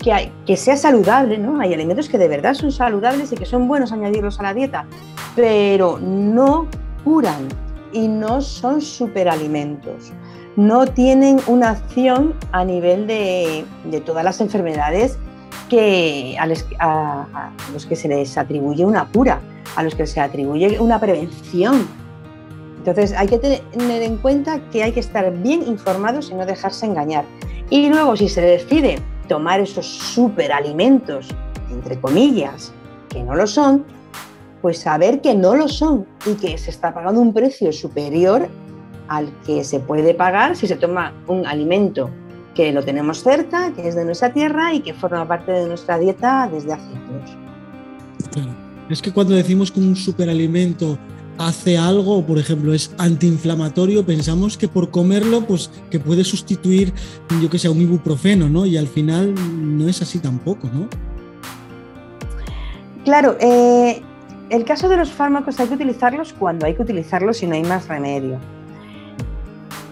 que, 0.00 0.32
que 0.44 0.56
sea 0.56 0.76
saludable, 0.76 1.38
¿no? 1.38 1.60
Hay 1.60 1.72
alimentos 1.72 2.08
que 2.08 2.18
de 2.18 2.26
verdad 2.26 2.54
son 2.54 2.72
saludables 2.72 3.30
y 3.30 3.36
que 3.36 3.46
son 3.46 3.68
buenos 3.68 3.92
añadirlos 3.92 4.40
a 4.40 4.42
la 4.42 4.54
dieta, 4.54 4.86
pero 5.36 6.00
no 6.00 6.66
curan 7.04 7.46
y 7.92 8.08
no 8.08 8.40
son 8.40 8.80
superalimentos. 8.80 10.12
No 10.56 10.86
tienen 10.86 11.40
una 11.46 11.70
acción 11.70 12.34
a 12.52 12.64
nivel 12.64 13.06
de, 13.06 13.64
todas 14.04 14.24
las 14.24 14.40
enfermedades 14.40 15.18
que 15.68 16.36
a, 16.38 17.26
a 17.32 17.52
los 17.72 17.86
que 17.86 17.96
se 17.96 18.08
les 18.08 18.36
atribuye 18.36 18.84
una 18.84 19.06
cura, 19.06 19.40
a 19.76 19.82
los 19.82 19.94
que 19.94 20.06
se 20.06 20.20
atribuye 20.20 20.80
una 20.80 20.98
prevención 20.98 21.86
entonces 22.80 23.12
hay 23.12 23.28
que 23.28 23.36
tener 23.36 24.02
en 24.02 24.16
cuenta 24.16 24.58
que 24.70 24.82
hay 24.82 24.92
que 24.92 25.00
estar 25.00 25.30
bien 25.42 25.62
informados 25.66 26.30
y 26.30 26.34
no 26.34 26.46
dejarse 26.46 26.86
engañar. 26.86 27.26
Y 27.68 27.90
luego 27.90 28.16
si 28.16 28.26
se 28.30 28.40
decide 28.40 28.98
tomar 29.28 29.60
esos 29.60 29.86
superalimentos, 29.86 31.28
entre 31.70 32.00
comillas, 32.00 32.72
que 33.10 33.22
no 33.22 33.34
lo 33.34 33.46
son, 33.46 33.84
pues 34.62 34.78
saber 34.78 35.20
que 35.20 35.34
no 35.34 35.54
lo 35.54 35.68
son 35.68 36.06
y 36.24 36.32
que 36.34 36.56
se 36.56 36.70
está 36.70 36.94
pagando 36.94 37.20
un 37.20 37.34
precio 37.34 37.70
superior 37.70 38.48
al 39.10 39.28
que 39.44 39.64
se 39.64 39.80
puede 39.80 40.14
pagar 40.14 40.56
si 40.56 40.68
se 40.68 40.76
toma 40.76 41.12
un 41.26 41.44
alimento 41.44 42.10
que 42.54 42.72
lo 42.72 42.84
tenemos 42.84 43.22
cerca, 43.22 43.72
que 43.72 43.88
es 43.88 43.96
de 43.96 44.04
nuestra 44.04 44.32
tierra 44.32 44.72
y 44.72 44.80
que 44.80 44.94
forma 44.94 45.26
parte 45.26 45.50
de 45.50 45.66
nuestra 45.66 45.98
dieta 45.98 46.48
desde 46.50 46.72
hace 46.72 46.94
años. 46.94 47.30
Es 48.88 49.02
que 49.02 49.12
cuando 49.12 49.34
decimos 49.34 49.72
que 49.72 49.80
un 49.80 49.96
superalimento 49.96 50.96
hace 51.38 51.76
algo, 51.76 52.24
por 52.24 52.38
ejemplo, 52.38 52.72
es 52.72 52.94
antiinflamatorio, 52.98 54.06
pensamos 54.06 54.56
que 54.56 54.68
por 54.68 54.90
comerlo, 54.90 55.44
pues 55.44 55.70
que 55.90 55.98
puede 55.98 56.22
sustituir, 56.22 56.92
yo 57.42 57.50
que 57.50 57.58
sé, 57.58 57.68
un 57.68 57.80
ibuprofeno, 57.80 58.48
¿no? 58.48 58.64
Y 58.64 58.76
al 58.76 58.86
final 58.86 59.34
no 59.76 59.88
es 59.88 60.02
así 60.02 60.20
tampoco, 60.20 60.68
¿no? 60.72 60.88
Claro, 63.04 63.36
eh, 63.40 64.02
el 64.50 64.64
caso 64.64 64.88
de 64.88 64.96
los 64.96 65.10
fármacos 65.10 65.58
hay 65.58 65.66
que 65.66 65.74
utilizarlos 65.74 66.32
cuando 66.32 66.66
hay 66.66 66.74
que 66.74 66.82
utilizarlos 66.82 67.42
y 67.42 67.48
no 67.48 67.56
hay 67.56 67.64
más 67.64 67.88
remedio. 67.88 68.38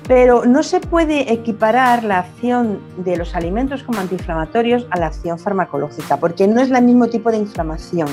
Pero 0.08 0.46
no 0.46 0.62
se 0.62 0.80
puede 0.80 1.30
equiparar 1.32 2.02
la 2.02 2.20
acción 2.20 2.80
de 2.96 3.18
los 3.18 3.34
alimentos 3.34 3.82
como 3.82 4.00
antiinflamatorios 4.00 4.86
a 4.90 4.98
la 4.98 5.06
acción 5.06 5.38
farmacológica, 5.38 6.16
porque 6.16 6.48
no 6.48 6.62
es 6.62 6.70
el 6.70 6.82
mismo 6.82 7.08
tipo 7.08 7.30
de 7.30 7.36
inflamación. 7.36 8.08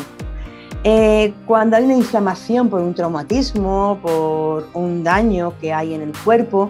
Eh, 0.84 1.34
cuando 1.48 1.78
hay 1.78 1.86
una 1.86 1.96
inflamación 1.96 2.70
por 2.70 2.82
un 2.82 2.94
traumatismo, 2.94 3.98
por 4.04 4.68
un 4.74 5.04
daño 5.04 5.54
que 5.60 5.74
hay 5.74 5.96
en 5.96 6.02
el 6.02 6.12
cuerpo 6.24 6.70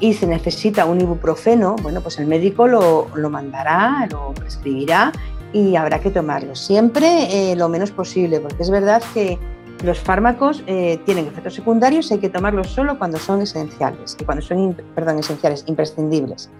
y 0.00 0.14
se 0.14 0.26
necesita 0.26 0.86
un 0.86 1.00
ibuprofeno, 1.00 1.76
bueno, 1.82 2.00
pues 2.00 2.18
el 2.18 2.26
médico 2.26 2.66
lo, 2.66 3.06
mandará, 3.30 4.08
lo 4.10 4.32
prescribirá 4.32 5.12
y 5.52 5.76
habrá 5.76 6.00
que 6.00 6.10
tomarlo. 6.10 6.56
Siempre 6.56 7.52
eh, 7.52 7.54
lo 7.54 7.68
menos 7.68 7.90
posible, 7.90 8.40
porque 8.40 8.62
es 8.62 8.70
verdad 8.70 9.02
que 9.14 9.38
los 9.82 10.00
fármacos 10.00 10.62
eh, 10.66 10.98
tienen 11.04 11.26
efectos 11.26 11.54
secundarios 11.54 12.10
y 12.10 12.14
hay 12.14 12.20
que 12.20 12.28
tomarlos 12.28 12.68
solo 12.68 12.98
cuando 12.98 13.18
son 13.18 13.42
esenciales, 13.42 14.16
y 14.20 14.24
cuando 14.24 14.42
son, 14.42 14.76
perdón, 14.94 15.18
esenciales, 15.18 15.64
imprescindibles. 15.66 16.50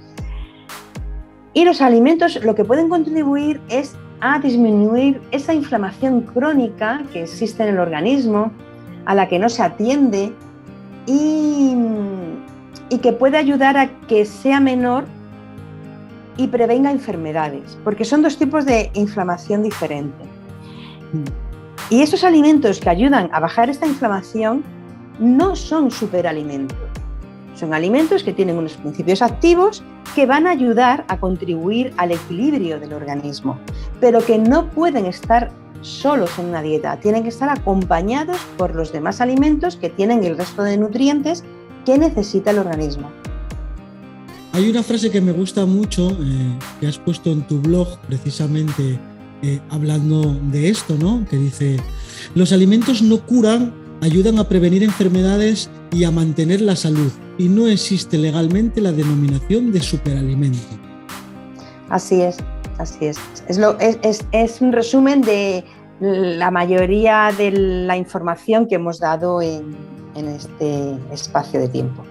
Y 1.55 1.64
los 1.64 1.81
alimentos 1.81 2.43
lo 2.45 2.55
que 2.55 2.64
pueden 2.64 2.89
contribuir 2.89 3.61
es 3.69 3.97
a 4.21 4.39
disminuir 4.39 5.21
esa 5.31 5.55
inflamación 5.55 6.23
crónica 6.23 7.03
que 7.12 7.23
existe 7.23 7.62
en 7.62 7.71
el 7.71 7.79
organismo, 7.79 8.53
a 9.05 9.14
la 9.14 9.29
que 9.29 9.39
no 9.39 9.49
se 9.49 9.62
atiende 9.62 10.33
y, 11.07 11.77
que 13.03 13.12
puede 13.12 13.39
ayudar 13.39 13.77
a 13.77 13.89
que 14.07 14.25
sea 14.25 14.61
menor 14.61 15.05
y 16.37 16.49
prevenga 16.49 16.91
enfermedades, 16.91 17.79
porque 17.85 18.05
son 18.05 18.23
dos 18.23 18.39
tipos 18.39 18.64
de 18.64 18.91
inflamación 18.95 19.62
diferente. 19.62 20.25
Y 21.91 22.03
esos 22.03 22.22
alimentos 22.22 22.80
que 22.80 22.91
ayudan 22.91 23.30
a 23.32 23.41
bajar 23.41 23.70
esta 23.70 23.86
inflamación 23.86 24.62
no 25.18 25.57
son 25.57 25.91
superalimentos. 25.91 26.76
Son 27.55 27.74
alimentos 27.74 28.22
que 28.22 28.32
tienen 28.32 28.59
unos 28.59 28.74
principios 28.74 29.22
activos 29.22 29.82
que 30.14 30.26
van 30.26 30.47
a 30.47 30.51
ayudar 30.51 31.05
a 31.09 31.18
contribuir 31.18 31.93
al 31.97 32.12
equilibrio 32.12 32.78
del 32.78 32.93
organismo, 32.93 33.59
pero 34.01 34.24
que 34.24 34.39
no 34.39 34.70
pueden 34.70 35.07
estar 35.07 35.51
solos 35.80 36.39
en 36.39 36.47
una 36.47 36.62
dieta, 36.62 36.99
tienen 37.01 37.22
que 37.22 37.28
estar 37.30 37.49
acompañados 37.49 38.39
por 38.57 38.74
los 38.74 38.93
demás 38.93 39.20
alimentos 39.20 39.76
que 39.76 39.89
tienen 39.89 40.24
el 40.24 40.36
resto 40.36 40.62
de 40.62 40.76
nutrientes 40.76 41.45
que 41.84 41.99
necesita 41.99 42.51
el 42.51 42.59
organismo. 42.59 43.11
Hay 44.53 44.68
una 44.68 44.82
frase 44.82 45.11
que 45.11 45.20
me 45.20 45.32
gusta 45.32 45.66
mucho 45.66 46.11
eh, 46.11 46.59
que 46.80 46.89
has 46.89 46.99
puesto 46.99 47.30
en 47.30 47.43
tu 47.43 47.61
blog 47.61 47.99
precisamente 48.09 48.99
eh, 49.43 49.61
hablando 49.70 50.36
de 50.51 50.68
esto, 50.68 50.97
¿no? 50.99 51.24
Que 51.28 51.36
dice, 51.36 51.76
los 52.34 52.53
alimentos 52.53 53.03
no 53.03 53.24
curan, 53.24 53.72
ayudan 54.01 54.39
a 54.39 54.49
prevenir 54.49 54.82
enfermedades 54.82 55.70
y 55.93 56.05
a 56.05 56.11
mantener 56.11 56.61
la 56.61 56.76
salud 56.76 57.12
y 57.39 57.49
no 57.49 57.68
existe 57.68 58.18
legalmente 58.18 58.80
la 58.80 58.93
denominación 58.93 59.72
de 59.72 59.80
superalimento. 59.80 60.59
Así 61.89 62.20
es, 62.20 62.36
así 62.78 63.07
es. 63.07 63.18
Es, 64.32 64.61
un 64.61 64.72
resumen 64.72 65.22
de 65.22 65.64
la 66.01 66.51
mayoría 66.51 67.32
de 67.36 67.51
la 67.53 67.97
información 67.97 68.66
que 68.66 68.74
hemos 68.74 68.99
dado 68.99 69.41
en, 69.41 69.76
este 70.16 70.97
espacio 71.12 71.61
de 71.61 71.68
tiempo. 71.68 72.05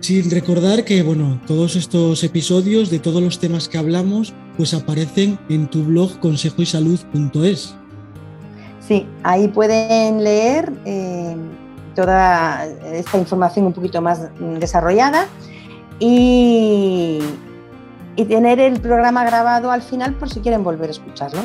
Sin 0.00 0.30
recordar 0.30 0.84
que, 0.84 1.02
bueno, 1.02 1.38
todos 1.46 1.76
estos 1.76 2.24
episodios 2.24 2.90
de 2.90 2.98
todos 2.98 3.22
los 3.22 3.38
temas 3.38 3.68
que 3.68 3.76
hablamos, 3.76 4.32
pues 4.56 4.74
aparecen 4.74 5.38
en 5.48 5.68
tu 5.68 5.84
blog 5.84 6.18
consejoysalud.es. 6.20 7.74
Sí, 8.86 9.06
ahí 9.22 9.48
pueden 9.48 10.24
leer 10.24 10.72
eh, 10.84 11.36
toda 11.94 12.66
esta 12.66 13.18
información 13.18 13.66
un 13.66 13.72
poquito 13.72 14.00
más 14.00 14.28
desarrollada 14.58 15.28
y, 15.98 17.20
tener 18.28 18.60
el 18.60 18.80
programa 18.80 19.24
grabado 19.24 19.70
al 19.70 19.82
final 19.82 20.14
por 20.14 20.30
si 20.30 20.40
quieren 20.40 20.62
volver 20.62 20.88
a 20.88 20.92
escucharlo. 20.92 21.40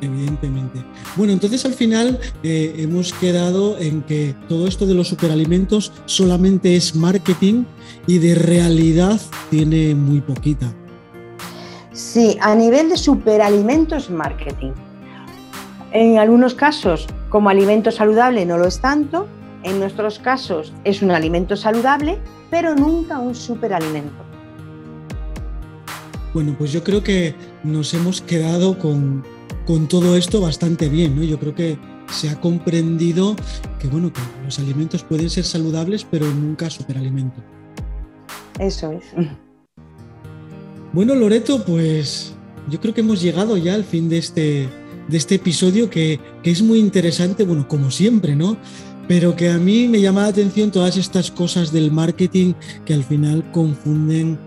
Evidentemente. 0.00 0.84
Bueno, 1.16 1.32
entonces 1.32 1.64
al 1.64 1.74
final 1.74 2.18
eh, 2.42 2.74
hemos 2.78 3.12
quedado 3.14 3.78
en 3.78 4.02
que 4.02 4.34
todo 4.48 4.66
esto 4.66 4.84
de 4.84 4.94
los 4.94 5.08
superalimentos 5.08 5.92
solamente 6.04 6.76
es 6.76 6.94
marketing 6.94 7.64
y 8.06 8.18
de 8.18 8.34
realidad 8.34 9.20
tiene 9.50 9.94
muy 9.94 10.20
poquita. 10.20 10.72
Sí, 11.96 12.36
a 12.42 12.54
nivel 12.54 12.90
de 12.90 12.98
superalimentos 12.98 14.10
marketing. 14.10 14.72
En 15.92 16.18
algunos 16.18 16.54
casos, 16.54 17.06
como 17.30 17.48
alimento 17.48 17.90
saludable 17.90 18.44
no 18.44 18.58
lo 18.58 18.66
es 18.66 18.80
tanto, 18.82 19.26
en 19.62 19.80
nuestros 19.80 20.18
casos 20.18 20.74
es 20.84 21.00
un 21.00 21.10
alimento 21.10 21.56
saludable, 21.56 22.18
pero 22.50 22.74
nunca 22.74 23.18
un 23.18 23.34
superalimento. 23.34 24.26
Bueno, 26.34 26.54
pues 26.58 26.70
yo 26.70 26.84
creo 26.84 27.02
que 27.02 27.34
nos 27.64 27.94
hemos 27.94 28.20
quedado 28.20 28.78
con, 28.78 29.24
todo 29.88 30.18
esto 30.18 30.42
bastante 30.42 30.90
bien, 30.90 31.16
¿no? 31.16 31.22
Yo 31.22 31.38
creo 31.38 31.54
que 31.54 31.78
se 32.10 32.28
ha 32.28 32.38
comprendido 32.42 33.36
que, 33.78 33.88
bueno, 33.88 34.12
que 34.12 34.20
los 34.44 34.58
alimentos 34.58 35.02
pueden 35.02 35.30
ser 35.30 35.44
saludables, 35.44 36.04
pero 36.04 36.26
nunca 36.26 36.68
superalimento. 36.68 37.40
Eso 38.58 38.92
es. 38.92 39.04
Bueno, 40.96 41.14
Loreto, 41.14 41.62
pues 41.62 42.32
yo 42.70 42.80
creo 42.80 42.94
que 42.94 43.02
hemos 43.02 43.20
llegado 43.20 43.58
ya 43.58 43.74
al 43.74 43.84
fin 43.84 44.08
de 44.08 44.16
este, 44.16 44.66
de 45.08 45.16
este 45.18 45.34
episodio 45.34 45.90
que, 45.90 46.18
que 46.42 46.50
es 46.50 46.62
muy 46.62 46.78
interesante, 46.78 47.44
bueno, 47.44 47.68
como 47.68 47.90
siempre, 47.90 48.34
¿no? 48.34 48.56
Pero 49.06 49.36
que 49.36 49.50
a 49.50 49.58
mí 49.58 49.88
me 49.88 50.00
llama 50.00 50.22
la 50.22 50.28
atención 50.28 50.70
todas 50.70 50.96
estas 50.96 51.30
cosas 51.30 51.70
del 51.70 51.92
marketing 51.92 52.54
que 52.86 52.94
al 52.94 53.04
final 53.04 53.44
confunden 53.52 54.38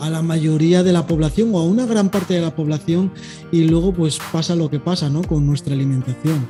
a, 0.00 0.10
la 0.10 0.20
mayoría 0.20 0.82
de 0.82 0.92
la 0.92 1.06
población 1.06 1.50
o 1.54 1.60
a 1.60 1.64
una 1.64 1.86
gran 1.86 2.08
parte 2.08 2.34
de 2.34 2.40
la 2.40 2.56
población 2.56 3.12
y 3.52 3.68
luego 3.68 3.92
pues 3.92 4.18
pasa 4.32 4.56
lo 4.56 4.68
que 4.68 4.80
pasa 4.80 5.08
¿no? 5.08 5.22
con 5.22 5.46
nuestra 5.46 5.74
alimentación. 5.74 6.44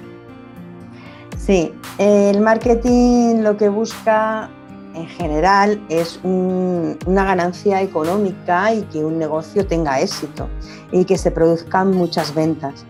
Sí, 1.36 1.70
el 1.98 2.40
marketing 2.40 3.42
lo 3.42 3.58
que 3.58 3.68
busca 3.68 4.48
en 5.00 5.06
general 5.08 5.80
es 5.88 6.20
una 6.22 7.24
ganancia 7.24 7.82
económica 7.82 8.72
y 8.72 8.82
que 8.82 9.04
un 9.04 9.18
negocio 9.18 9.66
tenga 9.66 10.00
éxito 10.00 10.48
y 10.92 11.04
que 11.04 11.16
se 11.18 11.30
produzcan 11.30 11.92
muchas 11.92 12.34
ventas. 12.34 12.84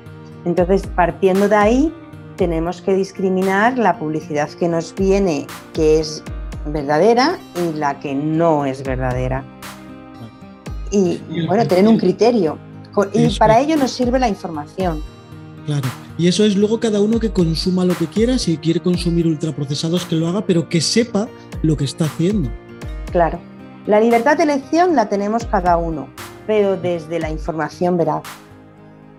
Entonces, 0.45 0.87
partiendo 0.95 1.49
de 1.49 1.57
ahí, 1.57 1.95
tenemos 2.37 2.81
que 2.81 2.95
discriminar 2.95 3.79
la 3.79 3.99
publicidad 3.99 4.49
que 4.51 4.69
nos 4.69 4.95
viene, 4.95 5.47
que 5.75 6.01
es 6.01 6.23
verdadera, 6.67 7.39
y 7.57 7.77
la 7.77 7.99
que 7.99 8.15
no 8.15 8.65
es 8.65 8.83
verdadera 8.83 9.45
y, 10.91 11.21
bueno, 11.47 11.67
tener 11.67 11.87
un 11.87 11.99
criterio. 11.99 12.59
Y 13.13 13.37
para 13.39 13.61
ello 13.61 13.77
nos 13.77 13.93
sirve 13.93 14.19
la 14.19 14.29
información. 14.29 15.03
Claro. 15.67 15.89
Y 16.19 16.27
eso 16.27 16.45
es 16.45 16.57
luego 16.57 16.81
cada 16.81 17.01
uno 17.01 17.21
que 17.21 17.31
consuma 17.31 17.85
lo 17.85 17.97
que 17.97 18.09
quiera, 18.09 18.39
si 18.39 18.57
quiere 18.57 18.81
consumir 18.81 19.29
ultraprocesados 19.29 20.05
que 20.05 20.17
lo 20.17 20.27
haga, 20.27 20.45
pero 20.45 20.69
que 20.69 20.81
sepa 20.81 21.29
lo 21.63 21.77
que 21.77 21.85
está 21.85 22.07
haciendo. 22.07 22.51
Claro. 23.13 23.39
La 23.87 24.01
libertad 24.01 24.37
de 24.37 24.43
elección 24.43 24.97
la 24.97 25.09
tenemos 25.09 25.47
cada 25.47 25.77
uno, 25.77 26.09
pero 26.47 26.77
desde 26.77 27.21
la 27.21 27.31
información 27.31 27.97
veraz. 27.97 28.25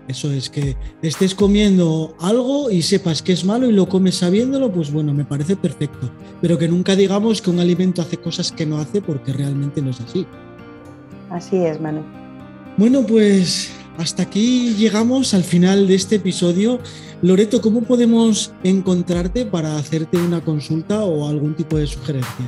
Eso 0.06 0.30
es, 0.30 0.50
que 0.50 0.76
estés 1.02 1.34
comiendo 1.34 2.14
algo 2.20 2.70
y 2.70 2.82
sepas 2.82 3.22
que 3.22 3.32
es 3.32 3.44
malo 3.44 3.66
y 3.68 3.72
lo 3.72 3.88
comes 3.88 4.16
sabiéndolo, 4.16 4.70
pues 4.70 4.92
bueno, 4.92 5.14
me 5.14 5.24
parece 5.24 5.56
perfecto. 5.56 6.10
Pero 6.40 6.58
que 6.58 6.68
nunca 6.68 6.96
digamos 6.96 7.40
que 7.40 7.50
un 7.50 7.60
alimento 7.60 8.02
hace 8.02 8.16
cosas 8.16 8.52
que 8.52 8.66
no 8.66 8.78
hace 8.78 9.00
porque 9.00 9.32
realmente 9.32 9.80
no 9.80 9.90
es 9.90 10.00
así. 10.00 10.26
Así 11.30 11.64
es, 11.64 11.80
Manu. 11.80 12.02
Bueno, 12.76 13.06
pues 13.06 13.72
hasta 14.00 14.22
aquí 14.22 14.74
llegamos 14.78 15.34
al 15.34 15.44
final 15.44 15.86
de 15.86 15.94
este 15.94 16.16
episodio. 16.16 16.78
Loreto, 17.20 17.60
¿cómo 17.60 17.82
podemos 17.82 18.52
encontrarte 18.64 19.44
para 19.44 19.76
hacerte 19.76 20.16
una 20.16 20.40
consulta 20.40 21.04
o 21.04 21.28
algún 21.28 21.54
tipo 21.54 21.76
de 21.76 21.86
sugerencia? 21.86 22.46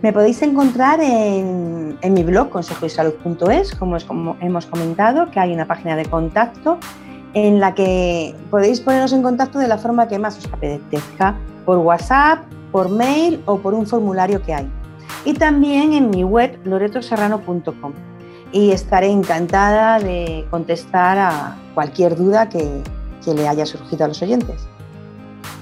Me 0.00 0.12
podéis 0.12 0.40
encontrar 0.40 1.00
en, 1.00 1.96
mi 2.02 2.22
blog 2.22 2.48
consejoysalud.es, 2.48 3.74
como, 3.74 3.98
como 4.06 4.36
hemos 4.40 4.66
comentado, 4.66 5.30
que 5.30 5.38
hay 5.38 5.52
una 5.52 5.66
página 5.66 5.96
de 5.96 6.06
contacto 6.06 6.78
en 7.34 7.60
la 7.60 7.74
que 7.74 8.34
podéis 8.50 8.80
poneros 8.80 9.12
en 9.12 9.22
contacto 9.22 9.58
de 9.58 9.68
la 9.68 9.76
forma 9.76 10.08
que 10.08 10.18
más 10.18 10.38
os 10.38 10.46
apetezca, 10.46 11.36
por 11.66 11.78
WhatsApp, 11.78 12.40
por 12.72 12.88
mail 12.88 13.40
o 13.44 13.58
por 13.58 13.74
un 13.74 13.86
formulario 13.86 14.42
que 14.42 14.54
hay 14.54 14.68
y 15.24 15.34
también 15.34 15.92
en 15.92 16.10
mi 16.10 16.24
web 16.24 16.58
loretoserrano.com. 16.64 17.92
Y 18.52 18.70
estaré 18.70 19.10
encantada 19.10 19.98
de 19.98 20.44
contestar 20.50 21.18
a 21.18 21.56
cualquier 21.74 22.16
duda 22.16 22.48
que, 22.48 22.82
le 23.24 23.48
haya 23.48 23.64
surgido 23.64 24.04
a 24.04 24.08
los 24.08 24.20
oyentes. 24.20 24.56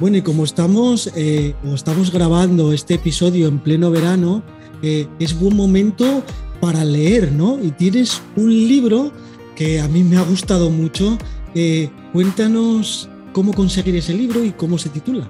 Bueno, 0.00 0.16
y 0.16 0.22
como 0.22 0.44
estamos, 0.44 1.12
eh, 1.14 1.54
o 1.68 1.74
estamos 1.74 2.10
grabando 2.10 2.72
este 2.72 2.94
episodio 2.94 3.48
en 3.48 3.58
pleno 3.58 3.90
verano, 3.90 4.42
eh, 4.82 5.06
es 5.18 5.38
buen 5.38 5.54
momento 5.56 6.22
para 6.58 6.84
leer, 6.84 7.32
¿no? 7.32 7.62
Y 7.62 7.70
tienes 7.72 8.22
un 8.34 8.48
libro 8.48 9.12
que 9.54 9.78
a 9.78 9.88
mí 9.88 10.02
me 10.02 10.16
ha 10.16 10.22
gustado 10.22 10.70
mucho. 10.70 11.18
Eh, 11.54 11.90
cuéntanos 12.14 13.10
cómo 13.32 13.52
conseguir 13.52 13.94
ese 13.96 14.14
libro 14.14 14.42
y 14.42 14.52
cómo 14.52 14.78
se 14.78 14.88
titula. 14.88 15.28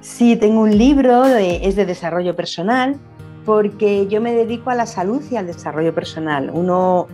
Sí, 0.00 0.36
tengo 0.36 0.62
un 0.62 0.76
libro, 0.76 1.24
es 1.26 1.76
de 1.76 1.84
desarrollo 1.86 2.34
personal, 2.34 2.98
porque 3.44 4.06
yo 4.08 4.20
me 4.20 4.32
dedico 4.32 4.70
a 4.70 4.74
la 4.74 4.86
salud 4.86 5.22
y 5.30 5.36
al 5.36 5.46
desarrollo 5.46 5.94
personal. 5.94 6.50
Uno, 6.52 7.06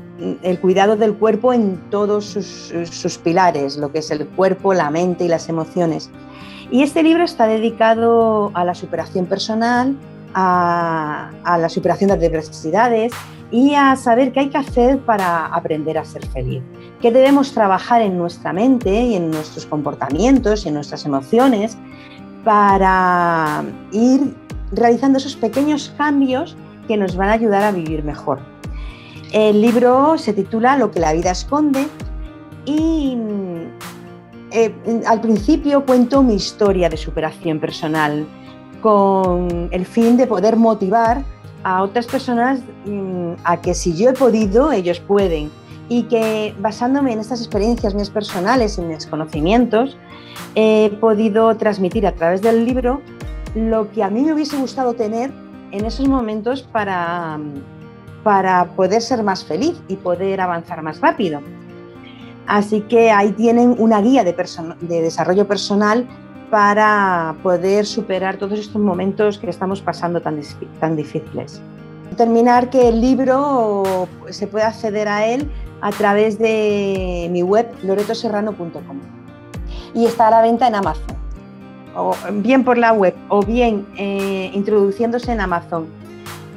el 0.42 0.60
cuidado 0.60 0.96
del 0.96 1.14
cuerpo 1.14 1.52
en 1.52 1.76
todos 1.90 2.24
sus, 2.24 3.18
pilares, 3.18 3.76
lo 3.76 3.92
que 3.92 4.00
es 4.00 4.10
el 4.10 4.26
cuerpo, 4.28 4.74
la 4.74 4.90
mente 4.90 5.24
y 5.24 5.28
las 5.28 5.48
emociones. 5.48 6.10
Y 6.70 6.82
este 6.82 7.02
libro 7.02 7.22
está 7.22 7.46
dedicado 7.46 8.50
a 8.54 8.64
la 8.64 8.74
superación 8.74 9.26
personal, 9.26 9.96
a, 10.34 11.30
a 11.44 11.58
la 11.58 11.68
superación 11.68 12.08
de 12.08 12.26
adversidades 12.26 13.12
y 13.52 13.74
a 13.74 13.94
saber 13.94 14.32
qué 14.32 14.40
hay 14.40 14.48
que 14.48 14.58
hacer 14.58 14.98
para 14.98 15.46
aprender 15.46 15.96
a 15.96 16.04
ser 16.04 16.26
feliz. 16.26 16.62
Que 17.00 17.12
debemos 17.12 17.52
trabajar 17.52 18.02
en 18.02 18.18
nuestra 18.18 18.52
mente 18.52 18.90
y 18.90 19.14
en 19.14 19.30
nuestros 19.30 19.64
comportamientos 19.66 20.64
y 20.64 20.68
en 20.68 20.74
nuestras 20.74 21.04
emociones 21.04 21.78
para 22.44 23.64
ir 23.92 24.34
realizando 24.76 25.18
esos 25.18 25.36
pequeños 25.36 25.92
cambios 25.96 26.56
que 26.86 26.96
nos 26.96 27.16
van 27.16 27.30
a 27.30 27.32
ayudar 27.32 27.64
a 27.64 27.72
vivir 27.72 28.04
mejor. 28.04 28.38
El 29.32 29.60
libro 29.60 30.16
se 30.18 30.32
titula 30.32 30.76
Lo 30.76 30.90
que 30.90 31.00
la 31.00 31.12
vida 31.12 31.32
esconde 31.32 31.86
y 32.64 33.16
eh, 34.52 34.72
al 35.06 35.20
principio 35.20 35.84
cuento 35.84 36.22
mi 36.22 36.34
historia 36.34 36.88
de 36.88 36.96
superación 36.96 37.58
personal 37.58 38.26
con 38.80 39.68
el 39.72 39.84
fin 39.84 40.16
de 40.16 40.26
poder 40.26 40.56
motivar 40.56 41.24
a 41.64 41.82
otras 41.82 42.06
personas 42.06 42.60
mm, 42.84 43.32
a 43.42 43.60
que 43.60 43.74
si 43.74 43.96
yo 43.96 44.10
he 44.10 44.12
podido, 44.12 44.70
ellos 44.70 45.00
pueden. 45.00 45.50
Y 45.88 46.04
que 46.04 46.54
basándome 46.60 47.12
en 47.12 47.20
estas 47.20 47.40
experiencias 47.40 47.94
mías 47.94 48.10
personales 48.10 48.78
y 48.78 48.82
mis 48.82 49.06
conocimientos, 49.06 49.96
he 50.54 50.90
podido 51.00 51.56
transmitir 51.56 52.06
a 52.06 52.12
través 52.12 52.42
del 52.42 52.64
libro 52.64 53.00
lo 53.54 53.90
que 53.90 54.02
a 54.02 54.10
mí 54.10 54.22
me 54.22 54.32
hubiese 54.32 54.56
gustado 54.56 54.94
tener 54.94 55.30
en 55.70 55.84
esos 55.84 56.08
momentos 56.08 56.62
para, 56.62 57.38
para 58.22 58.66
poder 58.76 59.02
ser 59.02 59.22
más 59.22 59.44
feliz 59.44 59.74
y 59.88 59.96
poder 59.96 60.40
avanzar 60.40 60.82
más 60.82 61.00
rápido. 61.00 61.40
Así 62.46 62.82
que 62.82 63.10
ahí 63.10 63.32
tienen 63.32 63.74
una 63.78 64.00
guía 64.00 64.22
de, 64.22 64.34
de 64.80 65.02
desarrollo 65.02 65.48
personal 65.48 66.06
para 66.50 67.34
poder 67.42 67.86
superar 67.86 68.36
todos 68.36 68.58
estos 68.58 68.80
momentos 68.80 69.38
que 69.38 69.50
estamos 69.50 69.80
pasando 69.80 70.20
tan, 70.20 70.40
tan 70.78 70.96
difíciles. 70.96 71.60
Terminar 72.16 72.70
que 72.70 72.88
el 72.88 73.00
libro 73.00 74.08
se 74.30 74.46
puede 74.46 74.64
acceder 74.64 75.08
a 75.08 75.26
él 75.26 75.50
a 75.80 75.90
través 75.90 76.38
de 76.38 77.28
mi 77.30 77.42
web 77.42 77.68
loretoserrano.com 77.82 79.00
y 79.94 80.06
está 80.06 80.28
a 80.28 80.30
la 80.30 80.42
venta 80.42 80.68
en 80.68 80.76
Amazon, 80.76 81.16
o 81.96 82.14
bien 82.32 82.64
por 82.64 82.78
la 82.78 82.92
web 82.92 83.14
o 83.28 83.42
bien 83.42 83.86
eh, 83.96 84.50
introduciéndose 84.54 85.32
en 85.32 85.40
Amazon, 85.40 85.86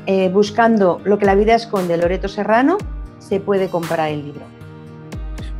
eh, 0.06 0.30
buscando 0.30 1.02
lo 1.04 1.18
que 1.18 1.26
la 1.26 1.36
vida 1.36 1.56
esconde 1.56 1.98
Loreto 1.98 2.28
Serrano, 2.28 2.78
se 3.20 3.40
puede 3.40 3.70
comprar 3.70 4.10
el 4.10 4.26
libro. 4.26 4.42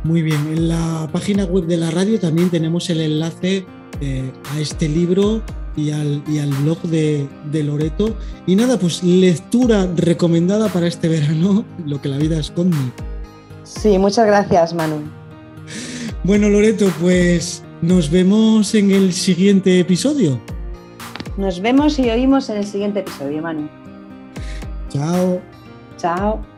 Muy 0.02 0.22
bien, 0.22 0.46
en 0.48 0.68
la 0.68 1.08
página 1.12 1.44
web 1.44 1.66
de 1.66 1.76
la 1.76 1.90
radio 1.90 2.18
también 2.18 2.50
tenemos 2.50 2.88
el 2.90 3.00
enlace 3.00 3.66
eh, 4.00 4.32
a 4.54 4.60
este 4.60 4.88
libro 4.88 5.42
y 5.76 5.90
al, 5.90 6.22
y 6.26 6.38
al 6.38 6.50
blog 6.50 6.80
de, 6.82 7.28
de, 7.50 7.62
Loreto. 7.62 8.16
Y 8.46 8.56
nada, 8.56 8.78
pues 8.78 9.02
lectura 9.04 9.86
recomendada 9.94 10.68
para 10.68 10.86
este 10.86 11.08
verano, 11.08 11.64
lo 11.86 12.00
que 12.00 12.08
la 12.08 12.16
vida 12.16 12.38
esconde. 12.38 12.76
Sí, 13.62 13.98
muchas 13.98 14.26
gracias, 14.26 14.74
Manu. 14.74 15.02
Bueno, 16.24 16.48
Loreto, 16.48 16.90
pues 17.00 17.62
nos 17.82 18.10
vemos 18.10 18.74
en 18.74 18.90
el 18.90 19.12
siguiente 19.12 19.80
episodio. 19.80 20.40
Nos 21.36 21.60
vemos 21.60 21.98
y 21.98 22.10
oímos 22.10 22.50
en 22.50 22.58
el 22.58 22.66
siguiente 22.66 23.00
episodio, 23.00 23.42
Manu. 23.42 23.68
Chao. 24.90 25.40
Chao. 25.96 26.49